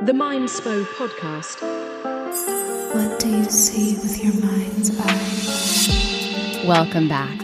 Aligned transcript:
The 0.00 0.12
Mindspo 0.12 0.84
Podcast. 0.94 1.60
What 2.94 3.18
do 3.18 3.28
you 3.28 3.44
see 3.46 3.96
with 3.96 4.22
your 4.22 4.32
mind's 4.34 4.96
eye? 4.96 6.64
Welcome 6.64 7.08
back. 7.08 7.36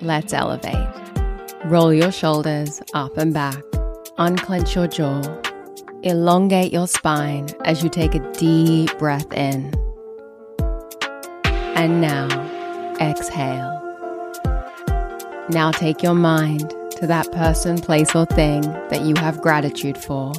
Let's 0.00 0.32
elevate. 0.32 0.76
Roll 1.64 1.92
your 1.92 2.12
shoulders 2.12 2.80
up 2.94 3.18
and 3.18 3.34
back. 3.34 3.60
Unclench 4.16 4.76
your 4.76 4.86
jaw. 4.86 5.22
Elongate 6.04 6.72
your 6.72 6.86
spine 6.86 7.48
as 7.64 7.82
you 7.82 7.88
take 7.88 8.14
a 8.14 8.32
deep 8.34 8.96
breath 8.98 9.32
in. 9.32 9.74
And 11.74 12.00
now, 12.00 12.28
exhale. 13.00 13.80
Now 15.48 15.72
take 15.72 16.00
your 16.00 16.14
mind 16.14 16.70
to 16.92 17.08
that 17.08 17.32
person, 17.32 17.78
place, 17.78 18.14
or 18.14 18.24
thing 18.26 18.60
that 18.60 19.02
you 19.02 19.16
have 19.16 19.42
gratitude 19.42 19.98
for 19.98 20.32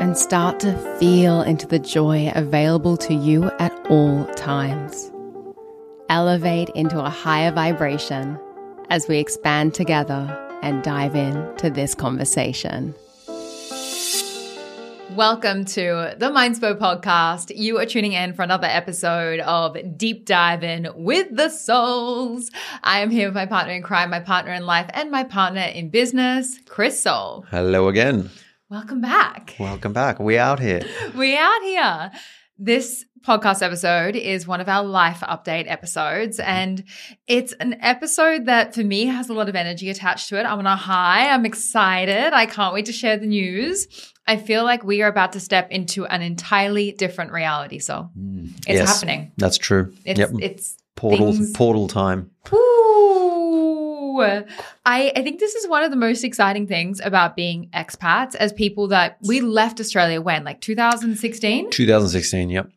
and 0.00 0.16
start 0.16 0.58
to 0.58 0.74
feel 0.98 1.42
into 1.42 1.66
the 1.66 1.78
joy 1.78 2.32
available 2.34 2.96
to 2.96 3.12
you 3.12 3.50
at 3.58 3.72
all 3.90 4.24
times. 4.34 5.12
Elevate 6.08 6.70
into 6.70 6.98
a 6.98 7.10
higher 7.10 7.52
vibration 7.52 8.38
as 8.88 9.06
we 9.08 9.18
expand 9.18 9.74
together 9.74 10.26
and 10.62 10.82
dive 10.82 11.14
in 11.14 11.54
to 11.58 11.68
this 11.68 11.94
conversation. 11.94 12.94
Welcome 15.10 15.66
to 15.66 16.14
the 16.16 16.30
Mindspo 16.30 16.78
podcast. 16.78 17.52
You 17.54 17.78
are 17.78 17.84
tuning 17.84 18.12
in 18.12 18.32
for 18.32 18.42
another 18.42 18.68
episode 18.68 19.40
of 19.40 19.76
Deep 19.98 20.24
Dive 20.24 20.62
In 20.64 20.88
with 20.94 21.36
the 21.36 21.50
Souls. 21.50 22.50
I 22.82 23.00
am 23.00 23.10
here 23.10 23.28
with 23.28 23.34
my 23.34 23.44
partner 23.44 23.74
in 23.74 23.82
crime, 23.82 24.08
my 24.08 24.20
partner 24.20 24.52
in 24.52 24.64
life, 24.64 24.88
and 24.94 25.10
my 25.10 25.24
partner 25.24 25.60
in 25.60 25.90
business, 25.90 26.58
Chris 26.66 27.02
Soul. 27.02 27.44
Hello 27.50 27.88
again. 27.88 28.30
Welcome 28.70 29.00
back. 29.00 29.56
Welcome 29.58 29.92
back. 29.92 30.20
We 30.20 30.38
out 30.38 30.60
here. 30.60 30.82
We 31.16 31.36
out 31.36 31.62
here. 31.62 32.12
This 32.56 33.04
podcast 33.26 33.62
episode 33.62 34.14
is 34.14 34.46
one 34.46 34.60
of 34.60 34.68
our 34.68 34.84
life 34.84 35.22
update 35.22 35.68
episodes, 35.68 36.38
mm-hmm. 36.38 36.48
and 36.48 36.84
it's 37.26 37.52
an 37.54 37.78
episode 37.80 38.46
that 38.46 38.72
for 38.72 38.84
me 38.84 39.06
has 39.06 39.28
a 39.28 39.32
lot 39.32 39.48
of 39.48 39.56
energy 39.56 39.90
attached 39.90 40.28
to 40.28 40.38
it. 40.38 40.44
I'm 40.44 40.60
on 40.60 40.66
a 40.68 40.76
high. 40.76 41.30
I'm 41.30 41.44
excited. 41.44 42.32
I 42.32 42.46
can't 42.46 42.72
wait 42.72 42.86
to 42.86 42.92
share 42.92 43.16
the 43.16 43.26
news. 43.26 44.12
I 44.28 44.36
feel 44.36 44.62
like 44.62 44.84
we 44.84 45.02
are 45.02 45.08
about 45.08 45.32
to 45.32 45.40
step 45.40 45.72
into 45.72 46.06
an 46.06 46.22
entirely 46.22 46.92
different 46.92 47.32
reality. 47.32 47.80
So 47.80 48.08
mm. 48.16 48.54
it's 48.68 48.68
Yes, 48.68 48.88
happening. 48.88 49.32
That's 49.36 49.58
true. 49.58 49.92
It's 50.04 50.20
yep. 50.20 50.30
it's 50.40 50.76
portal 50.94 51.32
things- 51.32 51.50
portal 51.54 51.88
time. 51.88 52.30
I, 54.86 55.12
I 55.16 55.22
think 55.22 55.40
this 55.40 55.54
is 55.54 55.68
one 55.68 55.82
of 55.82 55.90
the 55.90 55.96
most 55.96 56.24
exciting 56.24 56.66
things 56.66 57.00
about 57.00 57.36
being 57.36 57.68
expats 57.74 58.34
as 58.34 58.52
people 58.52 58.88
that 58.88 59.18
we 59.26 59.40
left 59.40 59.80
Australia 59.80 60.20
when, 60.20 60.44
like 60.44 60.60
2016? 60.60 61.70
2016. 61.70 62.50
Yep. 62.50 62.70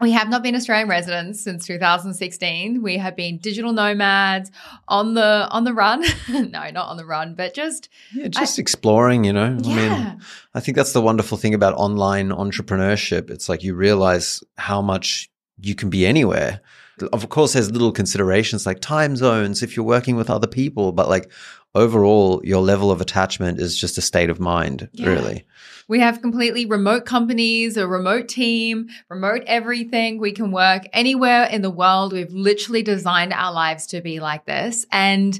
We 0.00 0.12
have 0.12 0.28
not 0.28 0.44
been 0.44 0.54
Australian 0.54 0.88
residents 0.88 1.42
since 1.42 1.66
2016. 1.66 2.82
We 2.82 2.98
have 2.98 3.16
been 3.16 3.38
digital 3.38 3.72
nomads 3.72 4.52
on 4.86 5.14
the 5.14 5.48
on 5.50 5.64
the 5.64 5.74
run. 5.74 6.04
no, 6.28 6.70
not 6.70 6.88
on 6.88 6.96
the 6.96 7.04
run, 7.04 7.34
but 7.34 7.52
just 7.52 7.88
Yeah, 8.14 8.28
just 8.28 8.60
exploring. 8.60 9.24
You 9.24 9.32
know. 9.32 9.58
I 9.64 9.74
mean, 9.74 10.20
I 10.54 10.60
think 10.60 10.76
that's 10.76 10.92
the 10.92 11.02
wonderful 11.02 11.36
thing 11.36 11.52
about 11.52 11.74
online 11.74 12.28
entrepreneurship. 12.28 13.28
It's 13.28 13.48
like 13.48 13.64
you 13.64 13.74
realize 13.74 14.40
how 14.56 14.80
much 14.80 15.30
you 15.60 15.74
can 15.74 15.90
be 15.90 16.06
anywhere. 16.06 16.60
Of 17.02 17.28
course, 17.28 17.52
there's 17.52 17.70
little 17.70 17.92
considerations 17.92 18.66
like 18.66 18.80
time 18.80 19.16
zones 19.16 19.62
if 19.62 19.76
you're 19.76 19.86
working 19.86 20.16
with 20.16 20.30
other 20.30 20.46
people, 20.46 20.92
but 20.92 21.08
like 21.08 21.30
overall, 21.74 22.40
your 22.44 22.62
level 22.62 22.90
of 22.90 23.00
attachment 23.00 23.60
is 23.60 23.78
just 23.78 23.98
a 23.98 24.02
state 24.02 24.30
of 24.30 24.40
mind. 24.40 24.88
Yeah. 24.92 25.10
Really. 25.10 25.44
We 25.88 26.00
have 26.00 26.20
completely 26.20 26.66
remote 26.66 27.06
companies, 27.06 27.76
a 27.76 27.86
remote 27.86 28.28
team, 28.28 28.88
remote 29.08 29.42
everything. 29.46 30.18
We 30.18 30.32
can 30.32 30.52
work 30.52 30.82
anywhere 30.92 31.44
in 31.44 31.62
the 31.62 31.70
world. 31.70 32.12
We've 32.12 32.32
literally 32.32 32.82
designed 32.82 33.32
our 33.32 33.52
lives 33.52 33.86
to 33.88 34.02
be 34.02 34.20
like 34.20 34.44
this. 34.44 34.84
And 34.92 35.38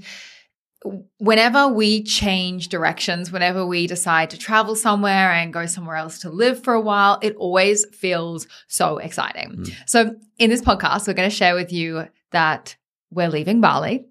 whenever 1.19 1.69
we 1.69 2.03
change 2.03 2.69
directions, 2.69 3.33
whenever 3.33 3.67
we 3.67 3.87
decide 3.87 4.31
to 4.31 4.39
travel 4.39 4.77
somewhere 4.77 5.33
and 5.33 5.53
go 5.53 5.67
somewhere 5.67 5.97
else 5.97 6.21
to 6.21 6.31
live 6.31 6.63
for 6.63 6.75
a 6.75 6.81
while, 6.81 7.19
it 7.23 7.35
always 7.37 7.85
feels 7.93 8.47
so 8.69 8.99
exciting. 8.99 9.57
Mm. 9.57 9.75
So, 9.87 10.15
in 10.39 10.51
this 10.51 10.63
podcast, 10.63 11.09
we're 11.09 11.15
going 11.15 11.29
to 11.29 11.35
share 11.35 11.55
with 11.55 11.73
you 11.73 12.07
that 12.31 12.77
we're 13.11 13.29
leaving 13.29 13.61
Bali. 13.61 14.07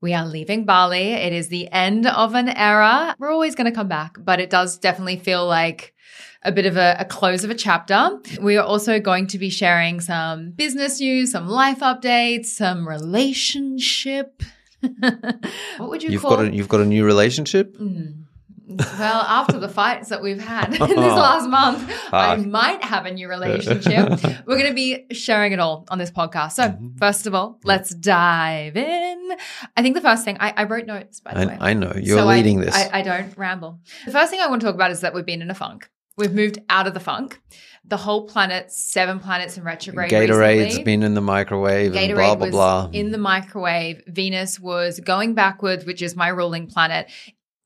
We 0.00 0.14
are 0.14 0.26
leaving 0.26 0.64
Bali. 0.64 1.12
It 1.12 1.32
is 1.32 1.48
the 1.48 1.70
end 1.72 2.06
of 2.06 2.34
an 2.34 2.48
era. 2.48 3.16
We're 3.18 3.32
always 3.32 3.54
going 3.54 3.66
to 3.66 3.74
come 3.74 3.88
back, 3.88 4.16
but 4.18 4.40
it 4.40 4.50
does 4.50 4.78
definitely 4.78 5.16
feel 5.16 5.46
like 5.46 5.94
a 6.42 6.52
bit 6.52 6.66
of 6.66 6.76
a, 6.76 6.96
a 7.00 7.04
close 7.04 7.42
of 7.42 7.50
a 7.50 7.54
chapter. 7.54 8.10
We 8.40 8.56
are 8.56 8.64
also 8.64 9.00
going 9.00 9.26
to 9.28 9.38
be 9.38 9.50
sharing 9.50 10.00
some 10.00 10.50
business 10.52 11.00
news, 11.00 11.32
some 11.32 11.48
life 11.48 11.80
updates, 11.80 12.46
some 12.46 12.88
relationship. 12.88 14.42
what 15.78 15.90
would 15.90 16.02
you 16.02 16.10
You've 16.10 16.22
call 16.22 16.36
got 16.36 16.46
a 16.46 16.54
you've 16.54 16.68
got 16.68 16.80
a 16.80 16.84
new 16.86 17.04
relationship. 17.04 17.76
Mm. 17.76 18.24
Well, 18.70 19.22
after 19.22 19.58
the 19.58 19.68
fights 19.68 20.10
that 20.10 20.22
we've 20.22 20.38
had 20.42 20.74
in 20.74 20.78
this 20.88 20.96
last 20.98 21.48
month, 21.48 21.90
I 22.12 22.34
Ah. 22.34 22.36
might 22.36 22.84
have 22.84 23.06
a 23.06 23.10
new 23.10 23.26
relationship. 23.26 24.10
We're 24.46 24.58
going 24.58 24.66
to 24.68 24.74
be 24.74 25.06
sharing 25.10 25.52
it 25.52 25.58
all 25.58 25.86
on 25.88 25.96
this 25.98 26.10
podcast. 26.10 26.52
So, 26.52 26.64
Mm-hmm. 26.64 26.98
first 26.98 27.26
of 27.26 27.34
all, 27.34 27.58
let's 27.64 27.94
dive 27.94 28.76
in. 28.76 29.30
I 29.74 29.80
think 29.82 29.94
the 29.94 30.02
first 30.02 30.22
thing 30.22 30.36
I, 30.38 30.52
I 30.54 30.64
wrote 30.64 30.84
notes, 30.84 31.20
by 31.20 31.32
the 31.32 31.46
way. 31.48 31.56
I, 31.58 31.70
I 31.70 31.72
know 31.72 31.94
you're 31.96 32.18
So 32.18 32.28
I- 32.28 32.36
leading 32.36 32.60
this. 32.60 32.74
I, 32.74 32.98
I 32.98 33.02
don't 33.02 33.34
ramble. 33.38 33.80
The 34.04 34.12
first 34.12 34.30
thing 34.30 34.40
I 34.40 34.48
want 34.48 34.60
to 34.60 34.66
talk 34.66 34.74
about 34.74 34.90
is 34.90 35.00
that 35.00 35.14
we've 35.14 35.24
been 35.26 35.40
in 35.40 35.50
a 35.50 35.54
funk. 35.54 35.88
We've 36.18 36.34
moved 36.34 36.58
out 36.68 36.86
of 36.86 36.92
the 36.92 37.00
funk. 37.00 37.40
The 37.88 37.96
whole 37.96 38.26
planet, 38.26 38.70
seven 38.70 39.18
planets 39.18 39.56
in 39.56 39.64
retrograde. 39.64 40.10
Gatorade's 40.10 40.64
recently. 40.64 40.84
been 40.84 41.02
in 41.02 41.14
the 41.14 41.20
microwave 41.20 41.94
and 41.94 42.12
Gatorade 42.12 42.14
blah 42.14 42.34
blah 42.34 42.46
was 42.46 42.50
blah. 42.50 42.90
in 42.92 43.10
the 43.10 43.18
microwave. 43.18 44.02
Venus 44.06 44.60
was 44.60 45.00
going 45.00 45.34
backwards, 45.34 45.84
which 45.84 46.02
is 46.02 46.14
my 46.14 46.28
ruling 46.28 46.66
planet. 46.66 47.10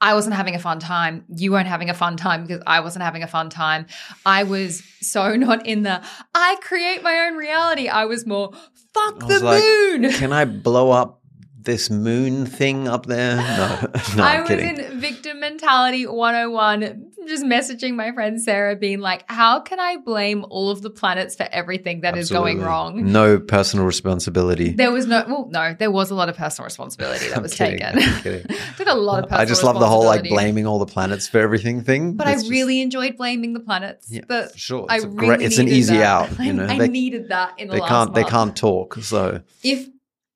I 0.01 0.15
wasn't 0.15 0.35
having 0.35 0.57
a 0.57 0.59
fun 0.59 0.81
time. 0.81 1.25
You 1.29 1.53
weren't 1.53 1.69
having 1.69 1.89
a 1.89 1.95
fun 1.95 2.17
time 2.17 2.43
because 2.45 2.61
I 2.67 2.81
wasn't 2.81 3.05
having 3.05 3.23
a 3.23 3.29
fun 3.29 3.51
time. 3.51 3.87
I 4.27 4.43
was 4.43 4.83
so 5.01 5.37
not 5.37 5.65
in 5.65 5.83
the 5.83 6.03
I 6.35 6.57
create 6.61 7.03
my 7.03 7.27
own 7.27 7.37
reality. 7.37 7.89
I 7.89 8.05
was 8.07 8.27
more 8.27 8.53
fuck 8.95 9.25
I 9.25 9.29
the 9.29 9.41
like, 9.41 9.63
moon. 9.63 10.13
Can 10.13 10.33
I 10.33 10.45
blow 10.45 10.91
up 10.91 11.22
this 11.65 11.91
moon 11.91 12.47
thing 12.47 12.89
up 12.89 13.07
there? 13.07 13.37
No, 13.43 13.89
no, 14.17 14.25
I 14.25 14.41
was 14.41 14.49
kidding. 14.49 14.79
in 14.79 15.01
victim 15.01 15.41
mentality 15.41 16.07
101, 16.07 17.11
just 17.29 17.45
messaging 17.45 17.95
my 17.95 18.13
friend 18.13 18.41
Sarah, 18.41 18.75
being 18.77 19.01
like, 19.01 19.25
How 19.31 19.61
can 19.61 19.79
I 19.81 19.97
blame 19.97 20.45
all 20.51 20.71
of 20.71 20.83
the 20.83 20.91
planets 20.91 21.37
for 21.37 21.47
everything 21.53 22.01
that 22.03 22.17
is 22.17 22.31
going 22.31 22.61
wrong? 22.61 23.13
No 23.13 23.39
personal 23.39 23.87
responsibility. 23.87 24.71
There 24.73 24.91
was 24.91 25.07
no, 25.07 25.25
well, 25.27 25.49
no, 25.51 25.75
there 25.79 25.91
was 25.91 26.11
a 26.11 26.15
lot 26.15 26.29
of 26.29 26.37
personal 26.37 26.65
responsibility 26.67 27.29
that 27.29 27.43
was 27.47 27.55
kidding, 27.55 27.79
taken. 27.81 28.57
Took 28.77 28.89
a 28.89 28.95
lot 28.95 29.25
of 29.25 29.31
personal 29.31 29.41
I 29.41 29.45
just 29.45 29.63
love 29.65 29.79
the 29.79 29.87
whole 29.89 30.05
like 30.05 30.25
blaming 30.25 30.67
all 30.67 30.79
the 30.79 30.87
planets 30.87 31.29
for 31.29 31.39
everything 31.39 31.83
thing. 31.83 32.15
But 32.15 32.27
I 32.27 32.33
It's 32.33 32.43
just- 32.43 32.51
really 32.51 32.81
enjoyed 32.81 33.17
blaming 33.17 33.53
the 33.53 33.61
planets. 33.61 34.09
Yeah, 34.11 34.23
The- 34.27 34.53
sure. 34.57 34.87
I 34.89 34.97
It's 34.97 35.05
a 35.05 35.09
really 35.09 35.27
great- 35.27 35.43
it's 35.43 35.59
an 35.59 35.69
easy 35.69 35.97
that. 35.97 36.05
out, 36.05 36.31
you 36.41 36.51
I- 36.51 36.53
know. 36.53 36.67
I, 36.67 36.79
They- 36.79 36.89
needed 36.89 37.29
that 37.29 37.53
in 37.59 37.69
the 37.69 37.75
they 37.75 37.81
last 37.81 37.89
can't 37.91 38.15
they 38.15 38.25
can't 38.25 38.57
talk. 38.57 38.95
So 39.03 39.41
If 39.63 39.89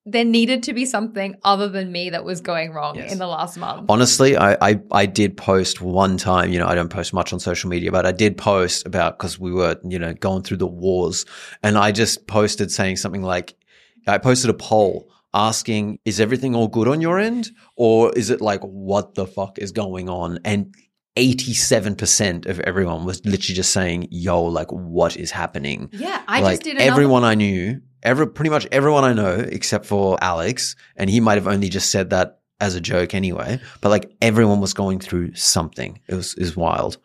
there 0.09 0.25
needed 0.25 0.63
to 0.63 0.73
be 0.73 0.85
something 0.85 1.35
other 1.43 1.69
than 1.69 1.91
me 1.91 2.11
that 2.11 2.25
was 2.25 2.41
going 2.41 2.73
wrong 2.73 2.95
Yes. 2.95 3.13
in 3.13 3.19
the 3.19 3.27
last 3.27 3.57
month. 3.59 3.87
honestly, 3.89 4.37
I, 4.37 4.57
I 4.71 4.81
I 4.93 5.07
did 5.07 5.37
post 5.37 5.81
one 5.81 6.17
time. 6.17 6.53
You 6.53 6.59
know, 6.61 6.67
I 6.69 6.75
don't 6.77 6.89
post 6.91 7.13
much 7.13 7.33
on 7.33 7.41
social 7.41 7.69
media, 7.69 7.91
but 7.91 8.07
I 8.07 8.13
did 8.13 8.39
post 8.39 8.87
about 8.87 9.19
because 9.19 9.39
we 9.39 9.53
were 9.53 9.77
you 9.85 9.99
know 9.99 10.15
going 10.15 10.43
through 10.45 10.59
the 10.59 10.67
wars, 10.67 11.27
and 11.63 11.77
I 11.77 11.93
just 11.93 12.27
posted 12.27 12.71
saying 12.71 12.97
something 12.97 13.23
like, 13.23 13.55
I 14.07 14.19
posted 14.19 14.49
a 14.51 14.55
poll 14.55 15.11
asking, 15.35 15.99
"Is 16.05 16.21
everything 16.21 16.55
all 16.55 16.69
good 16.69 16.89
on 16.89 17.01
your 17.01 17.19
end, 17.19 17.51
or 17.77 18.13
is 18.17 18.31
it 18.31 18.41
like 18.41 18.61
what 18.63 19.15
the 19.17 19.27
fuck 19.27 19.59
is 19.59 19.73
going 19.73 20.09
on?" 20.09 20.39
And 20.45 20.73
87% 21.17 22.47
of 22.47 22.61
everyone 22.61 23.05
was 23.05 23.25
literally 23.25 23.55
just 23.55 23.73
saying, 23.73 24.09
yo, 24.11 24.43
like, 24.45 24.71
what 24.71 25.17
is 25.17 25.31
happening? 25.31 25.89
yeah, 25.93 26.23
I 26.29 26.41
like 26.41 26.53
just 26.53 26.63
did 26.65 26.77
another 26.77 26.91
everyone 26.91 27.25
I 27.25 27.35
knew, 27.35 27.81
every 28.07 28.27
pretty 28.29 28.51
much 28.51 28.67
everyone 28.73 29.05
I 29.05 29.13
know, 29.13 29.35
except 29.35 29.85
for 29.85 30.17
Alex, 30.23 30.77
and 30.97 31.11
he 31.11 31.21
might 31.21 31.35
have 31.35 31.49
only 31.49 31.69
just 31.69 31.91
said 31.91 32.11
that 32.11 32.41
as 32.61 32.75
a 32.75 32.81
joke 32.81 33.15
anyway. 33.15 33.61
But 33.83 33.91
like 33.91 34.17
everyone 34.23 34.61
was 34.61 34.73
going 34.73 35.01
through 35.01 35.35
something. 35.35 36.01
It 36.09 36.15
was 36.15 36.35
is 36.35 36.57
wild. 36.57 36.97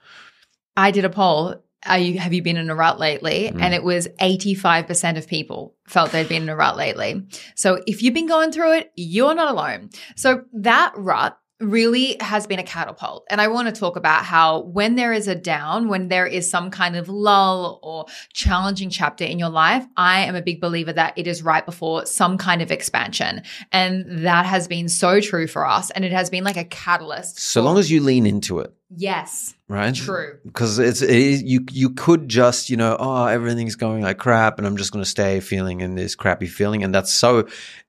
I 0.78 0.92
did 0.92 1.04
a 1.04 1.10
poll. 1.10 1.56
Are 1.88 1.98
you, 1.98 2.20
have 2.20 2.32
you 2.32 2.44
been 2.44 2.58
in 2.58 2.70
a 2.70 2.76
rut 2.76 3.00
lately? 3.00 3.52
Mm. 3.52 3.60
And 3.60 3.74
it 3.74 3.84
was 3.84 4.08
85% 4.22 5.18
of 5.18 5.28
people 5.28 5.76
felt 5.88 6.12
they'd 6.12 6.30
been 6.30 6.44
in 6.44 6.50
a 6.50 6.56
rut 6.56 6.78
lately. 6.78 7.26
So 7.56 7.82
if 7.88 8.04
you've 8.04 8.14
been 8.14 8.28
going 8.28 8.52
through 8.52 8.74
it, 8.74 8.92
you're 8.96 9.34
not 9.34 9.52
alone. 9.52 9.90
So 10.16 10.44
that 10.54 10.94
rut 10.96 11.40
really 11.62 12.18
has 12.20 12.48
been 12.48 12.60
a 12.60 12.64
catapult. 12.64 13.26
And 13.30 13.40
I 13.40 13.48
want 13.48 13.74
to 13.74 13.80
talk 13.80 13.96
about 13.96 14.26
how 14.26 14.62
when 14.62 14.96
there 14.96 15.14
is 15.14 15.28
a 15.28 15.36
down, 15.36 15.88
when 15.88 16.08
there 16.08 16.26
is 16.26 16.50
some 16.50 16.72
kind 16.72 16.96
of 16.96 17.10
lull 17.10 17.80
or 17.84 18.06
challenging 18.34 18.90
chapter 18.90 19.24
in 19.24 19.40
your 19.40 19.50
life, 19.50 19.86
I 19.96 20.22
am 20.22 20.36
a 20.36 20.42
big 20.42 20.60
believer 20.60 20.94
that 20.94 21.18
it 21.18 21.28
is 21.28 21.44
right 21.44 21.66
before 21.66 22.06
some 22.06 22.38
kind 22.38 22.62
of 22.62 22.72
expansion. 22.72 23.44
And 23.72 24.26
that 24.26 24.46
has 24.46 24.68
been 24.68 24.90
so 24.90 25.20
true 25.22 25.48
for 25.48 25.66
us. 25.66 25.92
And 25.92 26.04
it 26.04 26.12
has 26.12 26.30
been 26.30 26.44
like 26.44 26.58
a 26.58 26.66
catalyst. 26.66 27.40
So 27.40 27.62
for- 27.62 27.66
long 27.66 27.78
as 27.78 27.92
you 27.92 28.02
lean 28.02 28.26
into 28.26 28.60
it. 28.60 28.74
Yes. 28.94 29.56
right? 29.70 29.96
True. 29.96 30.38
Because 30.44 30.78
it's 30.78 31.02
it 31.02 31.10
is, 31.10 31.44
you 31.44 31.66
you 31.72 31.92
could 31.92 32.28
just 32.28 32.70
you 32.70 32.76
know 32.76 32.98
oh 33.00 33.26
everything's 33.26 33.76
going 33.76 34.04
like 34.04 34.18
crap 34.18 34.58
and 34.58 34.68
I'm 34.68 34.76
just 34.76 34.92
going 34.92 35.04
to 35.04 35.10
stay 35.10 35.40
feeling 35.40 35.80
in 35.80 35.96
this 35.96 36.14
crappy 36.14 36.48
feeling 36.48 36.84
and 36.84 36.94
that's 36.94 37.14
so 37.14 37.48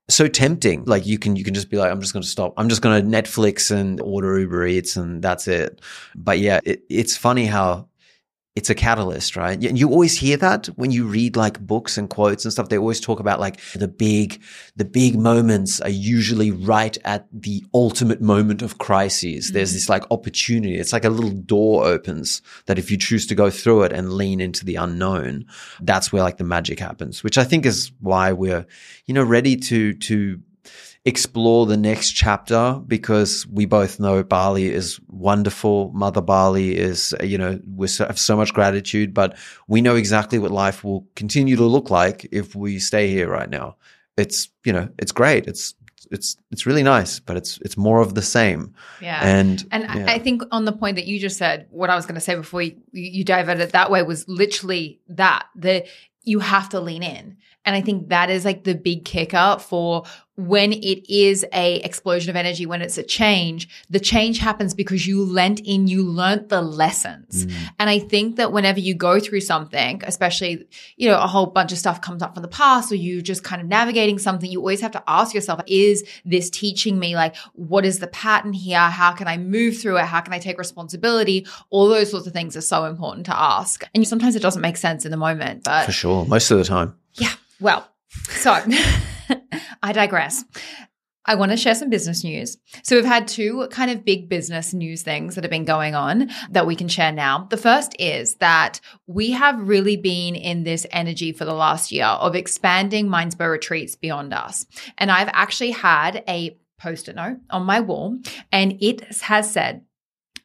so 0.08 0.28
tempting. 0.28 0.84
Like 0.84 1.06
you 1.06 1.18
can 1.18 1.36
you 1.36 1.44
can 1.44 1.54
just 1.54 1.70
be 1.70 1.76
like 1.76 1.90
I'm 1.90 2.00
just 2.00 2.12
going 2.12 2.22
to 2.22 2.28
stop. 2.28 2.54
I'm 2.56 2.68
just 2.68 2.82
going 2.82 3.02
to 3.02 3.08
Netflix 3.22 3.70
and 3.70 4.00
order 4.00 4.38
Uber 4.38 4.66
Eats 4.66 4.96
and 4.96 5.22
that's 5.22 5.48
it. 5.48 5.80
But 6.14 6.38
yeah, 6.38 6.60
it, 6.64 6.84
it's 6.88 7.16
funny 7.16 7.46
how 7.46 7.88
it's 8.54 8.68
a 8.68 8.74
catalyst, 8.74 9.34
right? 9.34 9.62
And 9.64 9.78
you 9.78 9.88
always 9.88 10.18
hear 10.18 10.36
that 10.36 10.66
when 10.76 10.90
you 10.90 11.06
read 11.06 11.36
like 11.36 11.58
books 11.58 11.96
and 11.96 12.10
quotes 12.10 12.44
and 12.44 12.52
stuff. 12.52 12.68
They 12.68 12.76
always 12.76 13.00
talk 13.00 13.18
about 13.18 13.40
like 13.40 13.58
the 13.74 13.88
big, 13.88 14.42
the 14.76 14.84
big 14.84 15.18
moments 15.18 15.80
are 15.80 15.88
usually 15.88 16.50
right 16.50 16.96
at 17.04 17.26
the 17.32 17.64
ultimate 17.72 18.20
moment 18.20 18.60
of 18.60 18.76
crises. 18.76 19.52
There's 19.52 19.70
mm. 19.70 19.74
this 19.74 19.88
like 19.88 20.04
opportunity. 20.10 20.78
It's 20.78 20.92
like 20.92 21.06
a 21.06 21.10
little 21.10 21.30
door 21.30 21.86
opens 21.86 22.42
that 22.66 22.78
if 22.78 22.90
you 22.90 22.98
choose 22.98 23.26
to 23.28 23.34
go 23.34 23.48
through 23.48 23.84
it 23.84 23.92
and 23.92 24.12
lean 24.12 24.38
into 24.38 24.66
the 24.66 24.76
unknown, 24.76 25.46
that's 25.80 26.12
where 26.12 26.22
like 26.22 26.36
the 26.36 26.44
magic 26.44 26.78
happens, 26.78 27.24
which 27.24 27.38
I 27.38 27.44
think 27.44 27.64
is 27.64 27.90
why 28.00 28.32
we're, 28.32 28.66
you 29.06 29.14
know, 29.14 29.24
ready 29.24 29.56
to, 29.56 29.94
to, 29.94 30.40
explore 31.04 31.66
the 31.66 31.76
next 31.76 32.12
chapter 32.12 32.80
because 32.86 33.44
we 33.48 33.66
both 33.66 33.98
know 33.98 34.22
Bali 34.22 34.70
is 34.72 35.00
wonderful. 35.08 35.90
Mother 35.92 36.20
Bali 36.20 36.76
is, 36.76 37.12
you 37.22 37.38
know, 37.38 37.58
we 37.74 37.88
have 37.98 38.18
so 38.18 38.36
much 38.36 38.54
gratitude, 38.54 39.12
but 39.12 39.36
we 39.66 39.80
know 39.80 39.96
exactly 39.96 40.38
what 40.38 40.52
life 40.52 40.84
will 40.84 41.06
continue 41.16 41.56
to 41.56 41.64
look 41.64 41.90
like 41.90 42.28
if 42.30 42.54
we 42.54 42.78
stay 42.78 43.08
here 43.08 43.28
right 43.28 43.50
now. 43.50 43.76
It's, 44.16 44.48
you 44.64 44.72
know, 44.72 44.88
it's 44.96 45.10
great. 45.10 45.48
It's, 45.48 45.74
it's, 46.12 46.36
it's 46.52 46.66
really 46.66 46.84
nice, 46.84 47.18
but 47.18 47.36
it's, 47.36 47.58
it's 47.62 47.76
more 47.76 48.00
of 48.00 48.14
the 48.14 48.22
same. 48.22 48.72
Yeah. 49.00 49.26
And, 49.26 49.66
And 49.72 49.82
yeah. 49.82 50.04
I 50.06 50.20
think 50.20 50.42
on 50.52 50.66
the 50.66 50.72
point 50.72 50.96
that 50.96 51.06
you 51.06 51.18
just 51.18 51.36
said, 51.36 51.66
what 51.70 51.90
I 51.90 51.96
was 51.96 52.06
going 52.06 52.14
to 52.14 52.20
say 52.20 52.36
before 52.36 52.62
you, 52.62 52.76
you 52.92 53.24
diverted 53.24 53.62
it 53.62 53.72
that 53.72 53.90
way 53.90 54.02
was 54.04 54.28
literally 54.28 55.00
that 55.08 55.46
the 55.56 55.84
you 56.24 56.40
have 56.40 56.68
to 56.70 56.80
lean 56.80 57.02
in. 57.02 57.36
And 57.64 57.76
I 57.76 57.80
think 57.80 58.08
that 58.08 58.28
is 58.28 58.44
like 58.44 58.64
the 58.64 58.74
big 58.74 59.04
kicker 59.04 59.56
for 59.60 60.04
when 60.36 60.72
it 60.72 61.12
is 61.12 61.44
a 61.52 61.76
explosion 61.80 62.30
of 62.30 62.36
energy, 62.36 62.64
when 62.64 62.80
it's 62.80 62.96
a 62.96 63.02
change, 63.02 63.68
the 63.90 64.00
change 64.00 64.38
happens 64.38 64.72
because 64.72 65.06
you 65.06 65.22
lent 65.22 65.60
in, 65.60 65.86
you 65.86 66.02
learnt 66.02 66.48
the 66.48 66.62
lessons. 66.62 67.44
Mm. 67.44 67.54
And 67.78 67.90
I 67.90 67.98
think 67.98 68.36
that 68.36 68.50
whenever 68.50 68.80
you 68.80 68.94
go 68.94 69.20
through 69.20 69.42
something, 69.42 70.00
especially, 70.04 70.66
you 70.96 71.08
know, 71.08 71.20
a 71.20 71.26
whole 71.26 71.46
bunch 71.46 71.70
of 71.70 71.76
stuff 71.76 72.00
comes 72.00 72.22
up 72.22 72.34
from 72.34 72.42
the 72.42 72.48
past 72.48 72.90
or 72.90 72.94
you 72.94 73.20
just 73.20 73.44
kind 73.44 73.60
of 73.60 73.68
navigating 73.68 74.18
something, 74.18 74.50
you 74.50 74.58
always 74.58 74.80
have 74.80 74.92
to 74.92 75.02
ask 75.06 75.34
yourself, 75.34 75.60
is 75.66 76.02
this 76.24 76.48
teaching 76.48 76.98
me? 76.98 77.14
Like, 77.14 77.36
what 77.52 77.84
is 77.84 77.98
the 77.98 78.06
pattern 78.06 78.54
here? 78.54 78.78
How 78.78 79.12
can 79.12 79.28
I 79.28 79.36
move 79.36 79.78
through 79.78 79.98
it? 79.98 80.04
How 80.06 80.22
can 80.22 80.32
I 80.32 80.38
take 80.38 80.58
responsibility? 80.58 81.46
All 81.68 81.88
those 81.88 82.10
sorts 82.10 82.26
of 82.26 82.32
things 82.32 82.56
are 82.56 82.62
so 82.62 82.86
important 82.86 83.26
to 83.26 83.38
ask. 83.38 83.84
And 83.94 84.08
sometimes 84.08 84.34
it 84.34 84.40
doesn't 84.40 84.62
make 84.62 84.78
sense 84.78 85.04
in 85.04 85.10
the 85.10 85.18
moment, 85.18 85.62
but 85.64 85.84
for 85.84 85.92
sure. 85.92 86.11
Most 86.26 86.50
of 86.50 86.58
the 86.58 86.64
time. 86.64 86.94
yeah. 87.14 87.32
Well, 87.60 87.88
so 88.30 88.52
I 89.82 89.92
digress. 89.92 90.44
I 91.24 91.36
want 91.36 91.52
to 91.52 91.56
share 91.56 91.76
some 91.76 91.88
business 91.88 92.24
news. 92.24 92.56
So 92.82 92.96
we've 92.96 93.04
had 93.04 93.28
two 93.28 93.68
kind 93.70 93.90
of 93.90 94.04
big 94.04 94.28
business 94.28 94.74
news 94.74 95.02
things 95.02 95.34
that 95.34 95.44
have 95.44 95.50
been 95.50 95.64
going 95.64 95.94
on 95.94 96.30
that 96.50 96.66
we 96.66 96.74
can 96.74 96.88
share 96.88 97.12
now. 97.12 97.46
The 97.48 97.56
first 97.56 97.94
is 98.00 98.34
that 98.36 98.80
we 99.06 99.30
have 99.30 99.68
really 99.68 99.96
been 99.96 100.34
in 100.34 100.64
this 100.64 100.84
energy 100.90 101.32
for 101.32 101.44
the 101.44 101.54
last 101.54 101.92
year 101.92 102.06
of 102.06 102.34
expanding 102.34 103.06
Mindspo 103.06 103.48
retreats 103.48 103.94
beyond 103.94 104.34
us. 104.34 104.66
And 104.98 105.12
I've 105.12 105.30
actually 105.32 105.70
had 105.70 106.24
a 106.28 106.58
post-it 106.78 107.14
note 107.14 107.38
on 107.50 107.62
my 107.62 107.78
wall 107.78 108.18
and 108.50 108.76
it 108.82 109.04
has 109.22 109.52
said, 109.52 109.84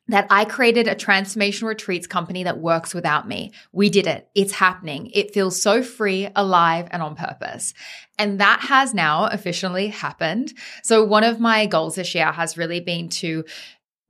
that 0.09 0.27
I 0.29 0.45
created 0.45 0.87
a 0.87 0.95
transformation 0.95 1.67
retreats 1.67 2.07
company 2.07 2.43
that 2.43 2.59
works 2.59 2.93
without 2.93 3.27
me. 3.27 3.51
We 3.71 3.89
did 3.89 4.07
it. 4.07 4.29
It's 4.35 4.53
happening. 4.53 5.11
It 5.13 5.33
feels 5.33 5.61
so 5.61 5.83
free, 5.83 6.29
alive, 6.35 6.87
and 6.91 7.01
on 7.01 7.15
purpose. 7.15 7.73
And 8.17 8.39
that 8.39 8.61
has 8.61 8.93
now 8.93 9.25
officially 9.25 9.87
happened. 9.87 10.53
So 10.83 11.03
one 11.03 11.23
of 11.23 11.39
my 11.39 11.65
goals 11.65 11.95
this 11.95 12.15
year 12.15 12.31
has 12.31 12.57
really 12.57 12.79
been 12.79 13.09
to 13.09 13.43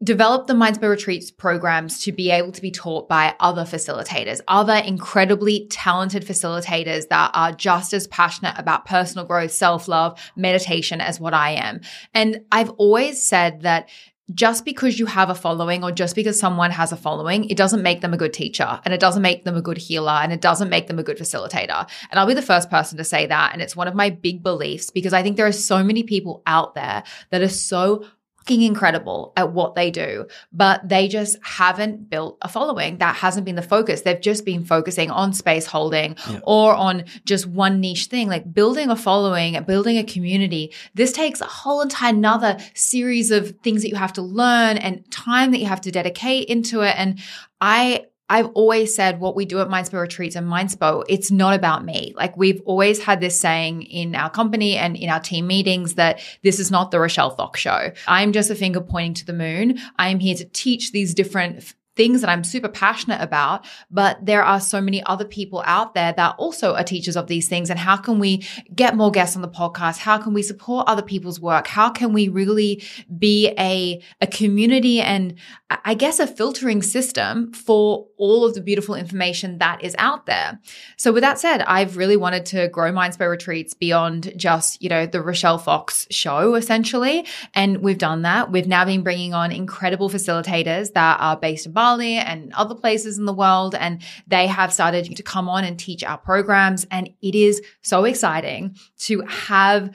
develop 0.03 0.45
the 0.45 0.53
Mindspo 0.53 0.87
Retreats 0.87 1.31
programs 1.31 2.03
to 2.03 2.11
be 2.11 2.29
able 2.29 2.51
to 2.51 2.61
be 2.61 2.69
taught 2.69 3.09
by 3.09 3.33
other 3.39 3.63
facilitators, 3.63 4.41
other 4.47 4.75
incredibly 4.75 5.65
talented 5.71 6.23
facilitators 6.23 7.07
that 7.07 7.31
are 7.33 7.51
just 7.51 7.93
as 7.93 8.05
passionate 8.05 8.53
about 8.59 8.85
personal 8.85 9.25
growth, 9.25 9.51
self-love, 9.51 10.19
meditation 10.35 11.01
as 11.01 11.19
what 11.19 11.33
I 11.33 11.53
am. 11.53 11.81
And 12.13 12.41
I've 12.51 12.69
always 12.77 13.21
said 13.23 13.61
that 13.61 13.89
just 14.33 14.65
because 14.65 14.99
you 14.99 15.05
have 15.05 15.29
a 15.29 15.35
following 15.35 15.83
or 15.83 15.91
just 15.91 16.13
because 16.13 16.37
someone 16.37 16.71
has 16.71 16.91
a 16.91 16.97
following, 16.97 17.45
it 17.45 17.55
doesn't 17.55 17.81
make 17.81 18.01
them 18.01 18.13
a 18.13 18.17
good 18.17 18.33
teacher 18.33 18.79
and 18.83 18.93
it 18.93 18.99
doesn't 18.99 19.21
make 19.21 19.45
them 19.45 19.55
a 19.55 19.61
good 19.61 19.77
healer 19.77 20.11
and 20.11 20.33
it 20.33 20.41
doesn't 20.41 20.69
make 20.69 20.87
them 20.87 20.99
a 20.99 21.03
good 21.03 21.17
facilitator. 21.17 21.87
And 22.11 22.19
I'll 22.19 22.27
be 22.27 22.33
the 22.33 22.41
first 22.41 22.69
person 22.69 22.97
to 22.97 23.05
say 23.05 23.25
that. 23.27 23.53
And 23.53 23.61
it's 23.61 23.75
one 23.75 23.87
of 23.87 23.95
my 23.95 24.09
big 24.09 24.43
beliefs 24.43 24.91
because 24.91 25.13
I 25.13 25.23
think 25.23 25.37
there 25.37 25.47
are 25.47 25.51
so 25.53 25.81
many 25.81 26.03
people 26.03 26.43
out 26.45 26.75
there 26.75 27.03
that 27.29 27.41
are 27.41 27.47
so 27.47 28.05
fucking 28.47 28.61
incredible 28.61 29.33
at 29.35 29.51
what 29.51 29.75
they 29.75 29.91
do, 29.91 30.25
but 30.51 30.87
they 30.87 31.07
just 31.07 31.37
haven't 31.43 32.09
built 32.09 32.37
a 32.41 32.47
following. 32.47 32.97
That 32.99 33.15
hasn't 33.15 33.45
been 33.45 33.55
the 33.55 33.61
focus. 33.61 34.01
They've 34.01 34.19
just 34.19 34.45
been 34.45 34.63
focusing 34.63 35.11
on 35.11 35.33
space 35.33 35.65
holding 35.65 36.15
or 36.43 36.73
on 36.73 37.03
just 37.25 37.45
one 37.45 37.81
niche 37.81 38.05
thing, 38.05 38.29
like 38.29 38.53
building 38.53 38.89
a 38.89 38.95
following, 38.95 39.61
building 39.63 39.97
a 39.97 40.03
community. 40.03 40.73
This 40.93 41.11
takes 41.11 41.41
a 41.41 41.45
whole 41.45 41.81
entire 41.81 42.07
another 42.07 42.57
series 42.73 43.31
of 43.31 43.53
things 43.63 43.81
that 43.81 43.89
you 43.89 43.95
have 43.95 44.13
to 44.13 44.21
learn 44.21 44.77
and 44.77 45.09
time 45.11 45.51
that 45.51 45.59
you 45.59 45.65
have 45.65 45.81
to 45.81 45.91
dedicate 45.91 46.47
into 46.47 46.81
it. 46.81 46.95
And 46.97 47.19
I, 47.59 48.05
I've 48.29 48.47
always 48.47 48.93
said 48.93 49.19
what 49.19 49.35
we 49.35 49.45
do 49.45 49.59
at 49.61 49.69
Mindspo 49.69 50.01
Retreats 50.01 50.35
and 50.35 50.47
Mindspo, 50.47 51.03
it's 51.07 51.31
not 51.31 51.53
about 51.53 51.85
me. 51.85 52.13
Like 52.17 52.35
we've 52.35 52.61
always 52.65 53.01
had 53.01 53.21
this 53.21 53.39
saying 53.39 53.83
in 53.83 54.15
our 54.15 54.29
company 54.29 54.75
and 54.75 54.97
in 54.97 55.09
our 55.09 55.21
team 55.21 55.47
meetings 55.47 55.93
that 55.93 56.19
this 56.43 56.59
is 56.59 56.69
not 56.69 56.91
the 56.91 56.99
Rochelle 56.99 57.29
Fox 57.31 57.59
show. 57.59 57.91
I'm 58.07 58.33
just 58.33 58.49
a 58.49 58.55
finger 58.55 58.81
pointing 58.81 59.13
to 59.15 59.25
the 59.25 59.33
moon. 59.33 59.79
I 59.97 60.09
am 60.09 60.19
here 60.19 60.35
to 60.35 60.45
teach 60.45 60.91
these 60.91 61.13
different 61.13 61.73
things 61.97 62.21
that 62.21 62.29
I'm 62.29 62.43
super 62.43 62.69
passionate 62.69 63.21
about, 63.21 63.65
but 63.89 64.23
there 64.23 64.43
are 64.43 64.61
so 64.61 64.79
many 64.79 65.03
other 65.03 65.25
people 65.25 65.63
out 65.65 65.95
there 65.95 66.13
that 66.13 66.35
also 66.37 66.75
are 66.75 66.83
teachers 66.83 67.17
of 67.17 67.27
these 67.27 67.49
things. 67.49 67.69
And 67.69 67.79
how 67.79 67.97
can 67.97 68.19
we 68.19 68.45
get 68.73 68.95
more 68.95 69.11
guests 69.11 69.35
on 69.35 69.41
the 69.41 69.49
podcast? 69.49 69.97
How 69.97 70.17
can 70.19 70.33
we 70.33 70.43
support 70.43 70.87
other 70.87 71.01
people's 71.01 71.39
work? 71.41 71.67
How 71.67 71.89
can 71.89 72.13
we 72.13 72.29
really 72.29 72.83
be 73.17 73.53
a, 73.57 74.01
a 74.21 74.27
community 74.27 75.01
and 75.01 75.35
I 75.69 75.95
guess 75.95 76.19
a 76.19 76.27
filtering 76.27 76.81
system 76.81 77.51
for 77.51 78.07
all 78.17 78.45
of 78.45 78.53
the 78.53 78.61
beautiful 78.61 78.95
information 78.95 79.57
that 79.57 79.83
is 79.83 79.95
out 79.97 80.27
there? 80.27 80.59
So 80.97 81.11
with 81.11 81.23
that 81.23 81.39
said, 81.39 81.61
I've 81.61 81.97
really 81.97 82.15
wanted 82.15 82.45
to 82.47 82.67
grow 82.69 82.91
Mindspo 82.91 83.29
retreats 83.29 83.73
beyond 83.73 84.33
just, 84.37 84.81
you 84.81 84.89
know, 84.89 85.05
the 85.07 85.21
Rochelle 85.21 85.57
Fox 85.57 86.07
show 86.11 86.55
essentially. 86.55 87.25
And 87.55 87.81
we've 87.81 87.97
done 87.97 88.21
that. 88.21 88.51
We've 88.51 88.67
now 88.67 88.85
been 88.85 89.01
bringing 89.01 89.33
on 89.33 89.51
incredible 89.51 90.09
facilitators 90.09 90.93
that 90.93 91.19
are 91.19 91.35
based 91.35 91.65
in 91.65 91.73
Bali 91.87 92.15
and 92.15 92.51
other 92.53 92.75
places 92.75 93.17
in 93.17 93.25
the 93.25 93.33
world. 93.33 93.75
And 93.75 94.01
they 94.27 94.47
have 94.47 94.73
started 94.73 95.15
to 95.15 95.23
come 95.23 95.47
on 95.49 95.63
and 95.63 95.79
teach 95.79 96.03
our 96.03 96.17
programs. 96.17 96.85
And 96.91 97.09
it 97.21 97.35
is 97.35 97.61
so 97.81 98.03
exciting 98.05 98.75
to 98.99 99.21
have 99.21 99.91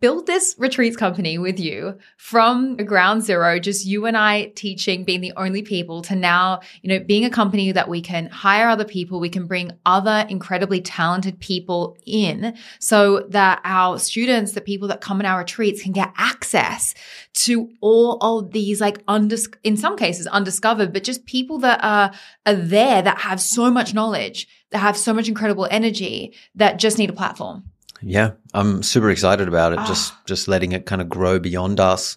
build 0.00 0.26
this 0.26 0.54
retreats 0.58 0.96
company 0.96 1.38
with 1.38 1.58
you 1.58 1.98
from 2.16 2.76
ground 2.76 3.22
zero, 3.22 3.58
just 3.58 3.84
you 3.84 4.06
and 4.06 4.16
I 4.16 4.52
teaching, 4.54 5.02
being 5.04 5.20
the 5.20 5.32
only 5.36 5.62
people 5.62 6.02
to 6.02 6.14
now, 6.14 6.60
you 6.82 6.88
know, 6.88 7.04
being 7.04 7.24
a 7.24 7.30
company 7.30 7.72
that 7.72 7.88
we 7.88 8.00
can 8.00 8.26
hire 8.26 8.68
other 8.68 8.84
people, 8.84 9.18
we 9.18 9.28
can 9.28 9.46
bring 9.46 9.72
other 9.84 10.24
incredibly 10.28 10.80
talented 10.80 11.40
people 11.40 11.96
in 12.06 12.56
so 12.78 13.26
that 13.30 13.60
our 13.64 13.98
students, 13.98 14.52
the 14.52 14.60
people 14.60 14.86
that 14.88 15.00
come 15.00 15.18
in 15.18 15.26
our 15.26 15.38
retreats 15.38 15.82
can 15.82 15.92
get 15.92 16.12
access 16.16 16.94
to 17.32 17.68
all 17.80 18.18
of 18.20 18.52
these 18.52 18.80
like 18.80 19.04
undis- 19.06 19.52
in 19.64 19.76
some 19.76 19.96
cases 19.96 20.28
undiscovered, 20.28 20.92
but 20.92 21.02
just 21.02 21.26
people 21.26 21.58
that 21.58 21.80
are, 21.82 22.12
are 22.46 22.54
there 22.54 23.02
that 23.02 23.18
have 23.18 23.40
so 23.40 23.68
much 23.68 23.94
knowledge, 23.94 24.46
that 24.70 24.78
have 24.78 24.96
so 24.96 25.12
much 25.12 25.28
incredible 25.28 25.66
energy 25.72 26.32
that 26.54 26.78
just 26.78 26.98
need 26.98 27.10
a 27.10 27.12
platform. 27.12 27.64
Yeah, 28.02 28.32
I'm 28.52 28.82
super 28.82 29.10
excited 29.10 29.48
about 29.48 29.72
it. 29.72 29.78
Ah. 29.78 29.86
Just 29.86 30.12
just 30.26 30.48
letting 30.48 30.72
it 30.72 30.86
kind 30.86 31.00
of 31.00 31.08
grow 31.08 31.38
beyond 31.38 31.80
us. 31.80 32.16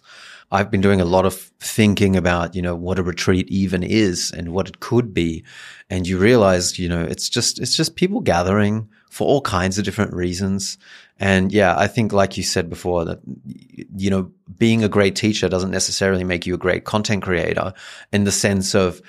I've 0.52 0.70
been 0.70 0.80
doing 0.80 1.00
a 1.00 1.04
lot 1.04 1.26
of 1.26 1.34
thinking 1.60 2.16
about, 2.16 2.56
you 2.56 2.62
know, 2.62 2.74
what 2.74 2.98
a 2.98 3.04
retreat 3.04 3.48
even 3.50 3.84
is 3.84 4.32
and 4.32 4.52
what 4.52 4.68
it 4.68 4.80
could 4.80 5.14
be. 5.14 5.44
And 5.88 6.08
you 6.08 6.18
realize, 6.18 6.76
you 6.78 6.88
know, 6.88 7.02
it's 7.02 7.28
just 7.28 7.60
it's 7.60 7.76
just 7.76 7.96
people 7.96 8.20
gathering 8.20 8.88
for 9.10 9.26
all 9.26 9.40
kinds 9.40 9.78
of 9.78 9.84
different 9.84 10.12
reasons. 10.12 10.76
And 11.18 11.52
yeah, 11.52 11.76
I 11.78 11.86
think 11.86 12.12
like 12.12 12.36
you 12.36 12.42
said 12.42 12.68
before 12.68 13.04
that 13.04 13.20
you 13.94 14.10
know, 14.10 14.30
being 14.58 14.82
a 14.82 14.88
great 14.88 15.14
teacher 15.14 15.48
doesn't 15.48 15.70
necessarily 15.70 16.24
make 16.24 16.46
you 16.46 16.54
a 16.54 16.58
great 16.58 16.84
content 16.84 17.22
creator 17.22 17.72
in 18.12 18.24
the 18.24 18.32
sense 18.32 18.74
of 18.74 19.00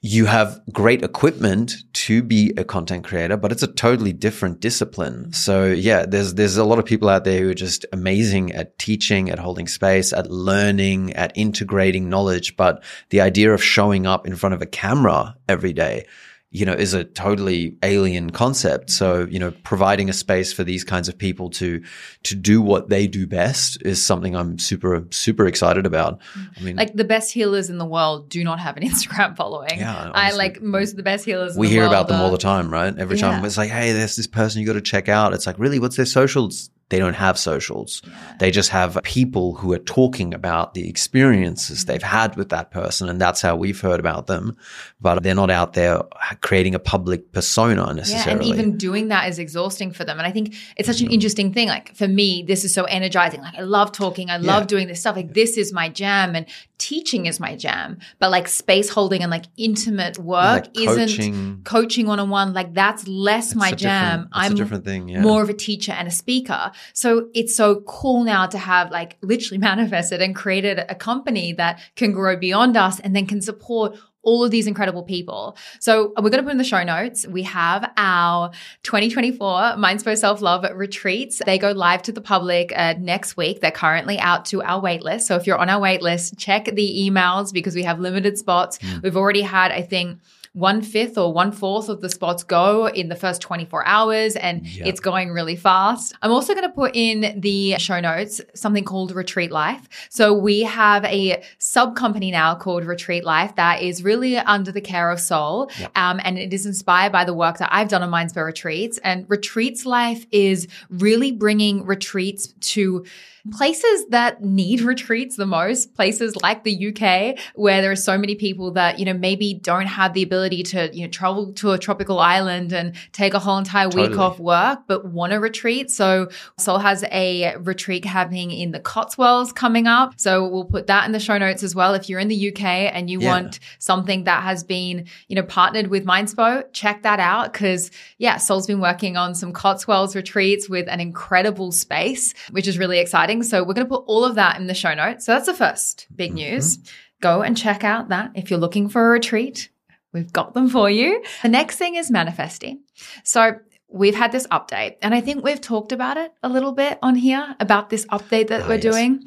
you 0.00 0.26
have 0.26 0.60
great 0.72 1.02
equipment 1.02 1.74
to 1.92 2.22
be 2.22 2.52
a 2.56 2.62
content 2.62 3.02
creator, 3.02 3.36
but 3.36 3.50
it's 3.50 3.64
a 3.64 3.72
totally 3.72 4.12
different 4.12 4.60
discipline. 4.60 5.32
So 5.32 5.66
yeah, 5.66 6.06
there's, 6.06 6.34
there's 6.34 6.56
a 6.56 6.64
lot 6.64 6.78
of 6.78 6.84
people 6.84 7.08
out 7.08 7.24
there 7.24 7.40
who 7.40 7.50
are 7.50 7.54
just 7.54 7.84
amazing 7.92 8.52
at 8.52 8.78
teaching, 8.78 9.28
at 9.28 9.40
holding 9.40 9.66
space, 9.66 10.12
at 10.12 10.30
learning, 10.30 11.14
at 11.14 11.32
integrating 11.34 12.08
knowledge. 12.08 12.56
But 12.56 12.84
the 13.10 13.20
idea 13.20 13.52
of 13.52 13.62
showing 13.62 14.06
up 14.06 14.24
in 14.24 14.36
front 14.36 14.54
of 14.54 14.62
a 14.62 14.66
camera 14.66 15.36
every 15.48 15.72
day, 15.72 16.06
you 16.50 16.64
know, 16.64 16.72
is 16.72 16.94
a 16.94 17.04
totally 17.04 17.76
alien 17.82 18.30
concept. 18.30 18.88
So, 18.90 19.26
you 19.30 19.38
know, 19.38 19.50
providing 19.64 20.08
a 20.08 20.14
space 20.14 20.50
for 20.50 20.64
these 20.64 20.82
kinds 20.82 21.06
of 21.06 21.18
people 21.18 21.50
to, 21.50 21.82
to 22.22 22.34
do 22.34 22.62
what 22.62 22.88
they 22.88 23.06
do 23.06 23.26
best 23.26 23.82
is 23.82 24.02
something 24.04 24.34
I'm 24.34 24.58
super, 24.58 25.06
super 25.10 25.46
excited 25.46 25.84
about. 25.84 26.20
I 26.56 26.60
mean, 26.62 26.76
Like 26.76 26.94
the 26.94 27.04
best 27.04 27.32
healers 27.32 27.68
in 27.68 27.76
the 27.76 27.84
world 27.84 28.30
do 28.30 28.42
not 28.44 28.60
have 28.60 28.78
an 28.78 28.82
Instagram 28.88 29.36
following. 29.36 29.78
Yeah, 29.78 30.10
I 30.14 30.32
like 30.32 30.62
most 30.62 30.92
of 30.92 30.96
the 30.96 31.02
best 31.02 31.26
healers. 31.26 31.54
in 31.54 31.60
we 31.60 31.68
hear 31.68 31.84
about 31.84 32.08
them 32.08 32.20
all 32.20 32.30
the 32.30 32.38
time, 32.38 32.72
right? 32.72 32.96
Every 32.96 33.18
time 33.18 33.44
it's 33.44 33.58
like, 33.58 33.70
hey, 33.70 33.92
there's 33.92 34.16
this 34.16 34.26
person 34.26 34.62
you 34.62 34.66
got 34.66 34.72
to 34.72 34.80
check 34.80 35.10
out. 35.10 35.34
It's 35.34 35.46
like, 35.46 35.58
really, 35.58 35.78
what's 35.78 35.96
their 35.96 36.06
socials? 36.06 36.70
They 36.90 36.98
don't 36.98 37.14
have 37.14 37.38
socials. 37.38 38.00
They 38.38 38.50
just 38.50 38.70
have 38.70 38.98
people 39.02 39.54
who 39.54 39.72
are 39.74 39.78
talking 39.78 40.32
about 40.32 40.72
the 40.72 40.88
experiences 40.88 41.84
they've 41.84 42.00
mm-hmm. 42.00 42.16
had 42.16 42.36
with 42.36 42.48
that 42.48 42.70
person. 42.70 43.08
And 43.08 43.20
that's 43.20 43.42
how 43.42 43.56
we've 43.56 43.80
heard 43.80 44.00
about 44.00 44.26
them. 44.26 44.56
But 45.00 45.22
they're 45.22 45.34
not 45.34 45.50
out 45.50 45.74
there 45.74 46.02
creating 46.40 46.74
a 46.74 46.78
public 46.78 47.32
persona 47.32 47.86
Yeah, 47.88 47.92
necessarily. 47.92 48.50
and 48.50 48.58
even 48.58 48.78
doing 48.78 49.08
that 49.08 49.28
is 49.28 49.38
exhausting 49.38 49.92
for 49.92 50.04
them. 50.04 50.18
And 50.18 50.26
I 50.26 50.30
think 50.30 50.54
it's 50.76 50.86
such 50.86 51.00
an 51.00 51.06
mm-hmm. 51.06 51.14
interesting 51.14 51.52
thing. 51.52 51.68
Like 51.68 51.94
for 51.94 52.08
me, 52.08 52.42
this 52.42 52.64
is 52.64 52.72
so 52.72 52.84
energizing. 52.84 53.42
Like 53.42 53.54
I 53.56 53.62
love 53.62 53.92
talking. 53.92 54.30
I 54.30 54.38
love 54.38 54.66
doing 54.66 54.88
this 54.88 55.00
stuff. 55.00 55.16
Like 55.16 55.34
this 55.34 55.58
is 55.58 55.72
my 55.72 55.90
jam 55.90 56.34
and 56.34 56.46
teaching 56.78 57.26
is 57.26 57.40
my 57.40 57.56
jam. 57.56 57.98
But 58.18 58.30
like 58.30 58.48
space 58.48 58.88
holding 58.88 59.22
and 59.22 59.30
like 59.30 59.46
intimate 59.56 60.18
work 60.18 60.66
like 60.66 60.78
isn't 60.78 61.08
coaching. 61.08 61.60
coaching 61.64 62.06
one 62.06 62.20
on 62.20 62.30
one. 62.30 62.52
Like 62.52 62.74
that's 62.74 63.06
less 63.06 63.54
my 63.54 63.70
a 63.70 63.76
jam. 63.76 64.28
it's 64.34 64.52
a 64.52 64.54
different 64.54 64.84
thing, 64.84 65.08
yeah. 65.08 65.20
more 65.20 65.42
of 65.42 65.48
a 65.48 65.54
teacher 65.54 65.92
and 65.92 66.08
a 66.08 66.12
speaker. 66.12 66.72
So 66.92 67.28
it's 67.34 67.54
so 67.54 67.80
cool 67.86 68.24
now 68.24 68.46
to 68.46 68.58
have 68.58 68.90
like 68.90 69.18
literally 69.22 69.58
manifested 69.70 70.22
and 70.22 70.34
created 70.34 70.78
a 70.88 70.94
company 70.94 71.52
that 71.54 71.80
can 71.96 72.12
grow 72.12 72.36
beyond 72.36 72.76
us 72.76 73.00
and 73.00 73.14
then 73.14 73.26
can 73.26 73.40
support 73.40 73.96
all 74.28 74.44
of 74.44 74.50
these 74.50 74.66
incredible 74.66 75.02
people. 75.02 75.56
So 75.80 76.12
we're 76.18 76.28
going 76.28 76.42
to 76.42 76.42
put 76.42 76.52
in 76.52 76.58
the 76.58 76.64
show 76.64 76.84
notes. 76.84 77.26
We 77.26 77.44
have 77.44 77.90
our 77.96 78.50
2024 78.82 79.38
Mindspo 79.76 80.18
Self 80.18 80.42
Love 80.42 80.66
retreats. 80.74 81.40
They 81.46 81.56
go 81.56 81.72
live 81.72 82.02
to 82.02 82.12
the 82.12 82.20
public 82.20 82.70
uh, 82.76 82.94
next 82.98 83.38
week. 83.38 83.62
They're 83.62 83.70
currently 83.70 84.18
out 84.18 84.44
to 84.46 84.62
our 84.62 84.82
waitlist. 84.82 85.22
So 85.22 85.36
if 85.36 85.46
you're 85.46 85.56
on 85.56 85.70
our 85.70 85.80
waitlist, 85.80 86.36
check 86.36 86.66
the 86.66 87.08
emails 87.08 87.54
because 87.54 87.74
we 87.74 87.84
have 87.84 88.00
limited 88.00 88.36
spots. 88.36 88.78
We've 89.02 89.16
already 89.16 89.40
had, 89.40 89.72
I 89.72 89.80
think, 89.80 90.18
one 90.52 90.82
fifth 90.82 91.18
or 91.18 91.32
one 91.32 91.52
fourth 91.52 91.88
of 91.88 92.00
the 92.00 92.08
spots 92.08 92.42
go 92.42 92.88
in 92.88 93.08
the 93.08 93.16
first 93.16 93.40
24 93.42 93.86
hours 93.86 94.36
and 94.36 94.62
it's 94.64 95.00
going 95.00 95.30
really 95.30 95.56
fast. 95.56 96.14
I'm 96.22 96.30
also 96.30 96.54
going 96.54 96.68
to 96.68 96.74
put 96.74 96.94
in 96.94 97.40
the 97.40 97.76
show 97.78 98.00
notes 98.00 98.40
something 98.54 98.84
called 98.84 99.12
Retreat 99.12 99.50
Life. 99.50 99.88
So 100.10 100.32
we 100.32 100.62
have 100.62 101.04
a 101.04 101.42
sub 101.58 101.96
company 101.96 102.30
now 102.30 102.54
called 102.54 102.84
Retreat 102.84 103.24
Life 103.24 103.56
that 103.56 103.82
is 103.82 104.02
really 104.02 104.36
under 104.36 104.72
the 104.72 104.80
care 104.80 105.10
of 105.10 105.20
Soul. 105.20 105.70
Um, 105.94 106.20
and 106.24 106.38
it 106.38 106.52
is 106.52 106.66
inspired 106.66 107.12
by 107.12 107.24
the 107.24 107.34
work 107.34 107.58
that 107.58 107.68
I've 107.72 107.88
done 107.88 108.02
on 108.02 108.10
Mindspo 108.10 108.44
Retreats. 108.44 108.98
And 108.98 109.26
Retreats 109.28 109.86
Life 109.86 110.26
is 110.30 110.68
really 110.90 111.32
bringing 111.32 111.84
retreats 111.84 112.48
to 112.48 113.04
places 113.50 114.06
that 114.10 114.42
need 114.42 114.80
retreats 114.80 115.36
the 115.36 115.46
most, 115.46 115.94
places 115.94 116.36
like 116.36 116.64
the 116.64 116.88
UK, 116.88 117.38
where 117.54 117.80
there 117.82 117.90
are 117.90 117.96
so 117.96 118.18
many 118.18 118.34
people 118.34 118.70
that, 118.72 118.98
you 118.98 119.04
know, 119.04 119.14
maybe 119.14 119.54
don't 119.54 119.86
have 119.86 120.14
the 120.14 120.22
ability 120.22 120.62
to, 120.64 120.90
you 120.94 121.02
know, 121.04 121.10
travel 121.10 121.52
to 121.54 121.72
a 121.72 121.78
tropical 121.78 122.18
island 122.18 122.72
and 122.72 122.94
take 123.12 123.34
a 123.34 123.38
whole 123.38 123.58
entire 123.58 123.86
week 123.88 124.10
Totally. 124.10 124.18
off 124.18 124.38
work, 124.38 124.80
but 124.86 125.04
want 125.06 125.32
a 125.32 125.40
retreat. 125.40 125.90
So 125.90 126.28
Soul 126.58 126.78
has 126.78 127.04
a 127.10 127.56
retreat 127.58 128.04
happening 128.04 128.50
in 128.50 128.72
the 128.72 128.80
Cotswolds 128.80 129.52
coming 129.52 129.86
up. 129.86 130.14
So 130.16 130.46
we'll 130.46 130.64
put 130.64 130.86
that 130.88 131.06
in 131.06 131.12
the 131.12 131.20
show 131.20 131.38
notes 131.38 131.62
as 131.62 131.74
well. 131.74 131.94
If 131.94 132.08
you're 132.08 132.20
in 132.20 132.28
the 132.28 132.48
UK 132.48 132.64
and 132.64 133.08
you 133.10 133.20
Yeah. 133.20 133.30
want 133.30 133.60
something 133.78 134.24
that 134.24 134.42
has 134.42 134.64
been, 134.64 135.06
you 135.28 135.36
know, 135.36 135.42
partnered 135.42 135.88
with 135.88 136.04
Mindspo, 136.04 136.64
check 136.72 137.02
that 137.02 137.20
out. 137.20 137.52
Cause 137.54 137.90
yeah, 138.18 138.36
Soul's 138.36 138.66
been 138.66 138.80
working 138.80 139.16
on 139.16 139.34
some 139.34 139.52
Cotswolds 139.52 140.14
retreats 140.16 140.68
with 140.68 140.88
an 140.88 141.00
incredible 141.00 141.72
space, 141.72 142.34
which 142.50 142.66
is 142.68 142.78
really 142.78 142.98
exciting. 142.98 143.37
So 143.42 143.62
we're 143.64 143.74
going 143.74 143.86
to 143.86 143.94
put 143.94 144.04
all 144.06 144.24
of 144.24 144.34
that 144.36 144.58
in 144.58 144.66
the 144.66 144.74
show 144.74 144.94
notes. 144.94 145.24
So 145.26 145.32
that's 145.32 145.46
the 145.46 145.54
first 145.54 146.06
big 146.14 146.34
news. 146.34 146.78
Go 147.20 147.42
and 147.42 147.56
check 147.56 147.82
out 147.84 148.08
that 148.10 148.30
if 148.34 148.50
you're 148.50 148.60
looking 148.60 148.88
for 148.88 149.06
a 149.06 149.10
retreat. 149.10 149.70
We've 150.12 150.32
got 150.32 150.54
them 150.54 150.68
for 150.68 150.88
you. 150.88 151.22
The 151.42 151.48
next 151.48 151.76
thing 151.76 151.96
is 151.96 152.10
manifesting. 152.10 152.80
So 153.24 153.58
we've 153.88 154.14
had 154.14 154.32
this 154.32 154.46
update, 154.48 154.96
and 155.02 155.14
I 155.14 155.20
think 155.20 155.44
we've 155.44 155.60
talked 155.60 155.92
about 155.92 156.16
it 156.16 156.32
a 156.42 156.48
little 156.48 156.72
bit 156.72 156.98
on 157.02 157.14
here 157.14 157.56
about 157.60 157.90
this 157.90 158.06
update 158.06 158.48
that 158.48 158.62
Ah, 158.62 158.68
we're 158.68 158.74
yes. 158.76 158.82
doing. 158.82 159.24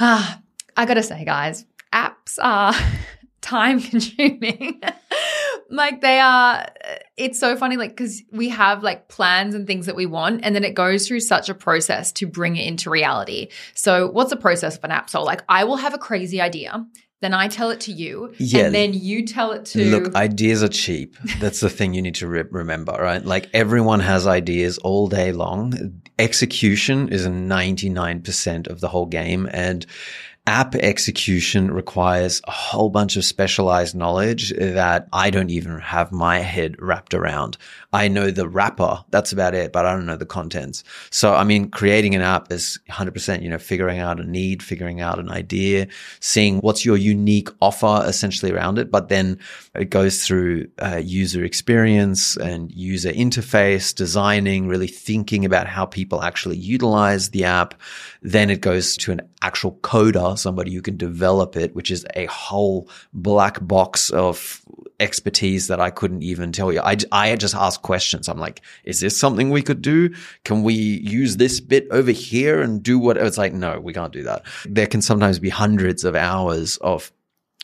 Ah, 0.00 0.40
I 0.76 0.84
gotta 0.86 1.02
say, 1.02 1.24
guys, 1.24 1.64
apps 1.92 2.38
are 2.42 2.74
time 3.40 3.80
consuming. 3.80 4.80
Like 5.70 6.00
they 6.00 6.20
are, 6.20 6.66
it's 7.16 7.38
so 7.38 7.56
funny, 7.56 7.76
like, 7.76 7.90
because 7.90 8.22
we 8.32 8.48
have 8.50 8.82
like 8.82 9.08
plans 9.08 9.54
and 9.54 9.66
things 9.66 9.86
that 9.86 9.96
we 9.96 10.06
want, 10.06 10.40
and 10.44 10.54
then 10.54 10.64
it 10.64 10.74
goes 10.74 11.06
through 11.08 11.20
such 11.20 11.48
a 11.48 11.54
process 11.54 12.12
to 12.12 12.26
bring 12.26 12.56
it 12.56 12.66
into 12.66 12.90
reality. 12.90 13.48
So, 13.74 14.10
what's 14.10 14.30
the 14.30 14.36
process 14.36 14.76
of 14.76 14.84
an 14.84 14.90
app? 14.90 15.10
So, 15.10 15.22
like, 15.22 15.42
I 15.48 15.64
will 15.64 15.76
have 15.76 15.94
a 15.94 15.98
crazy 15.98 16.40
idea. 16.40 16.86
Then 17.20 17.32
I 17.32 17.48
tell 17.48 17.70
it 17.70 17.80
to 17.82 17.92
you, 17.92 18.34
Yeah. 18.38 18.66
and 18.66 18.74
then 18.74 18.92
you 18.92 19.24
tell 19.24 19.52
it 19.52 19.64
to. 19.66 19.82
Look, 19.86 20.14
ideas 20.14 20.62
are 20.62 20.68
cheap. 20.68 21.16
That's 21.40 21.60
the 21.60 21.70
thing 21.70 21.94
you 21.94 22.02
need 22.02 22.16
to 22.16 22.26
re- 22.28 22.44
remember, 22.50 22.92
right? 22.92 23.24
Like 23.24 23.48
everyone 23.54 24.00
has 24.00 24.26
ideas 24.26 24.76
all 24.78 25.08
day 25.08 25.32
long. 25.32 26.02
Execution 26.18 27.08
is 27.08 27.26
99% 27.26 28.66
of 28.68 28.80
the 28.80 28.88
whole 28.88 29.06
game. 29.06 29.48
And 29.52 29.86
app 30.46 30.74
execution 30.74 31.70
requires 31.70 32.42
a 32.44 32.50
whole 32.50 32.90
bunch 32.90 33.16
of 33.16 33.24
specialized 33.24 33.94
knowledge 33.94 34.52
that 34.58 35.08
I 35.12 35.30
don't 35.30 35.48
even 35.48 35.78
have 35.78 36.12
my 36.12 36.40
head 36.40 36.76
wrapped 36.78 37.14
around. 37.14 37.56
I 37.94 38.08
know 38.08 38.30
the 38.30 38.48
wrapper. 38.48 39.02
That's 39.10 39.32
about 39.32 39.54
it, 39.54 39.72
but 39.72 39.86
I 39.86 39.92
don't 39.92 40.04
know 40.04 40.16
the 40.16 40.26
contents. 40.26 40.84
So, 41.10 41.34
I 41.34 41.44
mean, 41.44 41.70
creating 41.70 42.14
an 42.14 42.20
app 42.20 42.52
is 42.52 42.78
100%, 42.90 43.42
you 43.42 43.48
know, 43.48 43.58
figuring 43.58 44.00
out 44.00 44.20
a 44.20 44.24
need, 44.24 44.62
figuring 44.62 45.00
out 45.00 45.18
an 45.18 45.30
idea, 45.30 45.86
seeing 46.20 46.58
what's 46.58 46.84
your 46.84 46.98
unique 46.98 47.48
offer 47.62 48.02
essentially 48.04 48.52
around 48.52 48.78
it. 48.78 48.90
But 48.90 49.08
then 49.08 49.38
it 49.74 49.88
goes 49.88 50.26
through 50.26 50.68
uh, 50.82 51.00
user 51.02 51.42
experience 51.42 52.36
and 52.36 52.70
user 52.70 53.12
interface, 53.12 53.94
designing, 53.94 54.68
really 54.68 54.88
thinking 54.88 55.46
about 55.46 55.68
how 55.68 55.86
people 55.86 56.22
actually 56.22 56.58
utilize 56.58 57.30
the 57.30 57.44
app. 57.44 57.74
Then 58.20 58.50
it 58.50 58.60
goes 58.60 58.96
to 58.98 59.12
an 59.12 59.22
actual 59.44 59.72
coder, 59.82 60.38
somebody 60.38 60.72
who 60.72 60.80
can 60.80 60.96
develop 60.96 61.54
it, 61.54 61.74
which 61.74 61.90
is 61.90 62.06
a 62.16 62.24
whole 62.26 62.88
black 63.12 63.58
box 63.60 64.08
of 64.10 64.62
expertise 65.00 65.66
that 65.66 65.80
I 65.80 65.90
couldn't 65.90 66.22
even 66.22 66.50
tell 66.50 66.72
you. 66.72 66.80
I, 66.80 66.96
I 67.12 67.36
just 67.36 67.54
ask 67.54 67.82
questions. 67.82 68.26
I'm 68.26 68.38
like, 68.38 68.62
is 68.84 69.00
this 69.00 69.18
something 69.18 69.50
we 69.50 69.62
could 69.62 69.82
do? 69.82 70.14
Can 70.44 70.62
we 70.62 70.74
use 70.74 71.36
this 71.36 71.60
bit 71.60 71.86
over 71.90 72.10
here 72.10 72.62
and 72.62 72.82
do 72.82 72.98
what? 72.98 73.18
It's 73.18 73.36
like, 73.36 73.52
no, 73.52 73.78
we 73.78 73.92
can't 73.92 74.12
do 74.12 74.22
that. 74.22 74.44
There 74.64 74.86
can 74.86 75.02
sometimes 75.02 75.38
be 75.38 75.50
hundreds 75.50 76.04
of 76.04 76.16
hours 76.16 76.78
of 76.78 77.12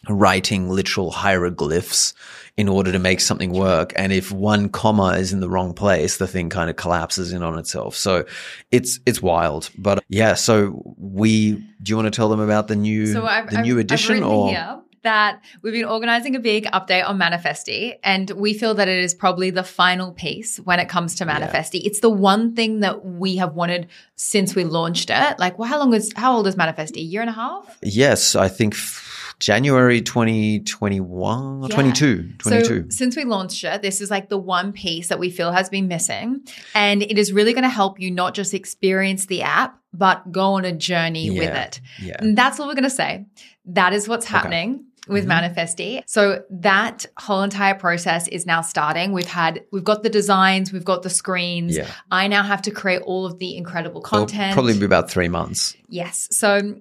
writing 0.08 0.68
literal 0.68 1.10
hieroglyphs 1.10 2.14
in 2.60 2.68
order 2.68 2.92
to 2.92 2.98
make 2.98 3.20
something 3.20 3.50
work. 3.52 3.92
And 3.96 4.12
if 4.12 4.30
one 4.30 4.68
comma 4.68 5.14
is 5.18 5.32
in 5.32 5.40
the 5.40 5.48
wrong 5.48 5.72
place, 5.74 6.18
the 6.18 6.26
thing 6.28 6.50
kind 6.50 6.70
of 6.70 6.76
collapses 6.76 7.32
in 7.32 7.42
on 7.42 7.58
itself. 7.58 7.96
So 7.96 8.24
it's, 8.70 9.00
it's 9.06 9.20
wild. 9.20 9.70
But 9.78 10.04
yeah, 10.08 10.34
so 10.34 10.94
we, 10.98 11.52
do 11.82 11.90
you 11.90 11.96
want 11.96 12.06
to 12.06 12.10
tell 12.16 12.28
them 12.28 12.40
about 12.40 12.68
the 12.68 12.76
new, 12.76 13.06
So 13.06 13.24
I've, 13.26 13.50
the 13.50 13.58
I've- 13.58 13.68
new 13.68 13.78
edition 13.78 14.22
or? 14.22 14.48
here 14.50 14.76
that 15.02 15.40
we've 15.62 15.72
been 15.72 15.86
organizing 15.86 16.36
a 16.36 16.38
big 16.40 16.66
update 16.66 17.08
on 17.08 17.18
Manifestie, 17.18 17.94
and 18.04 18.28
we 18.32 18.52
feel 18.52 18.74
that 18.74 18.86
it 18.86 19.02
is 19.02 19.14
probably 19.14 19.48
the 19.50 19.62
final 19.64 20.12
piece 20.12 20.58
when 20.58 20.78
it 20.78 20.90
comes 20.90 21.14
to 21.14 21.24
Manifestie. 21.24 21.80
It's 21.82 22.00
the 22.00 22.10
one 22.10 22.54
thing 22.54 22.80
that 22.80 23.02
we 23.02 23.36
have 23.36 23.54
wanted 23.54 23.88
since 24.16 24.54
we 24.54 24.64
launched 24.64 25.08
it. 25.08 25.38
Like, 25.38 25.58
well, 25.58 25.66
how 25.70 25.78
long 25.78 25.94
is 25.94 26.12
how 26.16 26.36
old 26.36 26.46
is 26.46 26.54
Manifestie? 26.56 26.98
A 26.98 27.00
year 27.00 27.22
and 27.22 27.30
a 27.30 27.32
half? 27.32 27.78
Yes, 27.80 28.36
I 28.36 28.48
think 28.48 28.74
f- 28.74 29.09
January 29.40 30.02
2021, 30.02 31.62
Yeah. 31.62 31.68
22, 31.68 32.32
22. 32.38 32.82
So 32.82 32.86
since 32.90 33.16
we 33.16 33.24
launched 33.24 33.64
it, 33.64 33.82
this 33.82 34.00
is 34.00 34.10
like 34.10 34.28
the 34.28 34.38
one 34.38 34.72
piece 34.72 35.08
that 35.08 35.18
we 35.18 35.30
feel 35.30 35.50
has 35.50 35.68
been 35.68 35.88
missing. 35.88 36.42
And 36.74 37.02
it 37.02 37.18
is 37.18 37.32
really 37.32 37.54
going 37.54 37.64
to 37.64 37.70
help 37.70 37.98
you 37.98 38.10
not 38.10 38.34
just 38.34 38.54
experience 38.54 39.26
the 39.26 39.42
app, 39.42 39.80
but 39.92 40.30
go 40.30 40.52
on 40.52 40.64
a 40.64 40.72
journey 40.72 41.30
with 41.30 41.48
it. 41.48 41.80
yeah. 42.00 42.16
And 42.18 42.36
that's 42.36 42.58
what 42.58 42.68
we're 42.68 42.74
going 42.74 42.84
to 42.84 42.90
say. 42.90 43.26
That 43.64 43.92
is 43.94 44.08
what's 44.08 44.26
happening 44.26 44.84
with 45.08 45.26
mm-hmm. 45.26 45.44
Manifestie. 45.44 46.02
So 46.06 46.44
that 46.50 47.06
whole 47.18 47.42
entire 47.42 47.74
process 47.74 48.28
is 48.28 48.44
now 48.44 48.60
starting. 48.60 49.12
We've 49.12 49.26
had, 49.26 49.64
we've 49.72 49.84
got 49.84 50.02
the 50.02 50.10
designs, 50.10 50.72
we've 50.72 50.84
got 50.84 51.02
the 51.02 51.10
screens. 51.10 51.76
Yeah. 51.76 51.90
I 52.10 52.28
now 52.28 52.42
have 52.42 52.62
to 52.62 52.70
create 52.70 53.00
all 53.02 53.24
of 53.24 53.38
the 53.38 53.56
incredible 53.56 54.00
It'll 54.00 54.26
content. 54.26 54.52
probably 54.52 54.78
be 54.78 54.84
about 54.84 55.10
three 55.10 55.28
months. 55.28 55.74
Yes. 55.88 56.28
So 56.30 56.76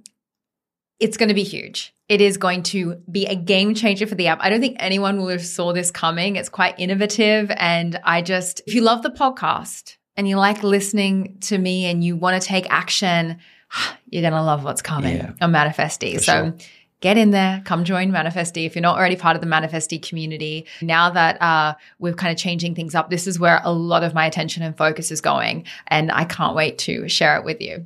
it's 0.99 1.15
going 1.15 1.29
to 1.29 1.35
be 1.35 1.43
huge. 1.43 1.93
It 2.09 2.21
is 2.21 2.37
going 2.37 2.63
to 2.63 2.95
be 3.11 3.25
a 3.27 3.35
game 3.35 3.75
changer 3.75 4.07
for 4.07 4.15
the 4.15 4.27
app. 4.27 4.39
I 4.41 4.49
don't 4.49 4.59
think 4.61 4.77
anyone 4.79 5.17
will 5.17 5.27
have 5.29 5.45
saw 5.45 5.73
this 5.73 5.91
coming. 5.91 6.35
It's 6.35 6.49
quite 6.49 6.73
innovative. 6.79 7.51
And 7.55 7.99
I 8.03 8.21
just, 8.23 8.61
if 8.65 8.73
you 8.73 8.81
love 8.81 9.03
the 9.03 9.11
podcast 9.11 9.95
and 10.17 10.27
you 10.27 10.35
like 10.37 10.63
listening 10.63 11.37
to 11.41 11.57
me 11.59 11.85
and 11.85 12.03
you 12.03 12.15
want 12.15 12.41
to 12.41 12.45
take 12.47 12.65
action, 12.71 13.37
you're 14.09 14.23
going 14.23 14.33
to 14.33 14.41
love 14.41 14.63
what's 14.63 14.81
coming 14.81 15.17
Yeah. 15.17 15.33
on 15.39 15.51
Manifestie. 15.53 16.19
So 16.19 16.33
sure. 16.33 16.53
get 17.01 17.15
in 17.19 17.29
there, 17.29 17.61
come 17.63 17.83
join 17.83 18.11
Manifestie. 18.11 18.65
If 18.65 18.75
you're 18.75 18.81
not 18.81 18.97
already 18.97 19.15
part 19.15 19.35
of 19.35 19.41
the 19.41 19.47
Manifestie 19.47 20.01
community, 20.01 20.65
now 20.81 21.11
that 21.11 21.39
uh, 21.41 21.75
we're 21.99 22.15
kind 22.15 22.31
of 22.31 22.39
changing 22.39 22.73
things 22.73 22.95
up, 22.95 23.11
this 23.11 23.27
is 23.27 23.39
where 23.39 23.61
a 23.63 23.71
lot 23.71 24.03
of 24.03 24.15
my 24.15 24.25
attention 24.25 24.63
and 24.63 24.75
focus 24.75 25.11
is 25.11 25.21
going. 25.21 25.65
And 25.87 26.11
I 26.11 26.25
can't 26.25 26.55
wait 26.55 26.79
to 26.79 27.07
share 27.07 27.37
it 27.37 27.45
with 27.45 27.61
you. 27.61 27.85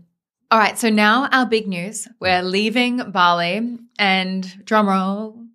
All 0.54 0.60
right, 0.60 0.78
so 0.78 0.92
now 0.92 1.28
our 1.32 1.48
big 1.48 1.68
news. 1.68 2.08
We're 2.20 2.44
mm. 2.44 2.52
leaving 2.52 3.10
Bali 3.10 3.76
and 3.98 4.44
drumroll, 4.66 5.48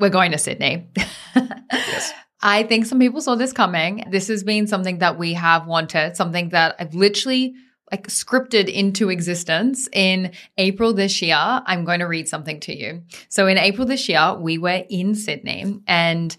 we're 0.00 0.08
going 0.08 0.32
to 0.32 0.38
Sydney. 0.38 0.88
Yes. 1.36 2.12
I 2.42 2.64
think 2.64 2.86
some 2.86 2.98
people 2.98 3.20
saw 3.20 3.36
this 3.36 3.52
coming. 3.52 4.02
This 4.10 4.26
has 4.26 4.42
been 4.42 4.66
something 4.66 4.98
that 4.98 5.20
we 5.20 5.34
have 5.34 5.68
wanted, 5.68 6.16
something 6.16 6.48
that 6.48 6.74
I've 6.80 6.96
literally 6.96 7.54
like 7.92 8.08
scripted 8.08 8.68
into 8.68 9.08
existence 9.08 9.88
in 9.92 10.32
April 10.58 10.92
this 10.92 11.22
year. 11.22 11.36
I'm 11.38 11.84
going 11.84 12.00
to 12.00 12.06
read 12.08 12.26
something 12.26 12.58
to 12.58 12.76
you. 12.76 13.02
So 13.28 13.46
in 13.46 13.56
April 13.56 13.86
this 13.86 14.08
year, 14.08 14.34
we 14.34 14.58
were 14.58 14.82
in 14.90 15.14
Sydney 15.14 15.80
and 15.86 16.36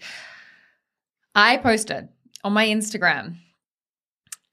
I 1.34 1.56
posted 1.56 2.10
on 2.44 2.52
my 2.52 2.66
Instagram 2.66 3.36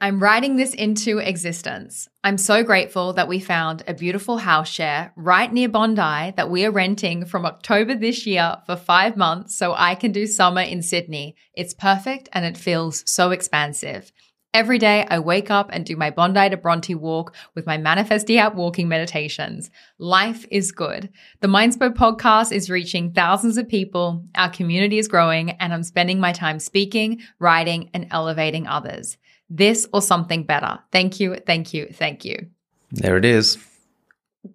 I'm 0.01 0.21
writing 0.21 0.57
this 0.57 0.73
into 0.73 1.19
existence. 1.19 2.09
I'm 2.25 2.37
so 2.37 2.61
grateful 2.63 3.13
that 3.13 3.29
we 3.29 3.39
found 3.39 3.83
a 3.87 3.93
beautiful 3.93 4.37
house 4.37 4.67
share 4.67 5.13
right 5.15 5.51
near 5.51 5.69
Bondi 5.69 6.33
that 6.35 6.49
we 6.49 6.65
are 6.65 6.71
renting 6.71 7.25
from 7.25 7.45
October 7.45 7.95
this 7.95 8.25
year 8.25 8.57
for 8.65 8.75
five 8.75 9.15
months 9.15 9.55
so 9.55 9.73
I 9.73 9.95
can 9.95 10.11
do 10.11 10.27
summer 10.27 10.61
in 10.61 10.81
Sydney. 10.81 11.35
It's 11.53 11.73
perfect 11.73 12.27
and 12.33 12.43
it 12.43 12.57
feels 12.57 13.09
so 13.09 13.31
expansive. 13.31 14.11
Every 14.53 14.77
day 14.77 15.03
I 15.09 15.17
wake 15.17 15.49
up 15.49 15.69
and 15.73 15.83
do 15.83 15.95
my 15.95 16.11
Bondi 16.11 16.47
to 16.49 16.57
Bronte 16.57 16.93
walk 16.93 17.33
with 17.55 17.65
my 17.65 17.79
Manifestie 17.79 18.37
app 18.37 18.53
walking 18.53 18.87
meditations. 18.87 19.71
Life 19.97 20.45
is 20.51 20.71
good. 20.71 21.09
The 21.39 21.47
Mindspo 21.47 21.91
podcast 21.91 22.51
is 22.51 22.69
reaching 22.69 23.13
thousands 23.13 23.57
of 23.57 23.67
people. 23.67 24.25
Our 24.35 24.51
community 24.51 24.99
is 24.99 25.07
growing 25.07 25.51
and 25.51 25.73
I'm 25.73 25.81
spending 25.81 26.19
my 26.19 26.33
time 26.33 26.59
speaking, 26.59 27.21
writing, 27.39 27.89
and 27.95 28.05
elevating 28.11 28.67
others. 28.67 29.17
This 29.55 29.87
or 29.93 30.01
something 30.01 30.43
better. 30.43 30.79
Thank 30.91 31.19
you, 31.19 31.35
thank 31.35 31.73
you, 31.75 31.85
thank 31.93 32.25
you. 32.25 32.47
There 32.91 33.17
it 33.17 33.25
is. 33.25 33.57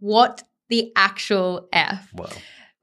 What 0.01 0.43
the 0.69 0.93
actual 0.97 1.69
F? 1.73 2.11
Well, 2.15 2.33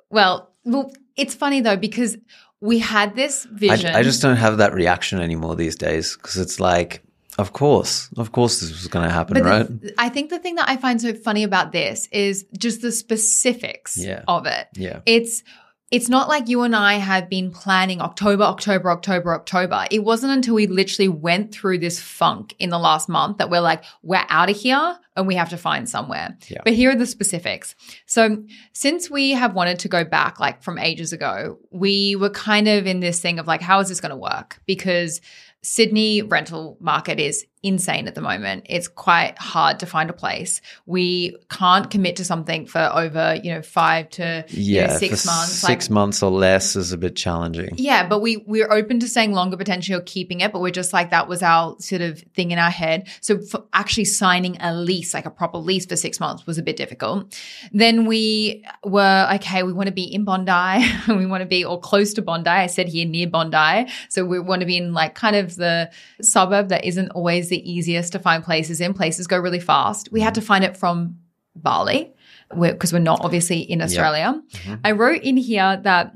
Well, 0.10 0.50
well, 0.64 0.94
it's 1.18 1.36
funny 1.36 1.62
though 1.62 1.76
because 1.78 2.18
we 2.62 2.80
had 2.80 3.16
this 3.16 3.46
vision. 3.52 3.94
I 3.94 4.02
just 4.04 4.22
don't 4.22 4.38
have 4.38 4.58
that 4.58 4.74
reaction 4.74 5.20
anymore 5.20 5.56
these 5.56 5.76
days 5.76 6.16
because 6.16 6.38
it's 6.38 6.60
like, 6.60 7.04
of 7.38 7.52
course, 7.52 8.10
of 8.18 8.32
course, 8.32 8.62
this 8.62 8.72
was 8.72 8.88
going 8.88 9.06
to 9.06 9.12
happen, 9.14 9.34
But 9.34 9.44
the- 9.44 9.50
right? 9.50 9.94
I 9.98 10.08
think 10.10 10.30
the 10.30 10.40
thing 10.40 10.56
that 10.56 10.70
I 10.70 10.78
find 10.78 11.02
so 11.02 11.14
funny 11.14 11.44
about 11.44 11.74
this 11.74 12.08
is 12.14 12.46
just 12.58 12.82
the 12.82 12.92
specifics 12.94 13.98
Yeah. 13.98 14.24
of 14.28 14.46
it. 14.46 14.68
yeah. 14.76 15.02
It's 15.06 15.44
it's 15.92 16.10
not 16.10 16.28
like 16.28 16.50
you 16.50 16.64
and 16.64 16.76
I 16.76 16.96
have 16.96 17.30
been 17.30 17.52
planning 17.52 18.02
October, 18.02 18.44
October, 18.44 18.90
October, 18.90 19.36
October. 19.36 19.86
It 19.92 20.04
wasn't 20.04 20.34
until 20.34 20.56
we 20.56 20.66
literally 20.66 21.10
went 21.10 21.54
through 21.54 21.78
this 21.78 22.00
funk 22.00 22.56
in 22.58 22.72
the 22.72 22.80
last 22.80 23.08
month 23.08 23.38
that 23.38 23.52
we're 23.52 23.62
like, 23.62 23.84
we're 24.02 24.26
out 24.30 24.50
of 24.50 24.58
here 24.58 24.98
and 25.16 25.28
we 25.28 25.36
have 25.36 25.50
to 25.50 25.58
find 25.58 25.88
somewhere. 25.88 26.36
Yeah. 26.48 26.62
But 26.64 26.74
here 26.74 26.90
are 26.90 26.96
the 26.96 27.06
specifics. 27.06 27.76
So, 28.08 28.44
since 28.74 29.12
we 29.12 29.32
have 29.32 29.54
wanted 29.54 29.80
to 29.80 29.88
go 29.88 30.04
back 30.04 30.40
like 30.40 30.64
from 30.64 30.80
ages 30.80 31.14
ago, 31.14 31.60
we 31.72 32.16
were 32.16 32.32
kind 32.32 32.68
of 32.68 32.88
in 32.88 33.00
this 33.00 33.20
thing 33.20 33.38
of 33.38 33.46
like, 33.46 33.62
how 33.62 33.80
is 33.80 33.90
this 33.90 34.02
going 34.02 34.10
to 34.10 34.18
work? 34.18 34.60
Because 34.66 35.22
Sydney 35.62 36.22
rental 36.22 36.78
market 36.80 37.20
is 37.20 37.46
insane 37.66 38.08
at 38.08 38.16
the 38.16 38.22
moment. 38.22 38.68
It's 38.70 38.88
quite 38.88 39.38
hard 39.38 39.80
to 39.80 39.86
find 39.86 40.10
a 40.10 40.14
place. 40.14 40.62
We 40.86 41.36
can't 41.50 41.90
commit 41.90 42.18
to 42.18 42.24
something 42.26 42.66
for 42.68 42.80
over, 42.94 43.36
you 43.44 43.54
know, 43.54 43.62
five 43.62 44.10
to 44.12 44.46
you 44.50 44.82
know, 44.82 44.88
Yeah. 44.88 44.98
six 44.98 45.26
months. 45.26 45.52
Six 45.54 45.86
like, 45.90 45.94
months 45.94 46.22
or 46.24 46.32
less 46.32 46.76
is 46.76 46.92
a 46.92 46.98
bit 46.98 47.16
challenging. 47.16 47.74
yeah, 47.78 48.08
but 48.08 48.20
we 48.22 48.38
we're 48.38 48.72
open 48.72 49.00
to 49.00 49.08
saying 49.08 49.34
longer 49.34 49.58
potentially 49.58 49.98
or 49.98 50.02
keeping 50.02 50.42
it, 50.42 50.54
but 50.54 50.62
we're 50.62 50.70
just 50.72 50.94
like 50.94 51.10
that 51.10 51.28
was 51.28 51.42
our 51.42 51.76
sort 51.80 52.02
of 52.02 52.20
thing 52.36 52.52
in 52.52 52.60
our 52.60 52.70
head. 52.70 53.08
So 53.22 53.40
for 53.40 53.64
actually 53.74 54.06
signing 54.06 54.58
a 54.62 54.74
lease, 54.74 55.14
like 55.14 55.26
a 55.26 55.32
proper 55.32 55.58
lease 55.58 55.86
for 55.86 55.96
six 55.96 56.20
months, 56.20 56.46
was 56.46 56.58
a 56.58 56.64
bit 56.64 56.78
difficult. 56.78 57.36
Then 57.72 58.06
we 58.06 58.64
were 58.84 59.28
okay. 59.36 59.64
We 59.64 59.74
want 59.74 59.88
to 59.88 59.94
be 59.94 60.04
in 60.04 60.24
Bondi. 60.24 60.86
we 61.08 61.26
want 61.26 61.42
to 61.42 61.48
be 61.48 61.66
or 61.66 61.80
close 61.80 62.14
to 62.14 62.22
Bondi. 62.22 62.50
I 62.50 62.68
said 62.68 62.88
here 62.88 63.08
near 63.08 63.28
Bondi, 63.28 63.92
so 64.10 64.24
we 64.24 64.40
want 64.40 64.60
to 64.60 64.66
be 64.66 64.78
in 64.78 64.94
like 64.94 65.16
kind 65.16 65.36
of 65.36 65.56
the 65.56 65.90
suburb 66.22 66.70
that 66.70 66.86
isn't 66.86 67.10
always 67.12 67.50
the 67.50 67.55
easiest 67.58 68.14
to 68.14 68.20
find 68.20 68.44
places 68.44 68.82
in. 68.82 68.94
Places 68.94 69.28
go 69.28 69.38
really 69.38 69.60
fast. 69.60 70.12
We 70.12 70.22
had 70.22 70.36
to 70.36 70.42
find 70.42 70.64
it 70.64 70.78
from 70.78 71.18
Bali 71.56 72.14
because 72.60 72.94
we're 72.94 73.00
not 73.00 73.22
obviously 73.22 73.60
in 73.60 73.82
Australia. 73.82 74.42
Mhm. 74.52 74.80
I 74.84 74.92
wrote 74.92 75.24
in 75.24 75.38
here 75.38 75.78
that 75.84 76.16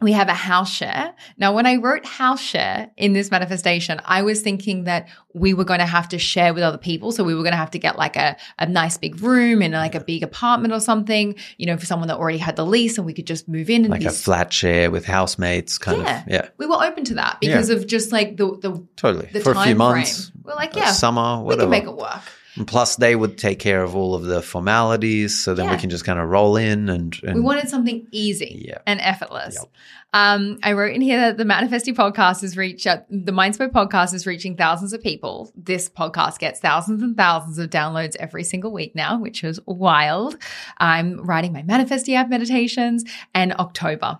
we 0.00 0.12
have 0.12 0.28
a 0.28 0.34
house 0.34 0.72
share. 0.72 1.12
Now, 1.38 1.52
when 1.54 1.66
I 1.66 1.76
wrote 1.76 2.06
house 2.06 2.40
share 2.40 2.90
in 2.96 3.12
this 3.14 3.30
manifestation, 3.30 4.00
I 4.04 4.22
was 4.22 4.40
thinking 4.42 4.84
that 4.84 5.08
we 5.34 5.54
were 5.54 5.64
going 5.64 5.80
to 5.80 5.86
have 5.86 6.08
to 6.10 6.18
share 6.18 6.54
with 6.54 6.62
other 6.62 6.78
people. 6.78 7.10
So 7.12 7.24
we 7.24 7.34
were 7.34 7.42
going 7.42 7.52
to 7.52 7.56
have 7.58 7.72
to 7.72 7.78
get 7.78 7.96
like 7.98 8.16
a, 8.16 8.36
a 8.58 8.66
nice 8.66 8.96
big 8.96 9.20
room 9.20 9.60
in 9.62 9.72
like 9.72 9.94
a 9.94 10.00
big 10.00 10.22
apartment 10.22 10.72
or 10.72 10.80
something, 10.80 11.34
you 11.56 11.66
know, 11.66 11.76
for 11.76 11.86
someone 11.86 12.08
that 12.08 12.16
already 12.16 12.38
had 12.38 12.56
the 12.56 12.64
lease 12.64 12.96
and 12.96 13.06
we 13.06 13.12
could 13.12 13.26
just 13.26 13.48
move 13.48 13.68
in 13.70 13.82
and 13.84 13.90
Like 13.90 14.00
be 14.00 14.06
a 14.06 14.10
flat 14.10 14.52
share 14.52 14.90
with 14.90 15.04
housemates, 15.04 15.78
kind 15.78 16.02
Yeah. 16.02 16.20
of. 16.22 16.28
Yeah, 16.28 16.48
we 16.58 16.66
were 16.66 16.82
open 16.82 17.04
to 17.06 17.14
that 17.14 17.38
because 17.40 17.68
of 17.70 17.86
just 17.86 18.12
like 18.12 18.36
the 18.36 18.56
the, 18.58 18.86
totally. 18.96 19.28
the 19.32 19.40
For 19.40 19.52
a 19.52 19.62
few 19.64 19.74
months, 19.74 20.28
frame. 20.30 20.42
We're 20.44 20.54
like, 20.54 20.74
yeah, 20.76 20.92
summer, 20.92 21.38
we 21.38 21.44
whatever. 21.44 21.62
can 21.62 21.70
make 21.70 21.84
it 21.84 21.96
work. 21.96 22.22
And 22.56 22.66
plus, 22.66 22.96
they 22.96 23.14
would 23.14 23.38
take 23.38 23.58
care 23.58 23.82
of 23.82 23.94
all 23.94 24.14
of 24.14 24.24
the 24.24 24.42
formalities, 24.42 25.38
so 25.38 25.54
then 25.54 25.70
we 25.70 25.76
can 25.76 25.90
just 25.90 26.04
kind 26.04 26.18
of 26.18 26.28
roll 26.28 26.56
in 26.56 26.88
and. 26.88 27.16
and 27.22 27.34
We 27.36 27.40
wanted 27.40 27.68
something 27.68 28.06
easy 28.10 28.64
Yeah. 28.68 28.78
and 28.86 29.00
effortless. 29.00 29.54
Yep. 29.60 29.70
Um, 30.14 30.58
I 30.62 30.72
wrote 30.72 30.94
in 30.94 31.02
here 31.02 31.20
that 31.20 31.36
the 31.36 31.44
Manifesting 31.44 31.94
podcast 31.94 32.42
is 32.42 32.56
reach 32.56 32.86
uh, 32.86 33.00
the 33.10 33.30
Mindspo 33.32 33.68
podcast 33.70 34.14
is 34.14 34.26
reaching 34.26 34.56
thousands 34.56 34.92
of 34.94 35.02
people. 35.02 35.52
This 35.54 35.88
podcast 35.90 36.38
gets 36.38 36.60
thousands 36.60 37.02
and 37.02 37.14
thousands 37.16 37.58
of 37.58 37.68
downloads 37.68 38.16
every 38.16 38.42
single 38.42 38.72
week 38.72 38.94
now, 38.96 39.20
which 39.20 39.44
is 39.44 39.60
wild. 39.66 40.36
I'm 40.78 41.20
writing 41.22 41.52
my 41.52 41.62
Manifestie 41.62 42.14
app 42.14 42.30
meditations 42.30 43.04
and 43.34 43.52
October. 43.52 44.18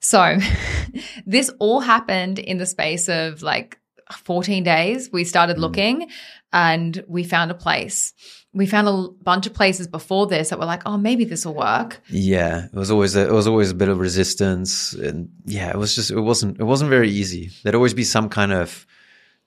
So 0.00 0.36
this 1.26 1.50
all 1.58 1.80
happened 1.80 2.38
in 2.38 2.58
the 2.58 2.66
space 2.66 3.08
of 3.08 3.40
like 3.42 3.78
14 4.12 4.62
days. 4.62 5.10
We 5.12 5.24
started 5.24 5.56
mm. 5.56 5.60
looking 5.60 6.10
and 6.52 7.02
we 7.08 7.24
found 7.24 7.50
a 7.50 7.54
place. 7.54 8.12
We 8.52 8.66
found 8.66 8.88
a 8.88 9.08
bunch 9.22 9.46
of 9.46 9.54
places 9.54 9.88
before 9.88 10.26
this 10.26 10.50
that 10.50 10.58
were 10.58 10.66
like, 10.66 10.82
oh, 10.84 10.98
maybe 10.98 11.24
this 11.24 11.46
will 11.46 11.54
work. 11.54 12.00
Yeah, 12.08 12.66
it 12.66 12.74
was 12.74 12.90
always 12.90 13.16
a, 13.16 13.26
it 13.26 13.32
was 13.32 13.46
always 13.46 13.70
a 13.70 13.74
bit 13.74 13.88
of 13.88 13.98
resistance, 13.98 14.92
and 14.92 15.30
yeah, 15.46 15.70
it 15.70 15.78
was 15.78 15.94
just 15.94 16.10
it 16.10 16.20
wasn't 16.20 16.60
it 16.60 16.64
wasn't 16.64 16.90
very 16.90 17.08
easy. 17.08 17.50
There'd 17.62 17.74
always 17.74 17.94
be 17.94 18.04
some 18.04 18.28
kind 18.28 18.52
of 18.52 18.86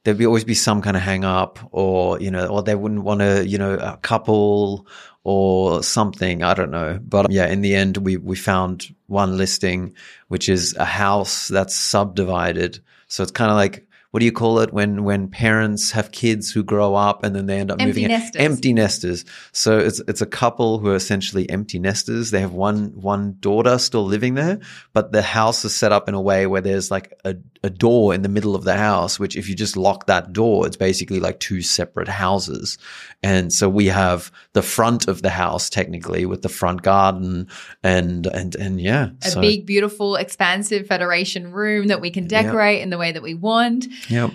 there'd 0.04 0.18
be 0.18 0.26
always 0.26 0.44
be 0.44 0.56
some 0.56 0.82
kind 0.82 0.98
of 0.98 1.04
hang 1.04 1.24
up, 1.24 1.60
or 1.72 2.20
you 2.20 2.32
know, 2.32 2.48
or 2.48 2.64
they 2.64 2.74
wouldn't 2.74 3.04
want 3.04 3.20
to 3.20 3.48
you 3.48 3.60
know 3.60 3.76
a 3.76 3.98
couple 3.98 4.88
or 5.24 5.84
something. 5.84 6.42
I 6.42 6.56
don't 6.56 6.72
know, 6.72 7.00
but 7.04 7.32
yeah, 7.32 7.48
in 7.48 7.62
the 7.62 7.76
end, 7.76 7.98
we 7.98 8.18
we 8.18 8.36
found 8.36 8.96
one 9.06 9.38
listing, 9.38 9.94
which 10.30 10.50
is 10.50 10.76
a 10.78 10.86
house 10.86 11.48
that's 11.50 11.76
subdivided. 11.76 12.80
So 13.08 13.22
it's 13.22 13.32
kind 13.32 13.52
of 13.52 13.58
like 13.58 13.85
what 14.16 14.22
do 14.22 14.26
you 14.26 14.32
call 14.32 14.60
it 14.60 14.72
when 14.72 15.04
when 15.04 15.28
parents 15.28 15.92
have 15.92 16.10
kids 16.10 16.50
who 16.50 16.64
grow 16.64 16.96
up 16.96 17.26
and 17.26 17.36
then 17.36 17.48
they 17.48 17.60
end 17.60 17.70
up 17.70 17.82
Empty 17.82 17.88
moving 17.88 18.04
in? 18.06 18.12
nesters. 18.12 18.42
empty 18.42 18.72
nesters. 18.72 19.26
So 19.52 19.78
it's 19.78 20.00
it's 20.08 20.22
a 20.22 20.26
couple 20.26 20.80
who 20.80 20.88
are 20.92 20.96
essentially 20.96 21.50
empty 21.50 21.80
nesters. 21.80 22.32
They 22.32 22.40
have 22.40 22.54
one 22.54 22.94
one 22.96 23.36
daughter 23.42 23.78
still 23.78 24.06
living 24.06 24.36
there, 24.36 24.62
but 24.94 25.12
the 25.12 25.22
house 25.22 25.66
is 25.66 25.76
set 25.76 25.92
up 25.92 26.08
in 26.08 26.14
a 26.14 26.22
way 26.22 26.48
where 26.48 26.62
there's 26.62 26.90
like 26.90 27.12
a, 27.26 27.36
a 27.62 27.70
door 27.70 28.14
in 28.14 28.22
the 28.22 28.30
middle 28.30 28.56
of 28.56 28.64
the 28.64 28.78
house, 28.78 29.20
which 29.20 29.36
if 29.36 29.50
you 29.50 29.56
just 29.56 29.76
lock 29.76 30.06
that 30.06 30.32
door, 30.32 30.66
it's 30.66 30.78
basically 30.78 31.20
like 31.20 31.42
two 31.42 31.62
separate 31.62 32.08
houses. 32.08 32.78
And 33.22 33.52
so 33.52 33.68
we 33.68 33.88
have 33.88 34.32
the 34.54 34.62
front 34.62 35.10
of 35.10 35.24
the 35.24 35.30
house 35.30 35.70
technically 35.70 36.26
with 36.26 36.42
the 36.42 36.48
front 36.48 36.84
garden 36.84 37.50
and 37.84 38.28
and 38.28 38.56
and 38.56 38.80
yeah. 38.80 39.10
a 39.24 39.30
so, 39.32 39.42
big, 39.42 39.66
beautiful, 39.66 40.16
expansive 40.16 40.88
Federation 40.88 41.52
room 41.52 41.88
that 41.88 42.00
we 42.00 42.12
can 42.12 42.28
decorate 42.28 42.82
in 42.82 42.92
the 42.92 42.98
way 42.98 43.12
that 43.12 43.22
we 43.22 43.34
want. 43.34 43.88
Yep. 44.10 44.32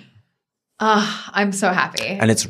Ah, 0.79 1.31
I'm 1.33 1.51
so 1.51 1.71
happy. 1.71 2.05
And 2.05 2.31
it's 2.31 2.47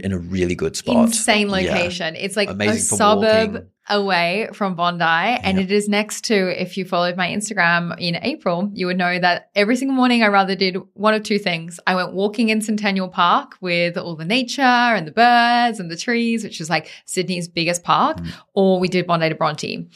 in 0.00 0.12
a 0.12 0.18
really 0.18 0.54
good 0.54 0.74
spot. 0.76 1.06
Insane 1.08 1.48
Yeah. 1.48 1.52
location. 1.52 2.16
It's 2.16 2.36
like 2.36 2.48
Amazing 2.48 2.76
a 2.76 2.80
suburb 2.80 3.52
walking. 3.52 3.68
away 3.90 4.48
from 4.54 4.74
Bondi, 4.74 5.04
and 5.04 5.58
Yeah. 5.58 5.64
it 5.64 5.70
is 5.70 5.86
next 5.86 6.24
to. 6.24 6.34
If 6.60 6.78
you 6.78 6.86
followed 6.86 7.16
my 7.18 7.28
Instagram 7.28 7.94
in 7.98 8.16
April, 8.22 8.70
you 8.72 8.86
would 8.86 8.96
know 8.96 9.18
that 9.18 9.50
every 9.54 9.76
single 9.76 9.94
morning 9.94 10.22
I 10.22 10.28
rather 10.28 10.54
did 10.54 10.78
one 10.94 11.12
of 11.12 11.22
two 11.24 11.38
things. 11.38 11.78
I 11.86 11.94
went 11.94 12.14
walking 12.14 12.48
in 12.48 12.62
Centennial 12.62 13.08
Park 13.08 13.56
with 13.60 13.98
all 13.98 14.16
the 14.16 14.24
nature 14.24 14.62
and 14.62 15.06
the 15.06 15.12
birds 15.12 15.78
and 15.78 15.90
the 15.90 15.96
trees, 15.98 16.42
which 16.42 16.58
is 16.62 16.70
like 16.70 16.90
Sydney's 17.04 17.46
biggest 17.46 17.84
park, 17.84 18.16
Mm. 18.16 18.28
or 18.54 18.80
we 18.80 18.88
did 18.88 19.06
Bondi 19.06 19.28
to 19.28 19.34
Bronte. 19.34 19.86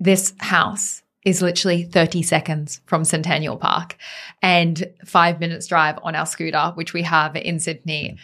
this 0.00 0.34
house 0.40 1.02
is 1.24 1.40
literally 1.42 1.84
30 1.84 2.22
seconds 2.22 2.80
from 2.86 3.04
Centennial 3.04 3.56
Park 3.56 3.96
and 4.42 4.84
five 5.04 5.38
minutes 5.40 5.66
drive 5.66 5.98
on 6.02 6.14
our 6.16 6.26
scooter, 6.26 6.72
which 6.74 6.92
we 6.92 7.02
have 7.02 7.36
in 7.36 7.60
Sydney. 7.60 8.18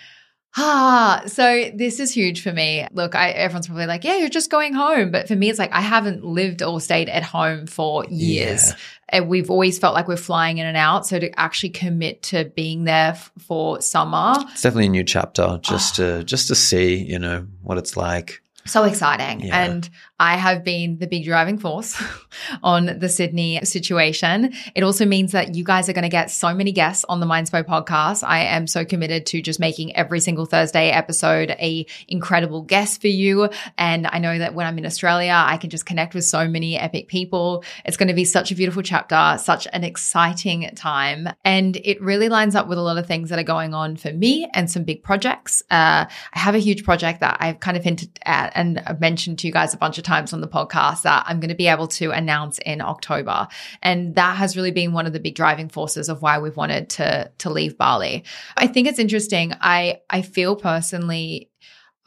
Ah, 0.57 1.23
so 1.27 1.71
this 1.75 2.01
is 2.01 2.13
huge 2.13 2.43
for 2.43 2.53
me. 2.53 2.87
Look, 2.93 3.15
I, 3.15 3.31
everyone's 3.31 3.67
probably 3.67 3.87
like, 3.87 4.03
yeah, 4.03 4.17
you're 4.17 4.29
just 4.31 4.51
going 4.51 4.73
home. 4.73 5.11
But 5.13 5.29
for 5.29 5.37
me, 5.37 5.51
it's 5.51 5.59
like 5.59 5.73
I 5.73 5.83
haven't 5.83 6.25
lived 6.25 6.63
or 6.63 6.81
stayed 6.81 7.09
at 7.09 7.23
home 7.23 7.67
for 7.67 8.05
years. 8.07 8.71
Yeah. 8.71 8.77
And 9.11 9.29
we've 9.29 9.51
always 9.51 9.79
felt 9.79 9.95
like 9.95 10.09
we're 10.09 10.17
flying 10.17 10.59
in 10.59 10.67
and 10.67 10.77
out. 10.77 11.07
So 11.07 11.19
to 11.21 11.39
actually 11.39 11.71
commit 11.71 12.23
to 12.25 12.47
being 12.47 12.85
there 12.85 13.11
f- 13.11 13.31
for 13.47 13.81
summer, 13.81 14.35
It's 14.51 14.63
definitely 14.63 14.87
a 14.87 14.91
new 14.91 15.05
chapter 15.05 15.61
just 15.63 15.97
to 15.97 16.25
just 16.25 16.49
to 16.49 16.55
see, 16.55 16.97
you 16.97 17.19
know, 17.19 17.47
what 17.63 17.79
it's 17.79 17.97
like. 17.97 18.43
so 18.65 18.83
exciting. 18.85 19.41
Yeah. 19.47 19.63
And 19.65 19.89
I 20.21 20.37
have 20.37 20.65
been 20.65 20.99
the 20.99 21.07
big 21.07 21.25
driving 21.25 21.59
force 21.59 22.03
on 22.63 22.99
the 22.99 23.09
Sydney 23.09 23.61
situation. 23.65 24.53
It 24.75 24.83
also 24.83 25.07
means 25.07 25.31
that 25.33 25.55
you 25.55 25.63
guys 25.63 25.89
are 25.89 25.93
going 25.93 26.03
to 26.03 26.09
get 26.09 26.31
so 26.31 26.53
many 26.53 26.73
guests 26.73 27.05
on 27.09 27.21
the 27.21 27.27
Mindspo 27.27 27.63
podcast. 27.63 28.27
I 28.27 28.41
am 28.41 28.67
so 28.67 28.85
committed 28.85 29.27
to 29.27 29.41
just 29.41 29.61
making 29.61 29.95
every 29.95 30.19
single 30.19 30.45
Thursday 30.45 30.91
episode 30.91 31.51
a 31.53 31.87
incredible 32.09 32.63
guest 32.63 33.01
for 33.01 33.07
you. 33.07 33.49
And 33.77 34.09
I 34.09 34.19
know 34.19 34.39
that 34.39 34.55
when 34.55 34.67
I'm 34.67 34.77
in 34.79 34.87
Australia, 34.87 35.35
I 35.35 35.57
can 35.57 35.71
just 35.71 35.87
connect 35.87 36.15
with 36.15 36.25
so 36.25 36.49
many 36.49 36.77
epic 36.77 37.07
people. 37.07 37.63
It's 37.85 37.97
going 37.97 38.09
to 38.09 38.15
be 38.15 38.25
such 38.25 38.51
a 38.51 38.57
beautiful 38.57 38.83
chapter, 38.83 39.39
such 39.41 39.69
an 39.73 39.85
exciting 39.85 40.69
time. 40.75 41.29
And 41.45 41.77
it 41.77 42.03
really 42.03 42.29
lines 42.29 42.57
up 42.57 42.67
with 42.67 42.79
a 42.79 42.83
lot 42.83 42.99
of 42.99 43.07
things 43.07 43.31
that 43.31 43.39
are 43.39 43.45
going 43.45 43.73
on 43.73 43.97
for 43.97 44.13
me 44.13 44.49
and 44.53 44.69
some 44.69 44.83
big 44.83 45.05
projects. 45.05 45.63
Uh, 45.71 46.07
I 46.35 46.39
have 46.39 46.57
a 46.57 46.59
huge 46.59 46.83
project 46.83 47.21
that 47.21 47.37
I've 47.39 47.61
kind 47.61 47.77
of 47.77 47.85
hinted 47.85 48.19
at 48.25 48.53
and 48.57 48.81
I've 48.81 49.01
mentioned 49.01 49.39
to 49.41 49.47
you 49.47 49.53
guys 49.53 49.75
a 49.75 49.77
bunch 49.77 49.97
of 49.99 50.08
times 50.09 50.33
on 50.33 50.41
the 50.41 50.49
podcast 50.49 51.03
that 51.03 51.25
I'm 51.27 51.41
going 51.41 51.51
to 51.51 51.55
be 51.55 51.69
able 51.69 51.89
to 51.89 52.11
announce 52.11 52.59
in 52.59 52.81
October. 52.81 53.49
And 53.83 54.15
that 54.17 54.37
has 54.37 54.57
really 54.57 54.73
been 54.73 54.93
one 54.93 55.07
of 55.07 55.13
the 55.13 55.21
big 55.21 55.35
driving 55.35 55.69
forces 55.69 56.09
of 56.09 56.23
why 56.23 56.39
we've 56.39 56.57
wanted 56.57 56.91
to, 56.91 57.31
to 57.39 57.51
leave 57.51 57.79
Bali. 57.79 58.25
I 58.57 58.67
think 58.67 58.89
it's 58.89 58.99
interesting. 58.99 59.55
I, 59.61 60.01
I 60.11 60.23
feel 60.23 60.57
personally 60.57 61.51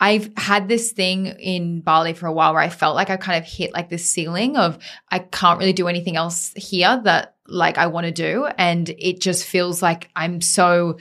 I've 0.01 0.31
had 0.35 0.67
this 0.67 0.91
thing 0.91 1.27
in 1.27 1.81
Bali 1.81 2.13
for 2.13 2.25
a 2.25 2.33
while 2.33 2.53
where 2.53 2.63
I 2.63 2.69
felt 2.69 2.95
like 2.95 3.11
I 3.11 3.17
kind 3.17 3.37
of 3.37 3.47
hit 3.47 3.71
like 3.71 3.87
this 3.87 4.09
ceiling 4.09 4.57
of 4.57 4.79
I 5.09 5.19
can't 5.19 5.59
really 5.59 5.73
do 5.73 5.87
anything 5.87 6.17
else 6.17 6.53
here 6.55 6.99
that 7.03 7.35
like 7.45 7.77
I 7.77 7.85
want 7.85 8.05
to 8.05 8.11
do. 8.11 8.47
And 8.57 8.89
it 8.89 9.21
just 9.21 9.45
feels 9.45 9.79
like 9.83 10.09
I'm 10.15 10.41
so 10.41 10.97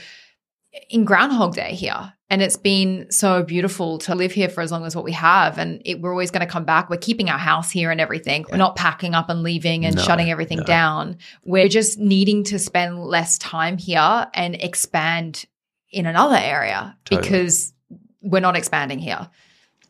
in 0.91 1.07
Groundhog 1.07 1.55
Day 1.55 1.75
here. 1.75 2.13
And 2.31 2.43
it's 2.43 2.57
been 2.57 3.11
so 3.11 3.43
beautiful 3.43 3.99
to 3.99 4.15
live 4.15 4.31
here 4.31 4.49
for 4.49 4.61
as 4.61 4.71
long 4.71 4.87
as 4.87 4.95
what 4.95 5.05
we 5.05 5.11
have. 5.13 5.59
And 5.59 5.83
it, 5.85 6.01
we're 6.01 6.13
always 6.13 6.31
going 6.31 6.47
to 6.47 6.51
come 6.51 6.65
back. 6.65 6.89
We're 6.89 6.97
keeping 6.97 7.29
our 7.29 7.39
house 7.39 7.73
here 7.73 7.91
and 7.91 8.01
everything. 8.01 8.47
We're 8.51 8.57
not 8.57 8.77
packing 8.77 9.15
up 9.15 9.29
and 9.29 9.43
leaving 9.43 9.85
and 9.85 9.97
No, 9.97 10.03
shutting 10.03 10.31
everything 10.31 10.59
no. 10.59 10.65
down. 10.65 11.19
We're 11.45 11.69
just 11.69 11.99
needing 11.99 12.45
to 12.45 12.59
spend 12.61 13.01
less 13.05 13.37
time 13.39 13.79
here 13.79 14.29
and 14.33 14.55
expand 14.55 15.45
in 15.91 16.07
another 16.07 16.39
area 16.39 16.97
Totally. 17.05 17.23
because 17.29 17.73
we're 18.23 18.41
not 18.41 18.57
expanding 18.57 19.01
here. 19.01 19.29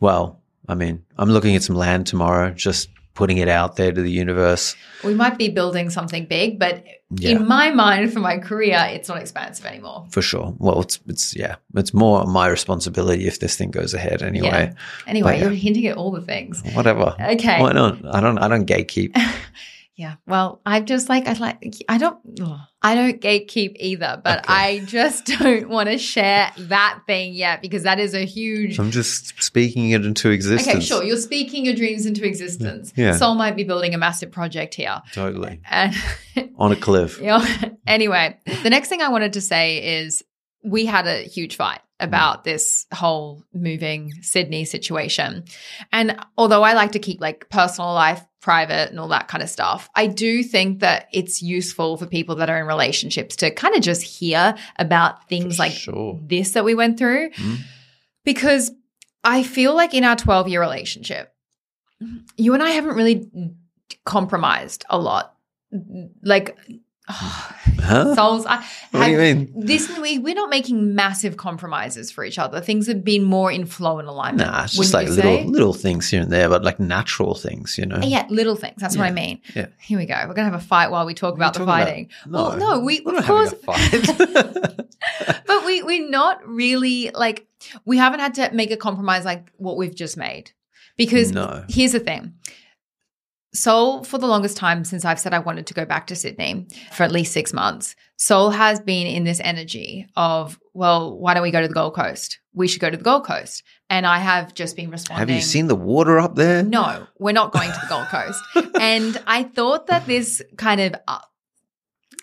Well, 0.01 0.41
I 0.67 0.75
mean, 0.77 1.05
I'm 1.19 1.29
looking 1.31 1.57
at 1.57 1.63
some 1.63 1.77
land 1.77 2.07
tomorrow, 2.07 2.51
just 2.51 2.89
putting 3.15 3.39
it 3.39 3.49
out 3.49 3.77
there 3.77 3.93
to 3.93 4.01
the 4.03 4.11
universe. 4.11 4.77
We 5.05 5.15
might 5.15 5.37
be 5.37 5.49
building 5.49 5.91
something 5.91 6.27
big, 6.27 6.59
but 6.59 6.85
Yeah. 7.13 7.31
in 7.31 7.49
my 7.49 7.71
mind, 7.73 8.13
for 8.13 8.21
my 8.21 8.39
career, 8.39 8.79
it's 8.91 9.09
not 9.09 9.19
expansive 9.21 9.67
anymore. 9.67 10.07
For 10.11 10.23
sure. 10.23 10.55
Well, 10.59 10.81
it's 10.81 11.01
it's 11.09 11.35
yeah, 11.37 11.57
it's 11.75 11.93
more 11.93 12.25
my 12.25 12.47
responsibility 12.47 13.27
if 13.27 13.41
this 13.41 13.57
thing 13.57 13.71
goes 13.73 13.95
ahead 13.95 14.23
anyway. 14.23 14.73
Anyway, 15.07 15.33
But 15.33 15.41
you're 15.41 15.51
hinting 15.51 15.87
at 15.87 15.97
all 15.97 16.13
the 16.13 16.21
things. 16.23 16.63
Whatever. 16.75 17.17
Okay. 17.21 17.61
Why 17.61 17.73
not? 17.73 17.99
I 18.15 18.21
don't 18.21 18.39
I 18.39 18.47
don't 18.49 18.67
gatekeep. 18.67 19.13
Yeah. 19.97 20.15
Well, 20.27 20.63
I 20.65 20.81
just 20.81 21.09
like 21.09 21.27
I 21.27 21.33
like 21.35 21.75
I 21.89 21.99
don't 21.99 22.17
I 22.81 22.95
don't 22.95 23.21
gatekeep 23.21 23.77
either, 23.79 24.21
but 24.25 24.39
Okay. 24.41 24.53
I 24.53 24.79
just 24.87 25.27
don't 25.39 25.69
want 25.69 25.91
to 25.91 25.99
share 25.99 26.51
that 26.57 27.01
thing 27.07 27.35
yet 27.35 27.61
because 27.61 27.83
that 27.83 28.01
is 28.01 28.15
a 28.15 28.25
huge 28.25 28.79
I'm 28.79 28.91
just 28.91 29.43
speaking 29.43 29.91
it 29.91 30.05
into 30.07 30.31
existence. 30.31 30.69
Okay, 30.77 30.81
sure. 30.81 31.05
You're 31.05 31.19
speaking 31.19 31.65
your 31.67 31.75
dreams 31.75 32.07
into 32.07 32.25
existence. 32.27 32.93
Yeah. 32.97 33.13
Soul 33.17 33.35
might 33.35 33.57
be 33.57 33.65
building 33.65 33.95
a 33.95 33.99
massive 33.99 34.31
project 34.31 34.75
here. 34.75 35.03
Totally. 35.13 35.61
And 35.71 35.95
On 36.57 36.73
a 36.73 36.77
cliff. 36.77 37.19
you 37.21 37.27
know, 37.27 37.45
anyway, 37.87 38.39
the 38.63 38.71
next 38.71 38.89
thing 38.89 39.03
I 39.03 39.09
wanted 39.09 39.35
to 39.35 39.41
say 39.43 40.01
is 40.01 40.23
we 40.65 40.87
had 40.87 41.07
a 41.07 41.23
huge 41.25 41.57
fight 41.57 41.81
about 42.01 42.45
this 42.45 42.87
whole 42.93 43.45
moving 43.53 44.13
Sydney 44.23 44.65
situation. 44.65 45.45
And 45.93 46.19
although 46.37 46.63
I 46.63 46.73
like 46.73 46.93
to 46.93 46.99
keep 46.99 47.21
like 47.21 47.49
personal 47.51 47.93
life 47.93 48.25
private 48.41 48.91
and 48.91 48.99
all 48.99 49.09
that 49.09 49.29
kind 49.29 49.43
of 49.43 49.51
stuff, 49.51 49.91
I 49.95 50.07
do 50.07 50.43
think 50.43 50.81
that 50.81 51.09
it's 51.13 51.43
useful 51.43 51.97
for 51.99 52.07
people 52.07 52.37
that 52.37 52.49
are 52.49 52.59
in 52.59 52.67
relationships 52.67 53.37
to 53.37 53.51
kind 53.51 53.75
of 53.77 53.83
just 53.83 54.03
hear 54.03 54.55
about 54.79 55.29
things 55.29 55.59
like 55.59 55.73
sure. 55.73 56.19
this 56.23 56.53
that 56.53 56.65
we 56.65 56.75
went 56.75 56.99
through 56.99 57.31
Mm. 57.31 57.59
because 58.25 58.71
I 59.23 59.43
feel 59.43 59.75
like 59.75 59.93
in 59.93 60.05
our 60.05 60.17
12 60.17 60.49
year 60.49 60.61
relationship, 60.61 61.35
you 62.39 62.55
and 62.55 62.63
I 62.63 62.71
haven't 62.71 62.97
really 62.97 63.29
compromised 64.07 64.87
a 64.89 64.99
lot. 64.99 65.35
Like, 66.23 66.57
Huh? 67.83 68.15
souls. 68.15 68.45
I, 68.47 68.57
What 68.91 69.07
do 69.07 69.11
you 69.11 69.17
mean? 69.17 69.53
This 69.57 69.89
we 69.99 70.19
we're 70.19 70.35
not 70.35 70.51
making 70.51 70.95
massive 70.95 71.39
compromises 71.39 72.11
for 72.11 72.25
each 72.25 72.39
other. 72.39 72.61
Things 72.61 72.87
have 72.89 73.03
been 73.05 73.25
more 73.25 73.51
in 73.51 73.65
flow 73.65 73.99
and 73.99 74.07
alignment. 74.07 74.51
Nah, 74.51 74.65
it's 74.65 74.77
just 74.77 74.93
like 74.93 75.09
little 75.09 75.23
say? 75.39 75.45
little 75.45 75.73
things 75.73 76.09
here 76.11 76.21
and 76.21 76.31
there, 76.31 76.49
but 76.51 76.63
like 76.63 76.79
natural 76.79 77.35
things, 77.35 77.79
you 77.79 77.87
know. 77.87 77.99
Yeah, 78.03 78.27
little 78.29 78.55
things. 78.55 78.75
That's 78.79 78.97
what 78.99 79.07
I 79.07 79.11
mean. 79.13 79.41
yeah. 79.55 79.67
Here 79.81 79.97
we 79.99 80.05
go. 80.05 80.15
We're 80.29 80.35
gonna 80.35 80.51
have 80.51 80.61
a 80.61 80.65
fight 80.65 80.91
while 80.91 81.07
we 81.07 81.15
talk 81.15 81.35
about 81.35 81.55
the 81.55 81.65
What 81.65 81.69
are 81.71 81.79
you 81.81 81.85
fighting. 81.87 82.11
about? 82.27 82.59
Well, 82.59 82.77
no, 82.79 82.81
we 82.85 83.01
we're 83.01 83.17
of 83.19 83.27
not 83.27 83.27
course, 83.27 83.53
a 83.53 83.57
fight. 83.57 84.07
but 85.47 85.65
we 85.65 85.83
we're 85.83 86.09
not 86.09 86.47
really 86.47 87.11
like 87.15 87.47
we 87.87 87.97
haven't 87.97 88.21
had 88.21 88.35
to 88.35 88.51
make 88.53 88.71
a 88.71 88.77
compromise 88.77 89.25
like 89.25 89.51
what 89.57 89.77
we've 89.79 89.95
just 89.95 90.17
made. 90.17 90.51
Because 90.99 91.33
No. 91.33 91.65
here's 91.69 91.93
the 91.93 92.01
thing. 92.01 92.35
Soul, 93.53 94.05
for 94.05 94.19
the 94.19 94.29
longest 94.29 94.57
time 94.57 94.85
since 94.85 95.05
I've 95.05 95.19
said 95.19 95.35
I 95.35 95.41
wanted 95.41 95.67
to 95.67 95.75
go 95.75 95.85
back 95.85 96.07
to 96.09 96.17
Sydney 96.17 96.69
for 96.93 97.03
at 97.03 97.11
least 97.11 97.33
six 97.33 97.53
months, 97.53 97.97
Soul 98.17 98.51
has 98.51 98.79
been 98.79 99.07
in 99.07 99.25
this 99.25 99.41
energy 99.43 100.07
of, 100.15 100.61
well, 100.73 101.19
why 101.19 101.35
don't 101.35 101.43
we 101.43 101.51
go 101.51 101.61
to 101.61 101.67
the 101.67 101.75
Gold 101.75 101.95
Coast? 101.95 102.39
We 102.53 102.69
should 102.69 102.81
go 102.81 102.91
to 102.91 102.97
the 102.97 103.03
Gold 103.03 103.25
Coast. 103.25 103.63
And 103.89 104.07
I 104.07 104.19
have 104.19 104.55
just 104.55 104.77
been 104.77 104.91
responding. 104.91 105.19
Have 105.27 105.31
you 105.35 105.43
seen 105.43 105.67
the 105.67 105.75
water 105.75 106.21
up 106.21 106.37
there? 106.37 106.63
No, 106.63 107.07
we're 107.19 107.33
not 107.33 107.51
going 107.51 107.73
to 107.73 107.79
the 107.81 107.87
Gold 107.89 108.07
Coast. 108.07 108.43
and 108.81 109.21
I 109.27 109.43
thought 109.43 109.89
that 109.89 110.07
this 110.07 110.43
kind 110.57 110.81
of 110.81 110.95
uh, 111.09 111.19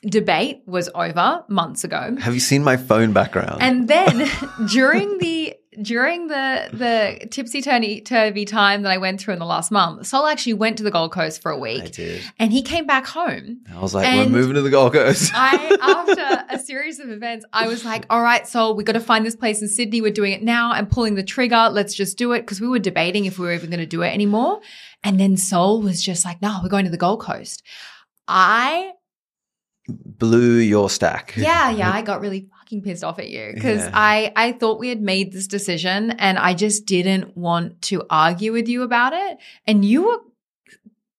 debate 0.04 0.62
was 0.66 0.90
over 0.94 1.44
months 1.50 1.84
ago. 1.84 2.16
Have 2.20 2.34
you 2.34 2.40
seen 2.40 2.64
my 2.64 2.78
phone 2.78 3.12
background? 3.12 3.62
And 3.62 3.88
then 3.88 4.30
during 4.70 5.18
the 5.18 5.56
during 5.82 6.28
the 6.28 6.70
the 6.74 7.28
tipsy 7.30 7.62
turny 7.62 8.04
turvy 8.04 8.46
time 8.46 8.82
that 8.82 8.92
I 8.92 8.98
went 8.98 9.22
through 9.22 9.34
in 9.34 9.40
the 9.40 9.46
last 9.46 9.72
month, 9.72 10.08
Soul 10.08 10.26
actually 10.26 10.54
went 10.54 10.78
to 10.78 10.84
the 10.84 10.92
Gold 10.92 11.12
Coast 11.12 11.42
for 11.42 11.52
a 11.52 11.58
week, 11.58 11.92
did. 11.92 12.22
and 12.40 12.52
he 12.52 12.62
came 12.62 12.86
back 12.86 13.06
home. 13.06 13.62
I 13.74 13.80
was 13.80 13.94
like, 13.94 14.06
we're 14.06 14.30
moving 14.30 14.56
to 14.56 14.62
the 14.62 14.70
Gold 14.70 14.94
Coast. 14.94 15.32
I 15.36 15.78
after 15.82 16.56
a 16.56 16.60
series 16.60 17.00
of 17.00 17.10
events, 17.10 17.46
I 17.54 17.68
was 17.68 17.86
like, 17.86 18.06
"All 18.10 18.22
right, 18.22 18.48
Soul, 18.48 18.76
we 18.76 18.84
got 18.84 18.94
to 18.94 19.00
find 19.00 19.26
this 19.26 19.36
place 19.36 19.62
in 19.62 19.68
Sydney. 19.68 20.02
We're 20.02 20.12
doing 20.12 20.34
it 20.34 20.44
now. 20.44 20.72
I'm 20.72 20.88
pulling 20.88 21.16
the 21.16 21.24
trigger. 21.24 21.70
Let's 21.72 21.94
just 21.94 22.18
do 22.18 22.32
it." 22.34 22.42
Because 22.42 22.62
we 22.62 22.68
were 22.68 22.80
debating 22.80 23.26
if 23.26 23.38
we 23.40 23.46
were 23.46 23.54
even 23.54 23.70
going 23.70 23.80
to 23.80 23.86
do 23.86 24.02
it 24.02 24.14
anymore. 24.14 24.62
And 25.04 25.20
then 25.20 25.38
Soul 25.38 25.82
was 25.82 26.02
just 26.02 26.26
like, 26.26 26.42
"No, 26.42 26.60
we're 26.62 26.70
going 26.70 26.86
to 26.86 26.92
the 26.92 26.98
Gold 26.98 27.22
Coast." 27.22 27.64
I 28.28 28.92
Blew 29.90 30.58
your 30.58 30.90
stack. 30.90 31.34
yeah, 31.38 31.70
yeah, 31.70 31.90
I 31.94 32.02
got 32.02 32.20
really 32.20 32.50
fucking 32.68 32.82
pissed 32.82 33.04
off 33.04 33.18
at 33.20 33.30
you 33.30 33.52
because 33.54 33.82
Yeah. 33.84 33.92
I 33.94 34.32
I 34.36 34.52
thought 34.52 34.80
we 34.80 34.90
had 34.90 35.02
made 35.02 35.32
this 35.32 35.48
decision 35.48 36.12
and 36.12 36.38
I 36.38 36.54
just 36.54 36.86
didn't 36.86 37.36
want 37.38 37.82
to 37.84 38.04
argue 38.10 38.52
with 38.52 38.68
you 38.68 38.84
about 38.84 39.14
it. 39.14 39.38
And 39.66 39.86
you 39.86 40.04
were 40.04 40.20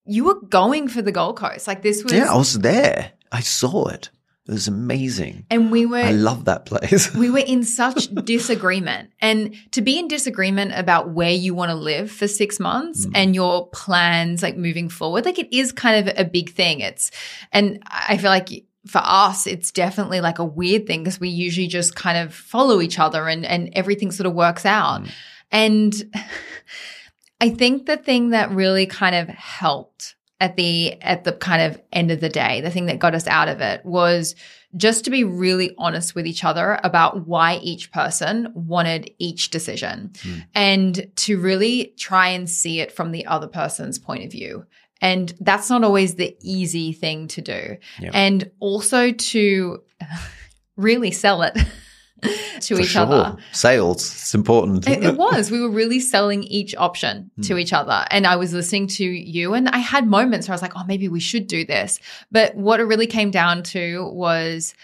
you 0.05 0.25
were 0.25 0.41
going 0.49 0.89
for 0.89 1.03
the 1.03 1.13
Gold 1.13 1.37
Coast. 1.37 1.67
Like 1.67 1.83
this 1.83 2.05
was 2.05 2.13
Yeah, 2.13 2.31
I 2.33 2.37
was 2.37 2.59
there. 2.59 3.13
I 3.33 3.41
saw 3.41 3.89
it. 3.89 4.11
It 4.47 4.53
was 4.53 4.67
amazing. 4.69 5.45
and 5.51 5.71
we 5.71 5.85
were 5.85 5.99
I 5.99 6.13
love 6.13 6.47
that 6.47 6.65
place. 6.67 7.15
we 7.23 7.29
were 7.31 7.39
in 7.47 7.65
such 7.81 8.09
disagreement. 8.25 9.11
And 9.21 9.55
to 9.73 9.81
be 9.83 9.99
in 9.99 10.09
disagreement 10.09 10.73
about 10.75 11.11
where 11.11 11.31
you 11.33 11.55
want 11.55 11.71
to 11.71 11.75
live 11.75 12.11
for 12.11 12.27
six 12.29 12.59
months 12.61 13.05
Mm. 13.07 13.13
and 13.15 13.35
your 13.35 13.69
plans, 13.71 14.43
like 14.43 14.57
moving 14.57 14.89
forward, 14.91 15.25
like 15.27 15.39
it 15.39 15.55
is 15.55 15.73
kind 15.73 16.09
of 16.09 16.15
a 16.19 16.25
big 16.25 16.51
thing. 16.51 16.81
It's, 16.81 17.11
and 17.53 17.83
I 17.87 18.17
feel 18.19 18.31
like 18.31 18.65
for 18.89 19.03
us, 19.05 19.47
it's 19.47 19.71
definitely 19.71 20.21
like 20.21 20.39
a 20.39 20.45
weird 20.45 20.87
thing 20.87 21.03
because 21.05 21.21
we 21.21 21.29
usually 21.29 21.69
just 21.69 21.95
kind 21.95 22.19
of 22.19 22.35
follow 22.35 22.81
each 22.81 22.99
other 22.99 23.29
and, 23.29 23.45
and 23.45 23.71
everything 23.75 24.11
sort 24.11 24.27
of 24.27 24.35
works 24.35 24.65
out. 24.65 25.03
Mm. 25.03 25.11
And 25.51 25.95
I 27.41 27.51
think 27.51 27.87
the 27.87 27.97
thing 27.97 28.31
that 28.31 28.51
really 28.51 28.87
kind 28.87 29.15
of 29.15 29.29
helped 29.29 30.17
at 30.41 30.57
the 30.57 31.01
at 31.03 31.25
the 31.25 31.33
kind 31.33 31.63
of 31.63 31.81
end 31.93 32.11
of 32.11 32.21
the 32.21 32.29
day, 32.29 32.61
the 32.61 32.71
thing 32.71 32.87
that 32.87 32.99
got 32.99 33.15
us 33.15 33.27
out 33.27 33.49
of 33.49 33.61
it 33.61 33.85
was 33.85 34.35
just 34.77 35.05
to 35.05 35.11
be 35.11 35.25
really 35.25 35.75
honest 35.79 36.15
with 36.15 36.27
each 36.27 36.45
other 36.45 36.79
about 36.85 37.27
why 37.27 37.57
each 37.63 37.91
person 37.91 38.53
wanted 38.55 39.11
each 39.19 39.51
decision 39.51 40.13
Hmm. 40.23 40.39
and 40.55 41.11
to 41.17 41.41
really 41.41 41.95
try 41.99 42.29
and 42.29 42.49
see 42.49 42.81
it 42.81 42.93
from 42.93 43.13
the 43.13 43.27
other 43.27 43.49
person's 43.49 43.99
point 43.99 44.25
of 44.25 44.31
view 44.31 44.67
And 45.01 45.33
that's 45.41 45.71
not 45.71 45.85
always 45.85 46.17
the 46.17 46.37
easy 46.41 46.93
thing 46.93 47.29
to 47.29 47.41
do. 47.43 47.77
Yeah. 48.01 48.11
And 48.15 48.51
also 48.61 49.13
to 49.13 49.83
really 50.77 51.11
sell 51.11 51.43
it 51.43 51.55
to 52.61 52.75
For 52.77 52.81
each 52.83 52.89
sure. 52.89 53.03
other. 53.03 53.37
Sales, 53.53 53.99
it's 54.01 54.35
important. 54.35 54.89
It, 54.89 55.05
it 55.05 55.17
was. 55.27 55.51
We 55.53 55.61
were 55.61 55.71
really 55.71 56.01
selling 56.01 56.43
each 56.43 56.75
option 56.77 57.31
to 57.43 57.55
Hmm. 57.55 57.61
each 57.61 57.73
other. 57.73 58.05
And 58.11 58.27
I 58.27 58.35
was 58.37 58.53
listening 58.53 58.89
to 58.89 59.05
you, 59.05 59.55
and 59.55 59.69
I 59.69 59.79
had 59.79 60.07
moments 60.09 60.49
where 60.49 60.55
I 60.55 60.57
was 60.57 60.63
like, 60.63 60.73
oh, 60.77 60.85
maybe 60.89 61.09
we 61.09 61.21
should 61.21 61.47
do 61.47 61.65
this. 61.65 62.01
But 62.33 62.57
what 62.57 62.81
it 62.81 62.85
really 62.85 63.07
came 63.07 63.31
down 63.31 63.63
to 63.65 64.11
was 64.13 64.75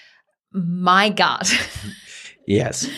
my 0.52 1.08
gut. 1.08 1.52
Yes. 2.46 2.88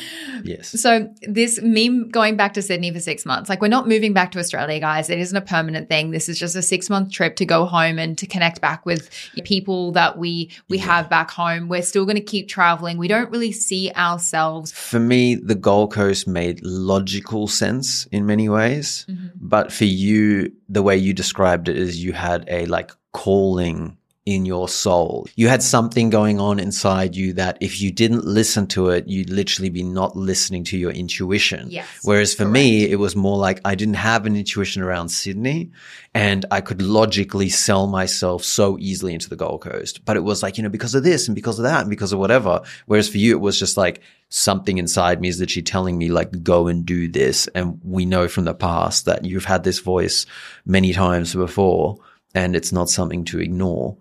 Yes. 0.44 0.80
so, 0.80 1.12
this 1.22 1.60
meme 1.62 2.08
going 2.10 2.36
back 2.36 2.54
to 2.54 2.62
Sydney 2.62 2.92
for 2.92 3.00
six 3.00 3.24
months, 3.26 3.48
like, 3.48 3.60
we're 3.60 3.68
not 3.68 3.88
moving 3.88 4.12
back 4.12 4.32
to 4.32 4.38
Australia, 4.38 4.78
guys. 4.78 5.10
It 5.10 5.18
isn't 5.18 5.36
a 5.36 5.40
permanent 5.40 5.88
thing. 5.88 6.10
This 6.10 6.28
is 6.28 6.38
just 6.38 6.54
a 6.54 6.62
six 6.62 6.88
month 6.88 7.12
trip 7.12 7.36
to 7.36 7.46
go 7.46 7.64
home 7.64 7.98
and 7.98 8.16
to 8.18 8.26
connect 8.26 8.60
back 8.60 8.86
with 8.86 9.10
people 9.44 9.92
that 9.92 10.18
we 10.18 10.50
we 10.68 10.78
have 10.78 11.08
back 11.10 11.30
home. 11.30 11.68
We're 11.68 11.82
still 11.82 12.04
going 12.04 12.16
to 12.16 12.22
keep 12.22 12.48
traveling. 12.48 12.98
We 12.98 13.08
don't 13.08 13.30
really 13.30 13.52
see 13.52 13.90
ourselves 13.92 14.72
For 14.72 15.00
me, 15.00 15.34
the 15.34 15.54
Gold 15.54 15.92
Coast 15.92 16.28
made 16.28 16.62
logical 16.62 17.48
sense 17.48 18.06
in 18.06 18.26
many 18.26 18.48
ways. 18.48 19.06
Mm-hmm. 19.08 19.26
But 19.40 19.72
for 19.72 19.84
you, 19.84 20.52
the 20.68 20.82
way 20.82 20.96
you 20.96 21.12
described 21.12 21.68
it 21.68 21.76
is 21.76 22.02
you 22.02 22.12
had 22.12 22.44
a 22.48 22.66
like 22.66 22.92
calling 23.12 23.96
in 24.26 24.44
your 24.44 24.68
soul. 24.68 25.28
You 25.36 25.46
had 25.46 25.62
something 25.62 26.10
going 26.10 26.40
on 26.40 26.58
inside 26.58 27.14
you 27.14 27.32
that 27.34 27.58
if 27.60 27.80
you 27.80 27.92
didn't 27.92 28.24
listen 28.24 28.66
to 28.68 28.90
it, 28.90 29.06
you'd 29.06 29.30
literally 29.30 29.70
be 29.70 29.84
not 29.84 30.16
listening 30.16 30.64
to 30.64 30.76
your 30.76 30.90
intuition. 30.90 31.68
Yes, 31.70 31.88
Whereas 32.02 32.34
for 32.34 32.44
me, 32.44 32.90
it 32.90 32.98
was 32.98 33.14
more 33.14 33.38
like 33.38 33.60
I 33.64 33.76
didn't 33.76 33.94
have 33.94 34.26
an 34.26 34.34
intuition 34.34 34.82
around 34.82 35.10
Sydney 35.10 35.70
and 36.12 36.44
I 36.50 36.60
could 36.60 36.82
logically 36.82 37.48
sell 37.48 37.86
myself 37.86 38.42
so 38.42 38.76
easily 38.80 39.14
into 39.14 39.28
the 39.28 39.36
Gold 39.36 39.60
Coast. 39.60 40.04
But 40.04 40.16
it 40.16 40.24
was 40.24 40.42
like, 40.42 40.56
you 40.56 40.64
know, 40.64 40.70
because 40.70 40.96
of 40.96 41.04
this 41.04 41.28
and 41.28 41.36
because 41.36 41.60
of 41.60 41.62
that 41.62 41.82
and 41.82 41.90
because 41.90 42.12
of 42.12 42.18
whatever. 42.18 42.62
Whereas 42.86 43.08
for 43.08 43.18
you, 43.18 43.36
it 43.36 43.40
was 43.40 43.60
just 43.60 43.76
like 43.76 44.00
something 44.28 44.78
inside 44.78 45.20
me 45.20 45.28
is 45.28 45.38
literally 45.38 45.62
telling 45.62 45.96
me 45.96 46.08
like, 46.08 46.42
go 46.42 46.66
and 46.66 46.84
do 46.84 47.06
this. 47.06 47.46
And 47.54 47.80
we 47.84 48.04
know 48.04 48.26
from 48.26 48.44
the 48.44 48.54
past 48.54 49.04
that 49.04 49.24
you've 49.24 49.44
had 49.44 49.62
this 49.62 49.78
voice 49.78 50.26
many 50.64 50.92
times 50.92 51.32
before 51.32 51.98
and 52.34 52.54
it's 52.54 52.72
not 52.72 52.90
something 52.90 53.24
to 53.24 53.40
ignore. 53.40 53.96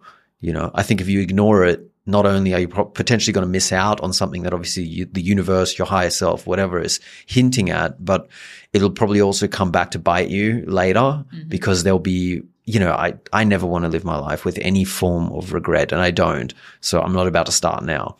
You 0.45 0.53
know, 0.53 0.69
I 0.75 0.83
think 0.83 1.01
if 1.01 1.09
you 1.09 1.21
ignore 1.21 1.65
it, 1.65 1.89
not 2.05 2.27
only 2.27 2.53
are 2.53 2.59
you 2.59 2.67
potentially 2.67 3.33
going 3.33 3.47
to 3.47 3.51
miss 3.51 3.71
out 3.71 3.99
on 4.01 4.13
something 4.13 4.43
that 4.43 4.53
obviously 4.53 4.83
you, 4.83 5.05
the 5.05 5.23
universe, 5.23 5.75
your 5.75 5.87
higher 5.87 6.11
self, 6.11 6.45
whatever 6.45 6.79
is 6.79 6.99
hinting 7.25 7.71
at, 7.71 8.05
but 8.05 8.27
it'll 8.71 8.91
probably 8.91 9.19
also 9.19 9.47
come 9.47 9.71
back 9.71 9.89
to 9.91 9.99
bite 9.99 10.29
you 10.29 10.63
later 10.67 10.99
mm-hmm. 10.99 11.47
because 11.47 11.81
there'll 11.81 11.97
be, 11.97 12.43
you 12.65 12.79
know, 12.79 12.91
I, 12.91 13.15
I 13.33 13.43
never 13.43 13.65
want 13.65 13.85
to 13.85 13.89
live 13.89 14.05
my 14.05 14.19
life 14.19 14.45
with 14.45 14.59
any 14.61 14.83
form 14.83 15.31
of 15.31 15.51
regret 15.51 15.91
and 15.91 15.99
I 15.99 16.11
don't. 16.11 16.53
So 16.79 17.01
I'm 17.01 17.13
not 17.13 17.25
about 17.25 17.47
to 17.47 17.51
start 17.51 17.83
now. 17.83 18.17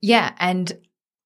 Yeah, 0.00 0.32
and 0.38 0.78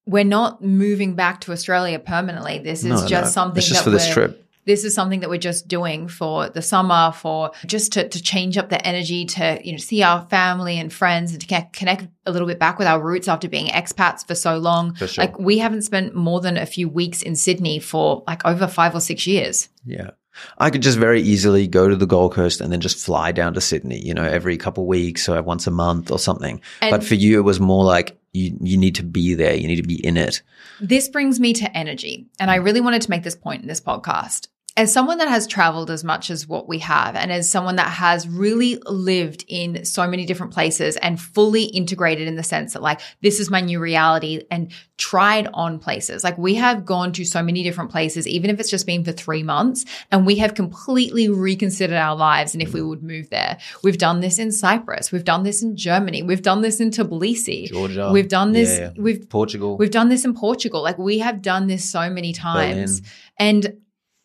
we're 0.06 0.24
not 0.24 0.64
moving 0.64 1.14
back 1.14 1.42
to 1.42 1.52
Australia 1.52 1.98
permanently. 1.98 2.58
This 2.58 2.84
is 2.84 3.02
No, 3.02 3.06
just 3.06 3.24
no. 3.26 3.30
something 3.42 3.58
It's 3.58 3.68
just 3.68 3.80
that 3.80 3.84
for 3.84 3.90
this 3.90 4.10
trip. 4.10 4.42
This 4.64 4.84
is 4.84 4.94
something 4.94 5.20
that 5.20 5.30
we're 5.30 5.38
just 5.38 5.66
doing 5.66 6.08
for 6.08 6.48
the 6.48 6.62
summer, 6.62 7.12
for 7.12 7.50
just 7.66 7.92
to, 7.94 8.08
to 8.08 8.22
change 8.22 8.56
up 8.56 8.68
the 8.68 8.84
energy, 8.86 9.24
to 9.26 9.60
you 9.64 9.72
know 9.72 9.78
see 9.78 10.02
our 10.02 10.24
family 10.26 10.78
and 10.78 10.92
friends, 10.92 11.32
and 11.32 11.40
to 11.40 11.66
connect, 11.72 12.08
a 12.26 12.30
little 12.30 12.46
bit 12.46 12.58
back 12.58 12.78
with 12.78 12.86
our 12.86 13.00
roots 13.02 13.26
after 13.28 13.48
being 13.48 13.66
expats 13.66 14.26
for 14.26 14.34
so 14.34 14.58
long. 14.58 14.94
For 14.94 15.06
sure. 15.06 15.24
Like 15.24 15.38
we 15.38 15.58
haven't 15.58 15.82
spent 15.82 16.14
more 16.14 16.40
than 16.40 16.56
a 16.56 16.66
few 16.66 16.88
weeks 16.88 17.22
in 17.22 17.34
Sydney 17.34 17.80
for 17.80 18.22
like 18.26 18.44
over 18.44 18.66
five 18.68 18.94
or 18.94 19.00
six 19.00 19.26
years. 19.26 19.68
Yeah. 19.84 20.10
I 20.58 20.70
could 20.70 20.82
just 20.82 20.98
very 20.98 21.20
easily 21.20 21.66
go 21.66 21.88
to 21.88 21.96
the 21.96 22.06
Gold 22.06 22.32
Coast 22.32 22.60
and 22.60 22.72
then 22.72 22.80
just 22.80 23.04
fly 23.04 23.32
down 23.32 23.54
to 23.54 23.60
Sydney, 23.60 24.00
you 24.00 24.14
know, 24.14 24.24
every 24.24 24.56
couple 24.56 24.84
of 24.84 24.88
weeks 24.88 25.28
or 25.28 25.42
once 25.42 25.66
a 25.66 25.70
month 25.70 26.10
or 26.10 26.18
something. 26.18 26.60
And- 26.80 26.90
but 26.90 27.04
for 27.04 27.14
you, 27.16 27.38
it 27.38 27.42
was 27.42 27.60
more 27.60 27.84
like 27.84 28.18
you, 28.32 28.56
you 28.62 28.78
need 28.78 28.94
to 28.94 29.02
be 29.02 29.34
there. 29.34 29.54
You 29.54 29.66
need 29.68 29.76
to 29.76 29.82
be 29.82 30.02
in 30.04 30.16
it. 30.16 30.40
This 30.80 31.08
brings 31.08 31.38
me 31.38 31.52
to 31.54 31.76
energy. 31.76 32.28
And 32.40 32.50
I 32.50 32.56
really 32.56 32.80
wanted 32.80 33.02
to 33.02 33.10
make 33.10 33.24
this 33.24 33.36
point 33.36 33.60
in 33.60 33.68
this 33.68 33.80
podcast. 33.80 34.48
As 34.74 34.90
someone 34.90 35.18
that 35.18 35.28
has 35.28 35.46
traveled 35.46 35.90
as 35.90 36.02
much 36.02 36.30
as 36.30 36.48
what 36.48 36.66
we 36.66 36.78
have, 36.78 37.14
and 37.14 37.30
as 37.30 37.50
someone 37.50 37.76
that 37.76 37.90
has 37.90 38.26
really 38.26 38.80
lived 38.86 39.44
in 39.46 39.84
so 39.84 40.06
many 40.06 40.24
different 40.24 40.52
places 40.52 40.96
and 40.96 41.20
fully 41.20 41.64
integrated 41.64 42.26
in 42.26 42.36
the 42.36 42.42
sense 42.42 42.72
that, 42.72 42.80
like, 42.80 43.00
this 43.20 43.38
is 43.38 43.50
my 43.50 43.60
new 43.60 43.78
reality 43.78 44.44
and 44.50 44.72
tried 44.96 45.48
on 45.52 45.78
places. 45.78 46.24
Like, 46.24 46.38
we 46.38 46.54
have 46.54 46.86
gone 46.86 47.12
to 47.12 47.24
so 47.24 47.42
many 47.42 47.62
different 47.62 47.90
places, 47.90 48.26
even 48.26 48.48
if 48.48 48.58
it's 48.58 48.70
just 48.70 48.86
been 48.86 49.04
for 49.04 49.12
three 49.12 49.42
months, 49.42 49.84
and 50.10 50.24
we 50.24 50.36
have 50.36 50.54
completely 50.54 51.28
reconsidered 51.28 51.96
our 51.96 52.16
lives 52.16 52.54
and 52.54 52.62
if 52.62 52.72
we 52.72 52.80
mm. 52.80 52.88
would 52.88 53.02
move 53.02 53.28
there. 53.28 53.58
We've 53.82 53.98
done 53.98 54.20
this 54.20 54.38
in 54.38 54.52
Cyprus. 54.52 55.12
We've 55.12 55.24
done 55.24 55.42
this 55.42 55.62
in 55.62 55.76
Germany. 55.76 56.22
We've 56.22 56.40
done 56.40 56.62
this 56.62 56.80
in 56.80 56.90
Tbilisi. 56.90 57.68
Georgia. 57.68 58.10
We've 58.10 58.28
done 58.28 58.52
this. 58.52 58.78
Yeah, 58.78 58.92
yeah. 58.94 59.02
We've 59.02 59.28
Portugal. 59.28 59.76
We've 59.76 59.90
done 59.90 60.08
this 60.08 60.24
in 60.24 60.32
Portugal. 60.34 60.82
Like 60.82 60.96
we 60.96 61.18
have 61.18 61.42
done 61.42 61.66
this 61.66 61.88
so 61.88 62.08
many 62.08 62.32
times. 62.32 63.00
Berlin. 63.00 63.12
And 63.38 63.81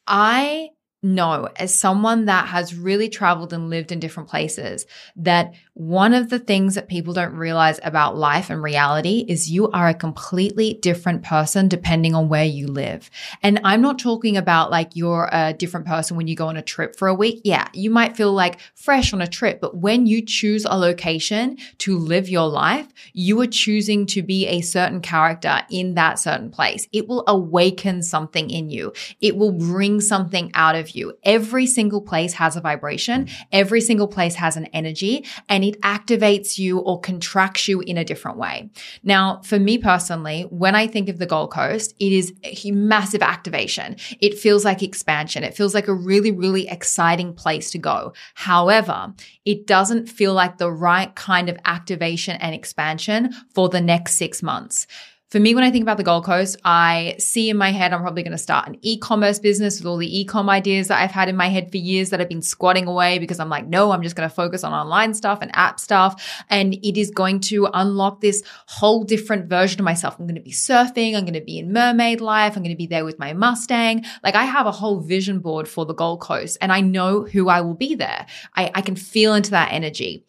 I 0.08 0.70
know 1.04 1.50
as 1.58 1.78
someone 1.78 2.26
that 2.26 2.48
has 2.48 2.76
really 2.76 3.10
traveled 3.10 3.54
and 3.54 3.70
lived 3.70 3.92
in 3.92 4.00
different 4.00 4.30
places 4.30 4.86
that 5.18 5.54
one 5.78 6.16
of 6.16 6.32
the 6.32 6.40
things 6.40 6.74
that 6.74 6.88
people 6.88 7.14
don't 7.14 7.36
realize 7.36 7.80
about 7.84 8.18
life 8.18 8.50
and 8.50 8.64
reality 8.64 9.24
is 9.28 9.52
you 9.52 9.70
are 9.70 9.88
a 9.88 9.94
completely 9.94 10.74
different 10.82 11.22
person 11.22 11.68
depending 11.68 12.16
on 12.16 12.30
where 12.30 12.44
you 12.44 12.66
live. 12.66 13.12
And 13.44 13.60
I'm 13.64 13.84
not 13.84 14.00
talking 14.00 14.38
about 14.38 14.72
like 14.72 14.96
you're 14.96 15.30
a 15.32 15.54
different 15.54 15.86
person 15.86 16.18
when 16.18 16.26
you 16.26 16.36
go 16.36 16.48
on 16.48 16.58
a 16.58 16.64
trip 16.64 16.96
for 16.96 17.08
a 17.08 17.14
week. 17.14 17.42
Yeah, 17.44 17.68
you 17.74 17.92
might 17.92 18.18
feel 18.18 18.34
like 18.34 18.60
fresh 18.74 19.14
on 19.14 19.22
a 19.22 19.28
trip, 19.28 19.62
but 19.62 19.78
when 19.78 20.08
you 20.08 20.26
choose 20.26 20.66
a 20.66 20.76
location 20.76 21.58
to 21.78 22.00
live 22.00 22.28
your 22.28 22.48
life, 22.48 22.88
you 23.14 23.40
are 23.42 23.48
choosing 23.48 24.08
to 24.08 24.24
be 24.24 24.48
a 24.48 24.62
certain 24.62 25.00
character 25.00 25.62
in 25.70 25.94
that 25.94 26.18
certain 26.18 26.50
place. 26.50 26.88
It 26.92 27.08
will 27.08 27.24
awaken 27.28 28.02
something 28.02 28.50
in 28.50 28.72
you. 28.72 28.94
It 29.22 29.38
will 29.38 29.52
bring 29.52 30.02
something 30.02 30.50
out 30.56 30.74
of 30.74 30.90
you. 30.96 31.14
Every 31.22 31.68
single 31.68 32.02
place 32.02 32.34
has 32.34 32.56
a 32.56 32.62
vibration. 32.62 33.28
Every 33.52 33.82
single 33.82 34.08
place 34.08 34.34
has 34.34 34.58
an 34.58 34.66
energy 34.74 35.24
and 35.48 35.67
it 35.68 35.82
activates 35.82 36.58
you 36.58 36.80
or 36.80 37.00
contracts 37.00 37.68
you 37.68 37.82
in 37.82 37.98
a 37.98 38.06
different 38.06 38.38
way. 38.38 38.70
Now, 39.04 39.42
for 39.44 39.60
me 39.60 39.78
personally, 39.78 40.44
when 40.50 40.76
I 40.76 40.88
think 40.88 41.10
of 41.10 41.20
the 41.20 41.26
Gold 41.26 41.52
Coast, 41.52 41.94
it 42.00 42.14
is 42.14 42.34
a 42.44 42.72
massive 42.72 43.22
activation. 43.22 43.98
It 44.22 44.40
feels 44.40 44.64
like 44.64 44.82
expansion. 44.82 45.44
It 45.44 45.56
feels 45.56 45.74
like 45.74 45.88
a 45.88 45.94
really, 45.94 46.32
really 46.32 46.68
exciting 46.68 47.34
place 47.34 47.72
to 47.72 47.78
go. 47.78 48.14
However, 48.36 49.14
it 49.46 49.68
doesn't 49.68 50.08
feel 50.08 50.34
like 50.34 50.58
the 50.58 50.72
right 50.72 51.14
kind 51.16 51.50
of 51.50 51.58
activation 51.66 52.38
and 52.38 52.56
expansion 52.56 53.34
for 53.54 53.68
the 53.68 53.82
next 53.82 54.14
six 54.16 54.42
months. 54.42 54.88
For 55.30 55.42
me, 55.42 55.54
when 55.54 55.66
I 55.66 55.72
think 55.72 55.84
about 55.84 55.98
the 55.98 56.06
Gold 56.06 56.24
Coast, 56.24 56.56
I 56.64 57.16
see 57.20 57.50
in 57.50 57.58
my 57.58 57.72
head 57.72 57.92
I'm 57.92 58.00
probably 58.02 58.24
going 58.24 58.32
to 58.32 58.38
start 58.38 58.66
an 58.70 58.78
e-commerce 58.82 59.40
business 59.40 59.78
with 59.78 59.86
all 59.86 59.98
the 59.98 60.20
e-com 60.20 60.50
ideas 60.50 60.88
that 60.88 61.02
I've 61.02 61.12
had 61.12 61.28
in 61.28 61.36
my 61.36 61.50
head 61.50 61.70
for 61.70 61.76
years 61.76 62.12
that 62.12 62.22
I've 62.22 62.30
been 62.30 62.42
squatting 62.42 62.88
away 62.88 63.20
because 63.20 63.38
I'm 63.42 63.50
like, 63.50 63.68
no, 63.68 63.92
I'm 63.92 64.04
just 64.04 64.16
going 64.16 64.30
to 64.30 64.34
focus 64.34 64.64
on 64.64 64.72
online 64.72 65.14
stuff 65.14 65.40
and 65.42 65.54
app 65.54 65.82
stuff. 65.82 66.44
And 66.50 66.76
it 66.76 66.98
is 66.98 67.12
going 67.12 67.42
to 67.42 67.68
unlock 67.74 68.22
this 68.22 68.42
whole 68.68 69.04
different 69.04 69.50
version 69.50 69.82
of 69.82 69.84
myself. 69.84 70.16
I'm 70.18 70.28
going 70.28 70.36
to 70.36 70.42
be 70.42 70.54
surfing. 70.54 71.18
I'm 71.18 71.26
going 71.26 71.34
to 71.34 71.42
be 71.42 71.60
in 71.60 71.74
mermaid 71.74 72.22
life. 72.22 72.56
I'm 72.56 72.64
going 72.64 72.74
to 72.74 72.78
be 72.78 72.88
there 72.88 73.04
with 73.04 73.20
my 73.20 73.34
Mustang. 73.34 74.06
Like 74.24 74.36
I 74.36 74.46
have 74.46 74.66
a 74.66 74.72
whole 74.72 75.02
vision 75.02 75.40
board 75.40 75.68
for 75.68 75.86
the 75.86 75.94
Gold 75.94 76.22
Coast 76.22 76.58
and 76.62 76.72
I 76.72 76.80
know 76.80 77.24
who 77.24 77.50
I 77.50 77.60
will 77.60 77.76
be 77.76 77.96
there. 77.96 78.28
I, 78.56 78.72
I 78.74 78.82
can 78.82 78.96
feel 78.96 79.34
into 79.34 79.52
that 79.52 79.74
energy. 79.74 80.24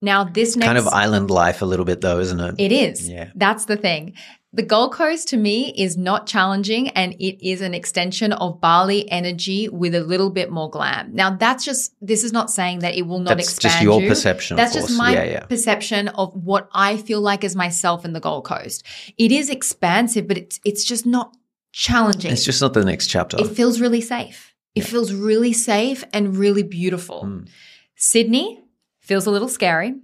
Now, 0.00 0.22
this 0.22 0.54
next 0.54 0.66
kind 0.66 0.78
of 0.78 0.86
island 0.86 1.30
life 1.30 1.60
a 1.60 1.64
little 1.64 1.84
bit 1.84 2.00
though, 2.00 2.20
isn't 2.20 2.38
it? 2.38 2.54
it 2.58 2.70
is. 2.70 3.08
Yeah. 3.08 3.30
That's 3.34 3.64
the 3.64 3.76
thing. 3.76 4.14
The 4.54 4.62
Gold 4.62 4.92
Coast 4.92 5.28
to 5.28 5.36
me 5.36 5.74
is 5.76 5.98
not 5.98 6.26
challenging 6.26 6.88
and 6.90 7.12
it 7.20 7.46
is 7.46 7.60
an 7.60 7.74
extension 7.74 8.32
of 8.32 8.62
Bali 8.62 9.08
energy 9.10 9.68
with 9.68 9.94
a 9.94 10.00
little 10.00 10.30
bit 10.30 10.50
more 10.50 10.70
glam. 10.70 11.14
Now 11.14 11.36
that's 11.36 11.66
just, 11.66 11.94
this 12.00 12.24
is 12.24 12.32
not 12.32 12.50
saying 12.50 12.78
that 12.78 12.94
it 12.94 13.02
will 13.02 13.18
not 13.18 13.36
That's 13.36 13.52
expand 13.52 13.72
just 13.72 13.82
your 13.82 14.00
you. 14.00 14.08
perception, 14.08 14.54
of 14.54 14.56
That's 14.56 14.72
just 14.74 14.96
my 14.96 15.12
Yeah, 15.12 15.24
yeah. 15.24 15.44
perception 15.44 16.08
of 16.08 16.34
what 16.34 16.70
I 16.72 16.96
feel 16.96 17.20
like 17.20 17.44
as 17.44 17.54
myself 17.54 18.06
in 18.06 18.14
the 18.14 18.20
Gold 18.20 18.46
Coast. 18.46 18.86
It 19.18 19.32
is 19.32 19.50
expansive, 19.50 20.26
but 20.26 20.38
it's, 20.38 20.60
it's 20.64 20.84
just 20.84 21.04
not 21.04 21.36
challenging. 21.72 22.32
It's 22.32 22.44
just 22.44 22.62
not 22.62 22.72
the 22.72 22.86
next 22.86 23.08
chapter. 23.08 23.36
It 23.38 23.48
feels 23.48 23.82
really 23.82 24.00
safe. 24.00 24.54
It 24.74 24.84
feels 24.84 25.12
really 25.12 25.52
safe 25.52 26.04
and 26.14 26.34
really 26.34 26.62
beautiful. 26.62 27.24
Mm. 27.24 27.48
Sydney 27.96 28.62
feels 29.00 29.26
a 29.26 29.30
little 29.30 29.48
scary, 29.48 29.94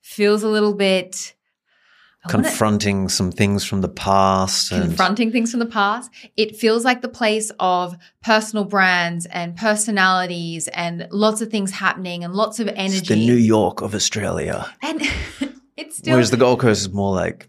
feels 0.00 0.42
a 0.42 0.48
little 0.48 0.74
bit 0.74 1.35
I 2.28 2.36
wanna- 2.36 2.48
Confronting 2.48 3.08
some 3.08 3.30
things 3.32 3.64
from 3.64 3.80
the 3.80 3.88
past. 3.88 4.72
And 4.72 4.82
confronting 4.84 5.30
things 5.32 5.50
from 5.50 5.60
the 5.60 5.66
past. 5.66 6.10
It 6.36 6.56
feels 6.56 6.84
like 6.84 7.02
the 7.02 7.08
place 7.08 7.50
of 7.60 7.96
personal 8.22 8.64
brands 8.64 9.26
and 9.26 9.56
personalities 9.56 10.68
and 10.68 11.06
lots 11.10 11.40
of 11.40 11.50
things 11.50 11.70
happening 11.72 12.24
and 12.24 12.34
lots 12.34 12.60
of 12.60 12.68
energy. 12.68 12.98
it's 12.98 13.08
the 13.08 13.16
New 13.16 13.34
York 13.36 13.80
of 13.82 13.94
Australia. 13.94 14.66
and 14.82 15.00
it's 15.76 15.98
still 15.98 16.14
Whereas 16.14 16.30
the 16.30 16.36
Gold 16.36 16.60
Coast 16.60 16.80
is 16.82 16.92
more 16.92 17.14
like 17.14 17.48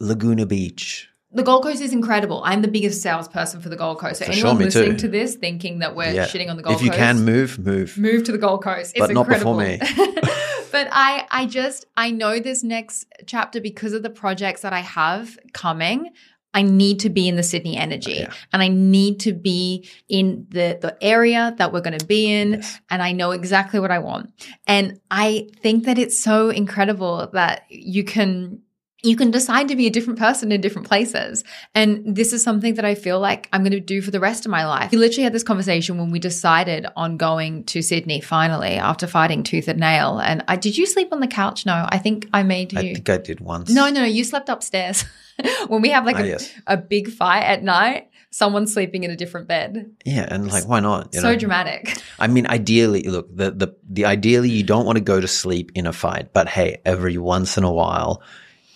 Laguna 0.00 0.46
Beach. 0.46 1.08
the 1.32 1.42
Gold 1.42 1.62
Coast 1.64 1.82
is 1.82 1.92
incredible. 1.92 2.40
I'm 2.44 2.62
the 2.62 2.68
biggest 2.68 3.02
salesperson 3.02 3.60
for 3.60 3.68
the 3.68 3.76
Gold 3.76 3.98
Coast. 3.98 4.20
So 4.20 4.24
For 4.26 4.32
anyone 4.32 4.56
sure, 4.56 4.64
listening 4.64 4.90
too. 4.92 4.96
to 4.98 5.08
this 5.08 5.34
thinking 5.34 5.80
that 5.80 5.94
we're 5.94 6.12
Yeah. 6.12 6.26
shitting 6.26 6.48
on 6.50 6.56
the 6.56 6.62
Gold 6.62 6.76
Coast. 6.76 6.80
if 6.80 6.84
you 6.84 6.90
Coast, 6.90 6.98
can 6.98 7.24
move, 7.24 7.58
move. 7.58 7.98
move 7.98 8.24
to 8.24 8.32
the 8.32 8.38
Gold 8.38 8.62
Coast. 8.62 8.92
It's 8.94 9.00
But 9.06 9.12
not 9.12 9.22
incredible. 9.26 9.58
before 9.58 9.68
me. 9.68 9.80
but 10.76 10.88
I 10.92 11.26
I 11.30 11.46
just 11.46 11.86
I 11.96 12.10
know 12.10 12.38
this 12.48 12.62
next 12.62 13.06
chapter 13.26 13.60
because 13.60 13.92
of 13.94 14.02
the 14.02 14.10
projects 14.10 14.60
that 14.62 14.72
I 14.72 14.80
have 14.80 15.38
coming. 15.52 16.10
I 16.58 16.62
need 16.62 17.00
to 17.00 17.10
be 17.10 17.28
in 17.28 17.36
the 17.36 17.42
Sydney 17.42 17.76
energy 17.76 18.12
Yeah. 18.20 18.32
and 18.52 18.62
I 18.62 18.68
need 18.68 19.20
to 19.26 19.32
be 19.34 19.86
in 20.08 20.46
the 20.56 20.78
the 20.80 20.96
area 21.14 21.54
that 21.58 21.70
we're 21.72 21.82
going 21.88 21.98
to 21.98 22.06
be 22.06 22.22
in 22.40 22.48
Yes. 22.54 22.80
and 22.90 23.02
I 23.02 23.12
know 23.12 23.30
exactly 23.32 23.78
what 23.80 23.90
I 23.90 23.98
want. 23.98 24.32
And 24.66 24.98
I 25.10 25.48
think 25.62 25.84
that 25.84 25.98
it's 25.98 26.18
so 26.22 26.48
incredible 26.62 27.28
that 27.32 27.64
you 27.68 28.04
can 28.04 28.62
you 29.06 29.16
can 29.16 29.30
decide 29.30 29.68
to 29.68 29.76
be 29.76 29.86
a 29.86 29.90
different 29.90 30.18
person 30.18 30.52
in 30.52 30.60
different 30.60 30.88
places. 30.88 31.44
And 31.74 32.16
this 32.16 32.32
is 32.32 32.42
something 32.42 32.74
that 32.74 32.84
I 32.84 32.94
feel 32.94 33.20
like 33.20 33.48
I'm 33.52 33.62
going 33.62 33.72
to 33.72 33.80
do 33.80 34.00
for 34.02 34.10
the 34.10 34.20
rest 34.20 34.44
of 34.44 34.50
my 34.50 34.66
life. 34.66 34.90
We 34.90 34.98
literally 34.98 35.24
had 35.24 35.32
this 35.32 35.42
conversation 35.42 35.98
when 35.98 36.10
we 36.10 36.18
decided 36.18 36.86
on 36.96 37.16
going 37.16 37.64
to 37.64 37.82
Sydney 37.82 38.20
finally 38.20 38.74
after 38.74 39.06
fighting 39.06 39.42
tooth 39.42 39.68
and 39.68 39.80
nail. 39.80 40.18
And 40.18 40.44
I 40.48 40.56
did 40.56 40.76
you 40.76 40.86
sleep 40.86 41.12
on 41.12 41.20
the 41.20 41.26
couch? 41.28 41.64
No, 41.66 41.86
I 41.88 41.98
think 41.98 42.28
I 42.32 42.42
made 42.42 42.72
you. 42.72 42.78
I 42.78 42.94
think 42.94 43.08
I 43.08 43.18
did 43.18 43.40
once. 43.40 43.70
no, 43.70 43.86
no, 43.88 44.00
no, 44.00 44.04
you 44.04 44.24
slept 44.24 44.48
upstairs. 44.48 45.04
when 45.68 45.82
we 45.82 45.90
have 45.90 46.04
like 46.06 46.16
Ah, 46.16 46.20
a, 46.22 46.26
yes. 46.26 46.52
a 46.66 46.76
big 46.76 47.10
fight 47.10 47.42
at 47.44 47.62
night, 47.62 48.10
someone's 48.30 48.72
sleeping 48.72 49.04
in 49.04 49.10
a 49.10 49.16
different 49.16 49.46
bed. 49.48 49.90
Yeah, 50.04 50.26
and 50.30 50.50
like, 50.50 50.66
why 50.66 50.80
not? 50.80 51.14
so 51.14 51.20
know? 51.22 51.36
dramatic. 51.36 51.96
I 52.18 52.26
mean, 52.26 52.46
ideally, 52.46 53.02
look, 53.02 53.28
the, 53.34 53.50
the 53.50 53.76
the 53.88 54.04
ideally 54.06 54.48
you 54.50 54.62
don't 54.62 54.86
want 54.86 54.96
to 54.96 55.04
go 55.04 55.20
to 55.20 55.28
sleep 55.28 55.72
in 55.74 55.86
a 55.86 55.92
fight, 55.92 56.32
but 56.32 56.48
hey, 56.48 56.78
every 56.84 57.18
once 57.18 57.56
in 57.58 57.64
a 57.64 57.72
while, 57.72 58.22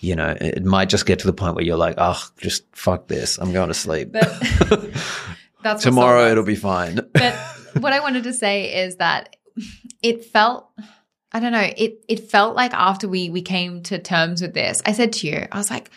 you 0.00 0.16
know, 0.16 0.34
it, 0.40 0.64
might 0.64 0.88
just 0.88 1.06
get 1.06 1.18
to 1.20 1.26
the 1.26 1.32
point 1.32 1.54
where 1.54 1.64
you're 1.64 1.76
like, 1.76 1.94
oh, 1.98 2.22
just 2.38 2.64
fuck 2.74 3.06
this, 3.06 3.38
I'm 3.38 3.52
going 3.52 3.68
to 3.68 3.74
sleep. 3.74 4.12
But 4.12 4.28
that's 5.62 5.82
Tomorrow 5.82 6.30
it'll 6.30 6.44
be 6.44 6.56
fine. 6.56 7.00
but 7.12 7.34
what 7.80 7.92
I 7.92 8.00
wanted 8.00 8.24
to 8.24 8.32
say 8.32 8.84
is 8.84 8.96
that 8.96 9.36
it 10.02 10.24
felt 10.24 10.68
I 11.32 11.38
don't 11.38 11.52
know, 11.52 11.70
it 11.76 12.04
it 12.08 12.30
felt 12.30 12.56
like 12.56 12.72
after 12.74 13.08
we 13.08 13.30
we 13.30 13.42
came 13.42 13.82
to 13.84 13.98
terms 13.98 14.42
with 14.42 14.54
this, 14.54 14.82
I 14.84 14.92
said 14.92 15.12
to 15.14 15.28
you, 15.28 15.46
I 15.52 15.58
was 15.58 15.70
like, 15.70 15.90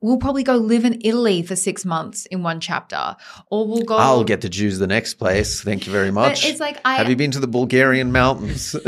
we'll 0.00 0.18
probably 0.18 0.42
go 0.42 0.56
live 0.56 0.84
in 0.84 1.00
Italy 1.02 1.42
for 1.42 1.56
six 1.56 1.84
months 1.84 2.26
in 2.26 2.42
one 2.42 2.60
chapter. 2.60 3.16
Or 3.50 3.66
we'll 3.66 3.82
go 3.82 3.96
I'll 3.96 4.24
get 4.24 4.42
to 4.42 4.50
choose 4.50 4.78
the 4.78 4.86
next 4.86 5.14
place. 5.14 5.62
Thank 5.62 5.86
you 5.86 5.92
very 5.92 6.10
but 6.10 6.28
much. 6.28 6.46
it's 6.46 6.60
like 6.60 6.78
I 6.84 6.96
Have 6.96 7.08
you 7.08 7.16
been 7.16 7.32
to 7.32 7.40
the 7.40 7.48
Bulgarian 7.48 8.12
mountains? 8.12 8.76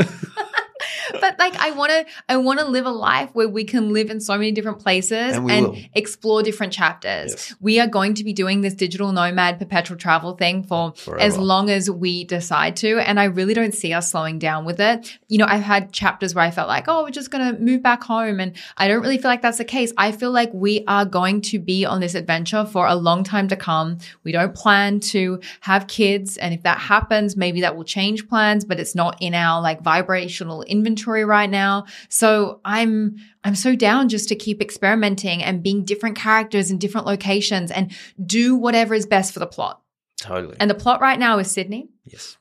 but 1.21 1.37
like 1.39 1.55
I 1.57 1.71
want 1.71 1.91
to 1.91 2.05
I 2.27 2.37
want 2.37 2.59
to 2.59 2.65
live 2.65 2.85
a 2.85 2.91
life 2.91 3.29
where 3.33 3.47
we 3.47 3.63
can 3.63 3.93
live 3.93 4.09
in 4.09 4.19
so 4.19 4.33
many 4.37 4.51
different 4.51 4.79
places 4.79 5.37
And 5.37 5.49
and, 5.49 5.89
explore 5.93 6.43
different 6.43 6.73
chapters. 6.73 7.31
Yes. 7.31 7.55
We 7.59 7.79
are 7.79 7.87
going 7.87 8.13
to 8.15 8.23
be 8.23 8.33
doing 8.33 8.61
this 8.61 8.73
digital 8.73 9.11
nomad 9.11 9.59
perpetual 9.59 9.97
travel 9.97 10.35
thing 10.35 10.63
for 10.63 10.93
as 11.19 11.37
long 11.37 11.69
as 11.69 11.89
we 11.89 12.23
decide 12.23 12.75
to 12.77 12.99
and 12.99 13.19
I 13.19 13.25
really 13.25 13.53
don't 13.53 13.73
see 13.73 13.93
us 13.93 14.11
slowing 14.11 14.39
down 14.39 14.65
with 14.65 14.79
it. 14.79 15.17
You 15.27 15.37
know, 15.37 15.45
I've 15.47 15.63
had 15.63 15.91
chapters 15.91 16.35
where 16.35 16.43
I 16.43 16.51
felt 16.51 16.67
like, 16.67 16.85
"Oh, 16.87 17.03
we're 17.03 17.11
just 17.11 17.31
going 17.31 17.55
to 17.55 17.61
move 17.61 17.81
back 17.81 18.03
home." 18.03 18.39
And 18.39 18.55
I 18.77 18.87
don't 18.87 19.01
really 19.01 19.17
feel 19.17 19.31
like 19.31 19.41
that's 19.41 19.57
the 19.57 19.65
case. 19.65 19.93
I 19.97 20.11
feel 20.11 20.31
like 20.31 20.51
we 20.53 20.83
are 20.87 21.05
going 21.05 21.41
to 21.41 21.59
be 21.59 21.85
on 21.85 21.99
this 21.99 22.15
adventure 22.15 22.65
for 22.65 22.87
a 22.87 22.95
long 22.95 23.23
time 23.23 23.47
to 23.49 23.55
come. 23.55 23.97
We 24.23 24.31
don't 24.31 24.55
plan 24.55 24.99
to 24.99 25.39
have 25.61 25.87
kids 25.87 26.37
and 26.37 26.53
if 26.53 26.63
that 26.63 26.79
happens, 26.79 27.35
maybe 27.35 27.61
that 27.61 27.75
will 27.75 27.83
change 27.83 28.27
plans, 28.27 28.65
but 28.65 28.79
it's 28.79 28.95
not 28.95 29.17
in 29.21 29.33
our 29.33 29.61
like 29.61 29.81
vibrational 29.81 30.61
inventory 30.79 31.25
right 31.25 31.49
now. 31.49 31.85
So 32.09 32.59
I'm 32.65 33.15
I'm 33.43 33.55
so 33.55 33.75
down 33.75 34.09
just 34.09 34.29
to 34.29 34.35
keep 34.35 34.61
experimenting 34.61 35.43
and 35.43 35.63
being 35.63 35.85
different 35.85 36.15
characters 36.15 36.71
in 36.71 36.77
different 36.77 37.07
locations 37.07 37.71
and 37.71 37.91
do 38.25 38.55
whatever 38.55 38.93
is 38.93 39.05
best 39.05 39.33
for 39.33 39.39
the 39.39 39.47
plot. 39.47 39.81
totally. 40.19 40.55
And 40.59 40.69
the 40.69 40.75
plot 40.75 41.01
right 41.01 41.19
now 41.19 41.39
is 41.39 41.51
Sydney. 41.51 41.89
yes. 42.05 42.37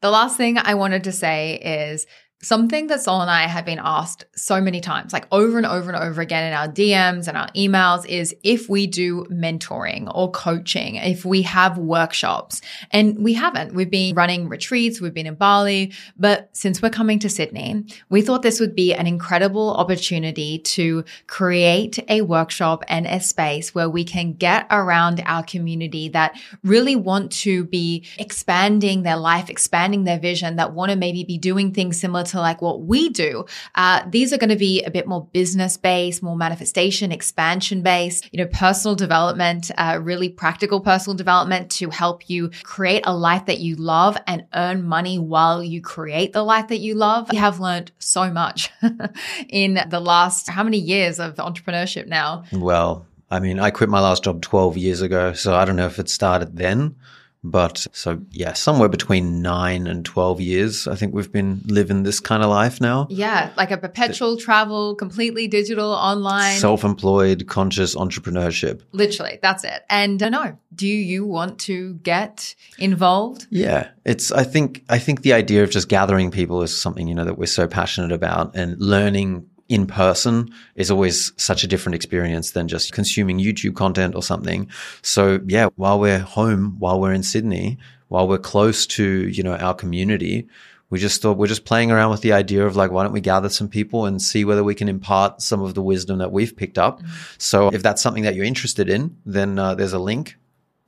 The 0.00 0.10
last 0.10 0.36
thing 0.36 0.58
I 0.58 0.74
wanted 0.74 1.04
to 1.04 1.12
say 1.12 1.60
is 1.62 2.06
something 2.42 2.88
that 2.88 3.00
Soul 3.00 3.20
and 3.20 3.30
I 3.30 3.46
have 3.46 3.64
been 3.64 3.80
asked 3.82 4.24
so 4.34 4.60
many 4.60 4.80
times, 4.80 5.12
like 5.12 5.26
over 5.30 5.56
and 5.56 5.66
over 5.66 5.90
and 5.90 6.02
over 6.02 6.20
again 6.20 6.48
in 6.48 6.52
our 6.52 6.68
DMs 6.68 7.28
and 7.28 7.36
our 7.36 7.48
emails, 7.50 8.04
is 8.06 8.34
if 8.42 8.68
we 8.68 8.86
do 8.86 9.24
mentoring 9.30 10.12
or 10.14 10.30
coaching, 10.30 10.96
if 10.96 11.24
we 11.24 11.42
have 11.42 11.78
workshops. 11.78 12.60
And 12.90 13.22
we 13.22 13.34
haven't. 13.34 13.74
We've 13.74 13.90
been 13.90 14.14
running 14.14 14.48
retreats, 14.48 15.00
we've 15.00 15.14
been 15.14 15.26
in 15.26 15.36
Bali, 15.36 15.92
but 16.18 16.50
since 16.52 16.82
we're 16.82 16.90
coming 16.90 17.20
to 17.20 17.28
Sydney, 17.28 17.84
we 18.08 18.22
thought 18.22 18.42
this 18.42 18.58
would 18.58 18.74
be 18.74 18.92
an 18.92 19.06
incredible 19.06 19.74
opportunity 19.74 20.58
to 20.58 21.04
create 21.28 21.98
a 22.08 22.22
workshop 22.22 22.84
and 22.88 23.06
a 23.06 23.20
space 23.20 23.74
where 23.74 23.88
we 23.88 24.04
can 24.04 24.32
get 24.32 24.66
around 24.70 25.22
our 25.26 25.44
community 25.44 26.08
that 26.08 26.36
really 26.64 26.96
want 26.96 27.30
to 27.30 27.64
be 27.66 28.04
expanding 28.18 29.02
their 29.02 29.16
life, 29.16 29.48
expanding 29.48 30.04
their 30.04 30.18
vision, 30.18 30.56
that 30.56 30.72
want 30.72 30.90
to 30.90 30.96
maybe 30.96 31.22
be 31.22 31.38
doing 31.38 31.72
things 31.72 32.00
similar 32.00 32.24
like 32.38 32.62
what 32.62 32.82
we 32.82 33.08
do. 33.08 33.44
Uh, 33.74 34.02
these 34.08 34.32
are 34.32 34.38
going 34.38 34.50
to 34.50 34.56
be 34.56 34.82
a 34.82 34.90
bit 34.90 35.06
more 35.06 35.26
business 35.32 35.76
based, 35.76 36.22
more 36.22 36.36
manifestation, 36.36 37.12
expansion 37.12 37.82
based, 37.82 38.28
you 38.32 38.38
know, 38.42 38.50
personal 38.52 38.94
development, 38.94 39.70
uh, 39.76 39.98
really 40.02 40.28
practical 40.28 40.80
personal 40.80 41.16
development 41.16 41.70
to 41.70 41.90
help 41.90 42.28
you 42.28 42.50
create 42.62 43.02
a 43.06 43.14
life 43.14 43.46
that 43.46 43.60
you 43.60 43.76
love 43.76 44.16
and 44.26 44.44
earn 44.54 44.82
money 44.84 45.18
while 45.18 45.62
you 45.62 45.80
create 45.80 46.32
the 46.32 46.42
life 46.42 46.68
that 46.68 46.78
you 46.78 46.94
love. 46.94 47.30
We 47.30 47.38
have 47.38 47.60
learned 47.60 47.92
so 47.98 48.30
much 48.30 48.70
in 49.48 49.78
the 49.88 50.00
last, 50.00 50.48
how 50.48 50.62
many 50.62 50.78
years 50.78 51.18
of 51.18 51.36
entrepreneurship 51.36 52.06
now? 52.06 52.44
Well, 52.52 53.06
I 53.30 53.40
mean, 53.40 53.58
I 53.58 53.70
quit 53.70 53.88
my 53.88 54.00
last 54.00 54.24
job 54.24 54.42
12 54.42 54.76
years 54.76 55.00
ago, 55.00 55.32
so 55.32 55.54
I 55.54 55.64
don't 55.64 55.76
know 55.76 55.86
if 55.86 55.98
it 55.98 56.10
started 56.10 56.56
then. 56.56 56.96
But 57.44 57.86
so, 57.92 58.20
yeah, 58.30 58.52
somewhere 58.52 58.88
between 58.88 59.42
nine 59.42 59.88
and 59.88 60.04
12 60.04 60.40
years, 60.40 60.86
I 60.86 60.94
think 60.94 61.12
we've 61.12 61.32
been 61.32 61.60
living 61.66 62.04
this 62.04 62.20
kind 62.20 62.42
of 62.42 62.48
life 62.48 62.80
now. 62.80 63.08
Yeah, 63.10 63.50
like 63.56 63.72
a 63.72 63.76
perpetual 63.76 64.36
travel, 64.36 64.94
completely 64.94 65.48
digital, 65.48 65.90
online. 65.90 66.58
Self 66.58 66.84
employed, 66.84 67.48
conscious 67.48 67.96
entrepreneurship. 67.96 68.82
Literally, 68.92 69.40
that's 69.42 69.64
it. 69.64 69.84
And 69.90 70.22
I 70.22 70.28
know, 70.28 70.58
do 70.72 70.86
you 70.86 71.26
want 71.26 71.58
to 71.60 71.94
get 71.94 72.54
involved? 72.78 73.48
Yeah, 73.50 73.88
it's. 74.04 74.30
I 74.30 74.44
think. 74.44 74.84
I 74.88 74.98
think 74.98 75.22
the 75.22 75.32
idea 75.32 75.64
of 75.64 75.70
just 75.70 75.88
gathering 75.88 76.30
people 76.30 76.62
is 76.62 76.78
something 76.78 77.08
you 77.08 77.14
know 77.14 77.24
that 77.24 77.38
we're 77.38 77.46
so 77.46 77.66
passionate 77.66 78.12
about, 78.12 78.54
and 78.54 78.80
learning 78.80 79.48
in 79.72 79.86
person 79.86 80.52
is 80.76 80.90
always 80.90 81.32
such 81.36 81.64
a 81.64 81.66
different 81.66 81.94
experience 81.96 82.52
than 82.52 82.68
just 82.68 82.92
consuming 82.92 83.38
YouTube 83.38 83.74
content 83.74 84.14
or 84.14 84.22
something. 84.22 84.68
So 85.02 85.40
yeah, 85.46 85.68
while 85.76 85.98
we're 85.98 86.18
home, 86.20 86.76
while 86.78 87.00
we're 87.00 87.14
in 87.14 87.22
Sydney, 87.22 87.78
while 88.08 88.28
we're 88.28 88.38
close 88.52 88.86
to 88.98 89.04
you 89.28 89.42
know 89.42 89.56
our 89.56 89.74
community. 89.74 90.46
We 90.90 90.98
just 90.98 91.22
thought 91.22 91.38
we're 91.38 91.46
just 91.46 91.64
playing 91.64 91.90
around 91.90 92.10
with 92.10 92.20
the 92.20 92.34
idea 92.34 92.66
of 92.66 92.76
like, 92.76 92.90
why 92.90 93.02
don't 93.02 93.14
we 93.14 93.22
gather 93.22 93.48
some 93.48 93.66
people 93.66 94.04
and 94.04 94.20
see 94.20 94.44
whether 94.44 94.62
we 94.62 94.74
can 94.74 94.90
impart 94.90 95.40
some 95.40 95.62
of 95.62 95.72
the 95.74 95.80
wisdom 95.80 96.18
that 96.18 96.32
we've 96.32 96.54
picked 96.54 96.76
up. 96.76 97.00
So 97.38 97.68
if 97.72 97.82
that's 97.82 98.02
something 98.02 98.24
that 98.24 98.34
you're 98.34 98.44
interested 98.44 98.90
in, 98.90 99.16
then 99.24 99.58
uh, 99.58 99.74
there's 99.74 99.94
a 99.94 99.98
link 99.98 100.36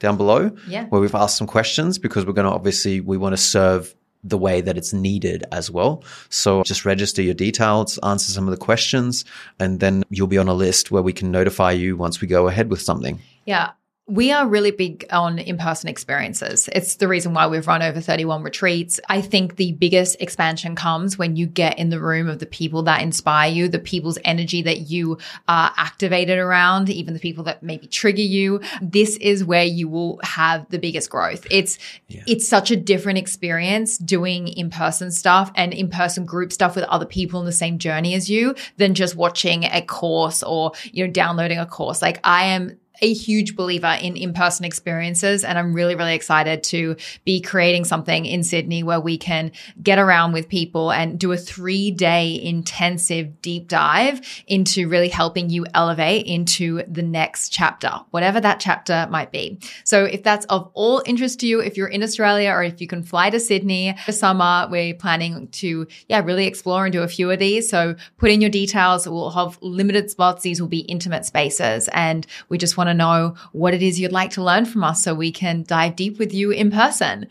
down 0.00 0.18
below 0.18 0.50
Yeah. 0.68 0.84
where 0.90 1.00
we've 1.00 1.14
asked 1.14 1.38
some 1.38 1.46
questions 1.46 1.96
because 1.98 2.26
we're 2.26 2.34
going 2.34 2.44
to 2.50 2.52
obviously 2.52 3.00
we 3.00 3.16
want 3.16 3.32
to 3.32 3.38
serve 3.38 3.94
the 4.24 4.38
way 4.38 4.60
that 4.60 4.76
it's 4.76 4.92
needed 4.92 5.44
as 5.52 5.70
well. 5.70 6.02
So 6.30 6.62
just 6.64 6.84
register 6.84 7.22
your 7.22 7.34
details, 7.34 7.98
answer 7.98 8.32
some 8.32 8.48
of 8.48 8.50
the 8.50 8.64
questions, 8.64 9.24
and 9.60 9.80
then 9.80 10.02
you'll 10.10 10.26
be 10.26 10.38
on 10.38 10.48
a 10.48 10.54
list 10.54 10.90
where 10.90 11.02
we 11.02 11.12
can 11.12 11.30
notify 11.30 11.72
you 11.72 11.96
once 11.96 12.20
we 12.20 12.26
go 12.26 12.48
ahead 12.48 12.70
with 12.70 12.80
something. 12.80 13.20
Yeah. 13.44 13.72
We 14.06 14.32
are 14.32 14.46
really 14.46 14.70
big 14.70 15.06
on 15.10 15.38
in 15.38 15.56
person 15.56 15.88
experiences. 15.88 16.68
It's 16.72 16.96
the 16.96 17.08
reason 17.08 17.32
why 17.32 17.46
we've 17.46 17.66
run 17.66 17.80
over 17.80 18.02
31 18.02 18.42
retreats. 18.42 19.00
I 19.08 19.22
think 19.22 19.56
the 19.56 19.72
biggest 19.72 20.20
expansion 20.20 20.76
comes 20.76 21.16
when 21.16 21.36
you 21.36 21.46
get 21.46 21.78
in 21.78 21.88
the 21.88 21.98
room 21.98 22.28
of 22.28 22.38
the 22.38 22.44
people 22.44 22.82
that 22.82 23.00
inspire 23.00 23.50
you, 23.50 23.66
the 23.66 23.78
people's 23.78 24.18
energy 24.22 24.60
that 24.60 24.90
you 24.90 25.16
are 25.48 25.72
activated 25.78 26.38
around, 26.38 26.90
even 26.90 27.14
the 27.14 27.20
people 27.20 27.44
that 27.44 27.62
maybe 27.62 27.86
trigger 27.86 28.20
you. 28.20 28.60
This 28.82 29.16
is 29.16 29.42
where 29.42 29.64
you 29.64 29.88
will 29.88 30.20
have 30.22 30.68
the 30.68 30.78
biggest 30.78 31.08
growth. 31.08 31.46
It's, 31.50 31.78
it's 32.10 32.46
such 32.46 32.70
a 32.70 32.76
different 32.76 33.16
experience 33.16 33.96
doing 33.96 34.48
in 34.48 34.68
person 34.68 35.12
stuff 35.12 35.50
and 35.54 35.72
in 35.72 35.88
person 35.88 36.26
group 36.26 36.52
stuff 36.52 36.76
with 36.76 36.84
other 36.84 37.06
people 37.06 37.40
in 37.40 37.46
the 37.46 37.52
same 37.52 37.78
journey 37.78 38.12
as 38.12 38.28
you 38.28 38.54
than 38.76 38.92
just 38.92 39.16
watching 39.16 39.64
a 39.64 39.80
course 39.80 40.42
or, 40.42 40.72
you 40.92 41.06
know, 41.06 41.10
downloading 41.10 41.58
a 41.58 41.64
course. 41.64 42.02
Like 42.02 42.20
I 42.22 42.44
am 42.44 42.78
a 43.02 43.12
huge 43.12 43.56
believer 43.56 43.98
in 44.00 44.16
in-person 44.16 44.64
experiences 44.64 45.42
and 45.44 45.58
I'm 45.58 45.72
really 45.72 45.96
really 45.96 46.14
excited 46.14 46.62
to 46.64 46.96
be 47.24 47.40
creating 47.40 47.84
something 47.84 48.24
in 48.24 48.44
Sydney 48.44 48.82
where 48.82 49.00
we 49.00 49.18
can 49.18 49.50
get 49.82 49.98
around 49.98 50.32
with 50.32 50.48
people 50.48 50.92
and 50.92 51.18
do 51.18 51.32
a 51.32 51.36
3-day 51.36 52.40
intensive 52.42 53.42
deep 53.42 53.68
dive 53.68 54.20
into 54.46 54.88
really 54.88 55.08
helping 55.08 55.50
you 55.50 55.66
elevate 55.74 56.26
into 56.26 56.82
the 56.86 57.02
next 57.02 57.48
chapter 57.48 57.90
whatever 58.10 58.40
that 58.40 58.60
chapter 58.60 59.08
might 59.10 59.32
be. 59.32 59.58
So 59.82 60.04
if 60.04 60.22
that's 60.22 60.46
of 60.46 60.70
all 60.74 61.02
interest 61.04 61.40
to 61.40 61.46
you 61.48 61.60
if 61.60 61.76
you're 61.76 61.88
in 61.88 62.02
Australia 62.02 62.50
or 62.50 62.62
if 62.62 62.80
you 62.80 62.86
can 62.86 63.02
fly 63.02 63.28
to 63.30 63.40
Sydney 63.40 63.96
this 64.06 64.20
summer 64.20 64.68
we're 64.70 64.94
planning 64.94 65.48
to 65.48 65.86
yeah 66.08 66.20
really 66.24 66.46
explore 66.46 66.84
and 66.84 66.92
do 66.92 67.02
a 67.02 67.08
few 67.08 67.30
of 67.30 67.40
these. 67.40 67.68
So 67.68 67.96
put 68.18 68.30
in 68.30 68.40
your 68.40 68.50
details. 68.50 69.08
We'll 69.08 69.30
have 69.30 69.58
limited 69.60 70.10
spots. 70.10 70.42
These 70.42 70.60
will 70.60 70.68
be 70.68 70.80
intimate 70.80 71.26
spaces 71.26 71.88
and 71.92 72.24
we 72.48 72.56
just 72.56 72.76
want 72.76 72.83
want 72.84 72.94
to 72.94 72.94
know 72.94 73.34
what 73.52 73.74
it 73.74 73.82
is 73.82 73.98
you'd 73.98 74.12
like 74.12 74.30
to 74.32 74.42
learn 74.42 74.64
from 74.66 74.84
us 74.84 75.02
so 75.02 75.14
we 75.14 75.32
can 75.32 75.64
dive 75.66 75.96
deep 75.96 76.18
with 76.18 76.34
you 76.34 76.50
in 76.50 76.70
person. 76.70 77.26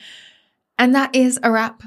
And 0.78 0.96
that 0.96 1.16
is 1.16 1.40
a 1.44 1.52
wrap. 1.52 1.84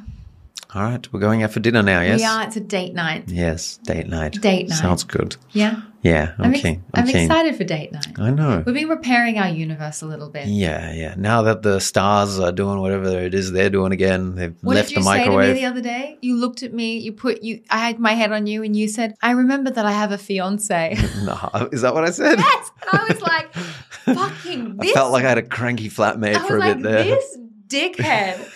All 0.75 0.83
right, 0.83 1.12
we're 1.12 1.21
going 1.21 1.43
out 1.43 1.53
for 1.53 1.61
dinner 1.61 1.83
now. 1.83 2.01
Yes. 2.01 2.19
We 2.19 2.25
are. 2.25 2.43
It's 2.45 2.57
a 2.57 2.61
date 2.61 2.95
night. 2.95 3.25
Yes, 3.29 3.79
date 3.79 4.09
night. 4.09 4.41
Date 4.41 4.69
night. 4.69 4.77
Sounds 4.77 5.05
good. 5.05 5.37
Yeah. 5.53 5.81
Yeah, 6.07 6.35
I'm, 6.39 6.45
I'm, 6.45 6.55
ex- 6.55 6.63
keen. 6.63 6.85
I'm, 6.95 7.03
I'm, 7.03 7.09
keen. 7.09 7.23
excited 7.23 7.57
for 7.57 7.65
date 7.65 7.93
night. 7.93 8.19
I 8.19 8.31
know. 8.31 8.63
We've 8.65 8.75
been 8.75 8.89
repairing 8.89 9.39
our 9.39 9.49
universe 9.49 10.03
a 10.03 10.07
little 10.07 10.29
bit. 10.29 10.47
Yeah, 10.47 10.93
yeah. 10.93 11.15
Now 11.17 11.43
that 11.43 11.63
the 11.63 11.81
stars 11.81 12.39
are 12.39 12.53
doing 12.53 12.79
whatever 12.81 13.09
it 13.19 13.35
is 13.35 13.51
they're 13.51 13.71
doing 13.71 13.93
again, 13.93 14.37
they've 14.37 14.55
What 14.63 14.77
left 14.77 14.91
did 14.91 14.99
you 14.99 15.03
say 15.03 15.25
to 15.25 15.37
me 15.37 15.53
the 15.53 15.65
other 15.65 15.81
day? 15.81 16.19
You 16.21 16.37
looked 16.37 16.63
at 16.63 16.73
me, 16.73 16.99
you 16.99 17.13
put 17.13 17.43
you 17.43 17.63
I 17.71 17.79
had 17.79 17.99
my 17.99 18.13
head 18.13 18.31
on 18.31 18.47
you 18.47 18.63
and 18.63 18.77
you 18.77 18.87
said, 18.87 19.15
I 19.21 19.33
remember 19.33 19.71
that 19.71 19.85
I 19.85 19.93
have 19.93 20.13
a 20.13 20.19
fiance. 20.19 20.97
no, 21.25 21.69
is 21.73 21.83
that 21.83 21.93
what 21.93 22.05
I 22.05 22.11
said? 22.11 22.39
yes. 22.39 22.71
And 22.83 23.01
I 23.01 23.13
was 23.13 23.21
like, 23.21 23.55
fucking 24.05 24.79
I 24.81 24.93
felt 24.93 25.13
like 25.13 25.25
I 25.25 25.29
had 25.29 25.39
a 25.39 25.43
cranky 25.43 25.91
flatmate 25.91 26.41
for 26.47 26.57
a 26.57 26.61
like, 26.61 26.77
bit 26.77 26.83
there. 26.85 27.05
this 27.05 27.39
dickhead. 27.67 28.49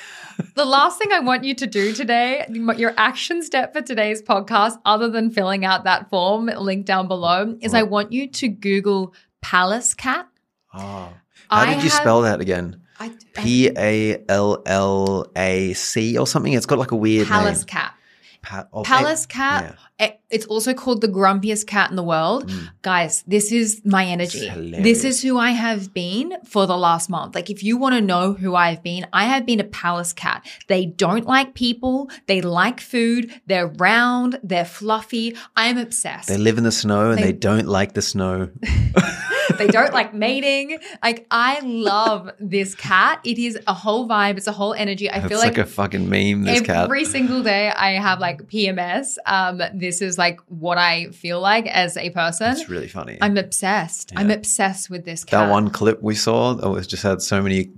The 0.55 0.65
last 0.65 0.99
thing 0.99 1.13
I 1.13 1.21
want 1.21 1.45
you 1.45 1.55
to 1.55 1.67
do 1.67 1.93
today, 1.93 2.45
your 2.49 2.95
action 2.97 3.43
step 3.43 3.73
for 3.73 3.83
today's 3.83 4.23
podcast, 4.23 4.79
other 4.85 5.09
than 5.09 5.31
filling 5.31 5.65
out 5.65 5.85
that 5.85 6.11
form 6.11 6.47
link 6.47 6.87
down 6.87 7.09
below, 7.09 7.57
is 7.61 7.75
I 7.75 7.83
want 7.83 8.13
you 8.13 8.29
to 8.29 8.49
Google 8.49 9.15
Pallas 9.41 9.95
Cat. 9.95 10.29
Oh. 10.75 11.13
How 11.51 11.63
I 11.63 11.67
did 11.67 11.77
you 11.83 11.91
have- 11.91 11.93
spell 11.93 12.23
that 12.23 12.41
again? 12.41 12.81
I, 13.03 13.11
P 13.35 13.71
A 13.77 14.23
L 14.29 14.63
L 14.67 15.27
A 15.35 15.73
C 15.73 16.19
or 16.19 16.27
something? 16.27 16.53
It's 16.53 16.67
got 16.67 16.79
like 16.79 16.91
a 16.91 16.97
weird 16.97 17.27
Palace 17.27 17.61
name. 17.61 17.67
Cat. 17.67 17.95
Pa- 18.43 18.67
oh, 18.73 18.83
Palace 18.83 19.25
eh, 19.25 19.33
cat. 19.33 19.65
yeah. 19.65 19.87
Eh, 20.01 20.13
It's 20.31 20.47
also 20.47 20.73
called 20.75 21.01
the 21.03 21.09
grumpiest 21.09 21.67
cat 21.67 21.91
in 21.91 21.97
the 21.97 22.03
world. 22.03 22.51
Guys, 22.83 23.23
this 23.27 23.53
is 23.53 23.83
my 23.85 24.05
energy. 24.07 24.49
This 24.89 25.05
is 25.05 25.23
who 25.23 25.39
I 25.39 25.51
have 25.51 25.93
been 25.93 26.33
for 26.45 26.67
the 26.67 26.77
last 26.77 27.11
month. 27.11 27.35
Like, 27.35 27.51
if 27.51 27.63
you 27.63 27.77
want 27.77 27.95
to 27.97 28.01
know 28.01 28.33
who 28.33 28.55
I've 28.55 28.83
been, 28.83 29.07
I 29.13 29.25
have 29.25 29.45
been 29.45 29.61
a 29.61 29.65
Pallas 29.65 30.13
cat. 30.13 30.47
They 30.69 30.87
don't 30.87 31.27
like 31.27 31.55
people. 31.55 32.09
They 32.27 32.41
like 32.41 32.81
food. 32.81 33.31
They're 33.47 33.67
round. 33.67 34.39
They're 34.43 34.65
fluffy. 34.65 35.37
I'm 35.57 35.77
obsessed. 35.79 36.29
They 36.29 36.39
live 36.39 36.59
in 36.59 36.65
the 36.65 36.73
snow 36.73 37.11
and 37.11 37.19
They- 37.19 37.33
they, 37.33 37.33
don't 37.33 37.67
like 37.69 37.93
the 37.95 38.03
snow. 38.03 38.49
they 39.61 39.69
don't 39.69 39.93
like 39.93 40.13
mating. 40.13 40.79
Like, 41.03 41.27
I 41.31 41.61
love 41.61 42.31
this 42.41 42.75
cat. 42.75 43.21
It 43.25 43.39
is 43.39 43.59
a 43.67 43.75
whole 43.75 44.09
vibe. 44.09 44.37
It's 44.39 44.47
a 44.49 44.53
whole 44.53 44.75
energy. 44.75 45.09
I 45.09 45.19
It's 45.19 45.29
feel 45.29 45.39
like, 45.39 45.57
like 45.57 45.59
a 45.59 45.67
fucking 45.67 46.09
meme, 46.09 46.43
this 46.43 46.63
cat. 46.63 46.85
Every 46.85 47.05
single 47.05 47.43
day 47.43 47.71
I 47.71 47.93
have 47.93 48.19
like 48.19 48.43
PMS. 48.49 49.17
Um, 49.27 49.63
this 49.75 50.03
is 50.03 50.19
like 50.19 50.41
what 50.49 50.79
I 50.79 51.11
feel 51.13 51.41
like 51.41 51.67
as 51.69 51.97
a 51.97 52.11
person. 52.11 52.51
It's 52.53 52.69
really 52.69 52.89
funny. 52.89 53.19
I'm 53.21 53.37
obsessed. 53.37 54.13
I'm 54.17 54.31
obsessed 54.31 54.91
with 54.91 55.05
this 55.05 55.25
cat. 55.25 55.47
that 55.47 55.51
one 55.51 55.71
clip 55.71 56.03
we 56.03 56.15
saw 56.15 56.55
that 56.55 56.69
was 56.69 56.87
just 56.87 57.03
had 57.03 57.23
so 57.23 57.41
many 57.43 57.71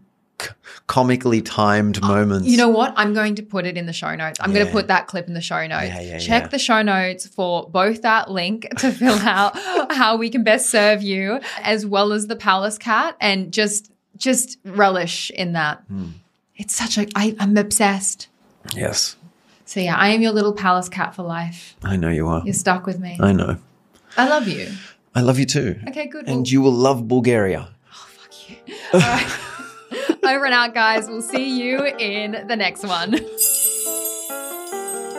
comically 0.86 1.40
timed 1.42 2.00
moments. 2.02 2.46
Uh, 2.46 2.50
You 2.50 2.56
know 2.56 2.68
what? 2.68 2.92
I'm 2.96 3.14
going 3.14 3.34
to 3.36 3.42
put 3.42 3.66
it 3.66 3.76
in 3.76 3.86
the 3.86 3.92
show 3.92 4.14
notes. 4.14 4.38
I'm 4.42 4.52
going 4.52 4.66
to 4.66 4.72
put 4.72 4.88
that 4.88 5.06
clip 5.06 5.26
in 5.28 5.34
the 5.34 5.40
show 5.40 5.66
notes. 5.66 5.86
Yeah, 5.88 6.00
yeah, 6.00 6.18
Check 6.18 6.42
yeah. 6.44 6.48
the 6.48 6.58
show 6.58 6.82
notes 6.82 7.26
for 7.26 7.68
both 7.70 8.02
that 8.02 8.30
link 8.30 8.68
to 8.78 8.90
fill 8.92 9.18
out 9.38 9.52
how 9.92 10.16
we 10.16 10.28
can 10.30 10.42
best 10.44 10.70
serve 10.70 11.02
you, 11.02 11.40
as 11.62 11.84
well 11.86 12.12
as 12.12 12.26
the 12.26 12.36
Pallas 12.36 12.78
cat, 12.78 13.16
and 13.20 13.52
just 13.52 13.90
just 14.16 14.58
relish 14.64 15.30
in 15.30 15.52
that. 15.52 15.82
Hmm. 15.88 16.08
It's 16.56 16.74
such 16.74 16.98
a. 16.98 17.06
I, 17.16 17.34
I'm 17.40 17.56
obsessed. 17.56 18.28
Yes, 18.76 19.16
So 19.64 19.80
yeah, 19.80 19.96
I 19.96 20.08
am 20.10 20.22
your 20.22 20.30
little 20.32 20.52
Pallas 20.52 20.88
cat 20.88 21.14
for 21.16 21.22
life. 21.24 21.74
I 21.82 21.96
know 21.96 22.10
you 22.10 22.28
are. 22.28 22.42
You're 22.44 22.54
stuck 22.54 22.86
with 22.86 23.00
me. 23.00 23.18
I 23.20 23.32
know. 23.32 23.56
I 24.16 24.28
love 24.28 24.46
you. 24.46 24.68
I 25.14 25.20
love 25.22 25.38
you 25.38 25.46
too. 25.46 25.80
Okay, 25.88 26.06
good. 26.06 26.26
And 26.28 26.36
Well- 26.38 26.46
you 26.46 26.60
will 26.62 26.72
love 26.88 27.08
Bulgaria. 27.08 27.68
Oh 27.92 28.06
fuck 28.18 28.48
you. 28.48 28.56
All 28.94 29.00
right. 29.00 29.26
Over 30.24 30.44
and 30.44 30.54
out, 30.54 30.72
guys. 30.72 31.08
We'll 31.08 31.20
see 31.20 31.60
you 31.60 31.84
in 31.84 32.46
the 32.46 32.56
next 32.56 32.84
one. 32.84 33.18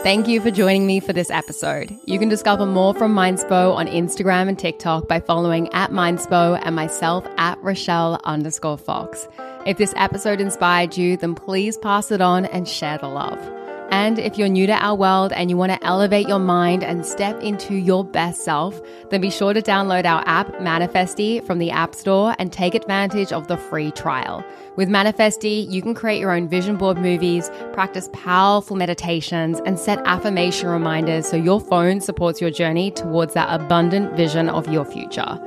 Thank 0.03 0.27
you 0.27 0.41
for 0.41 0.51
joining 0.51 0.85
me 0.85 0.99
for 0.99 1.13
this 1.13 1.29
episode. 1.29 1.97
You 2.05 2.19
can 2.19 2.27
discover 2.27 2.65
more 2.65 2.93
from 2.93 3.15
Mindspo 3.15 3.73
on 3.73 3.87
Instagram 3.87 4.49
and 4.49 4.59
TikTok 4.59 5.07
by 5.07 5.21
following 5.21 5.71
at 5.73 5.91
Mindspo 5.91 6.59
and 6.61 6.75
myself 6.75 7.25
at 7.37 7.57
Rochelle 7.63 8.19
underscore 8.25 8.77
Fox. 8.77 9.27
If 9.65 9.77
this 9.77 9.93
episode 9.95 10.41
inspired 10.41 10.97
you, 10.97 11.15
then 11.15 11.35
please 11.35 11.77
pass 11.77 12.11
it 12.11 12.19
on 12.19 12.45
and 12.45 12.67
share 12.67 12.97
the 12.97 13.07
love. 13.07 13.62
And 13.93 14.17
if 14.17 14.39
you're 14.39 14.49
new 14.49 14.65
to 14.65 14.73
our 14.73 14.95
world 14.95 15.31
and 15.33 15.51
you 15.51 15.55
want 15.55 15.71
to 15.71 15.85
elevate 15.85 16.27
your 16.27 16.39
mind 16.39 16.83
and 16.83 17.05
step 17.05 17.39
into 17.43 17.75
your 17.75 18.03
best 18.03 18.41
self, 18.41 18.81
then 19.11 19.21
be 19.21 19.29
sure 19.29 19.53
to 19.53 19.61
download 19.61 20.05
our 20.05 20.23
app, 20.25 20.47
Manifestie, 20.55 21.45
from 21.45 21.59
the 21.59 21.69
App 21.69 21.93
Store 21.93 22.35
and 22.39 22.51
take 22.51 22.73
advantage 22.73 23.31
of 23.31 23.47
the 23.47 23.55
free 23.55 23.91
trial. 23.91 24.43
With 24.77 24.89
Manifestie, 24.89 25.71
you 25.71 25.83
can 25.83 25.93
create 25.93 26.19
your 26.19 26.31
own 26.31 26.49
vision 26.49 26.75
board 26.75 26.97
movies, 26.97 27.51
practice 27.71 28.09
powerful 28.13 28.75
meditations, 28.75 29.61
and 29.63 29.77
set 29.77 29.99
affirmation 30.05 30.69
reminders 30.69 31.27
so 31.27 31.37
your 31.37 31.61
phone 31.61 32.01
supports 32.01 32.41
your 32.41 32.49
journey 32.49 32.89
towards 32.89 33.35
that 33.35 33.47
abundant 33.53 34.17
vision 34.17 34.49
of 34.49 34.67
your 34.69 34.85
future. 34.85 35.39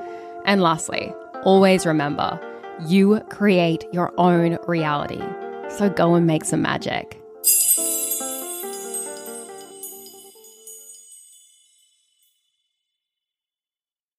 And 0.45 0.63
lastly, 0.63 1.13
always 1.43 1.85
remember 1.85 2.41
you 2.87 3.19
create 3.29 3.87
your 3.93 4.13
own 4.19 4.57
reality. 4.69 5.23
So 5.69 5.91
go 5.91 6.15
and 6.15 6.29
make 6.29 6.45
some 6.45 6.63
magic. 6.63 7.21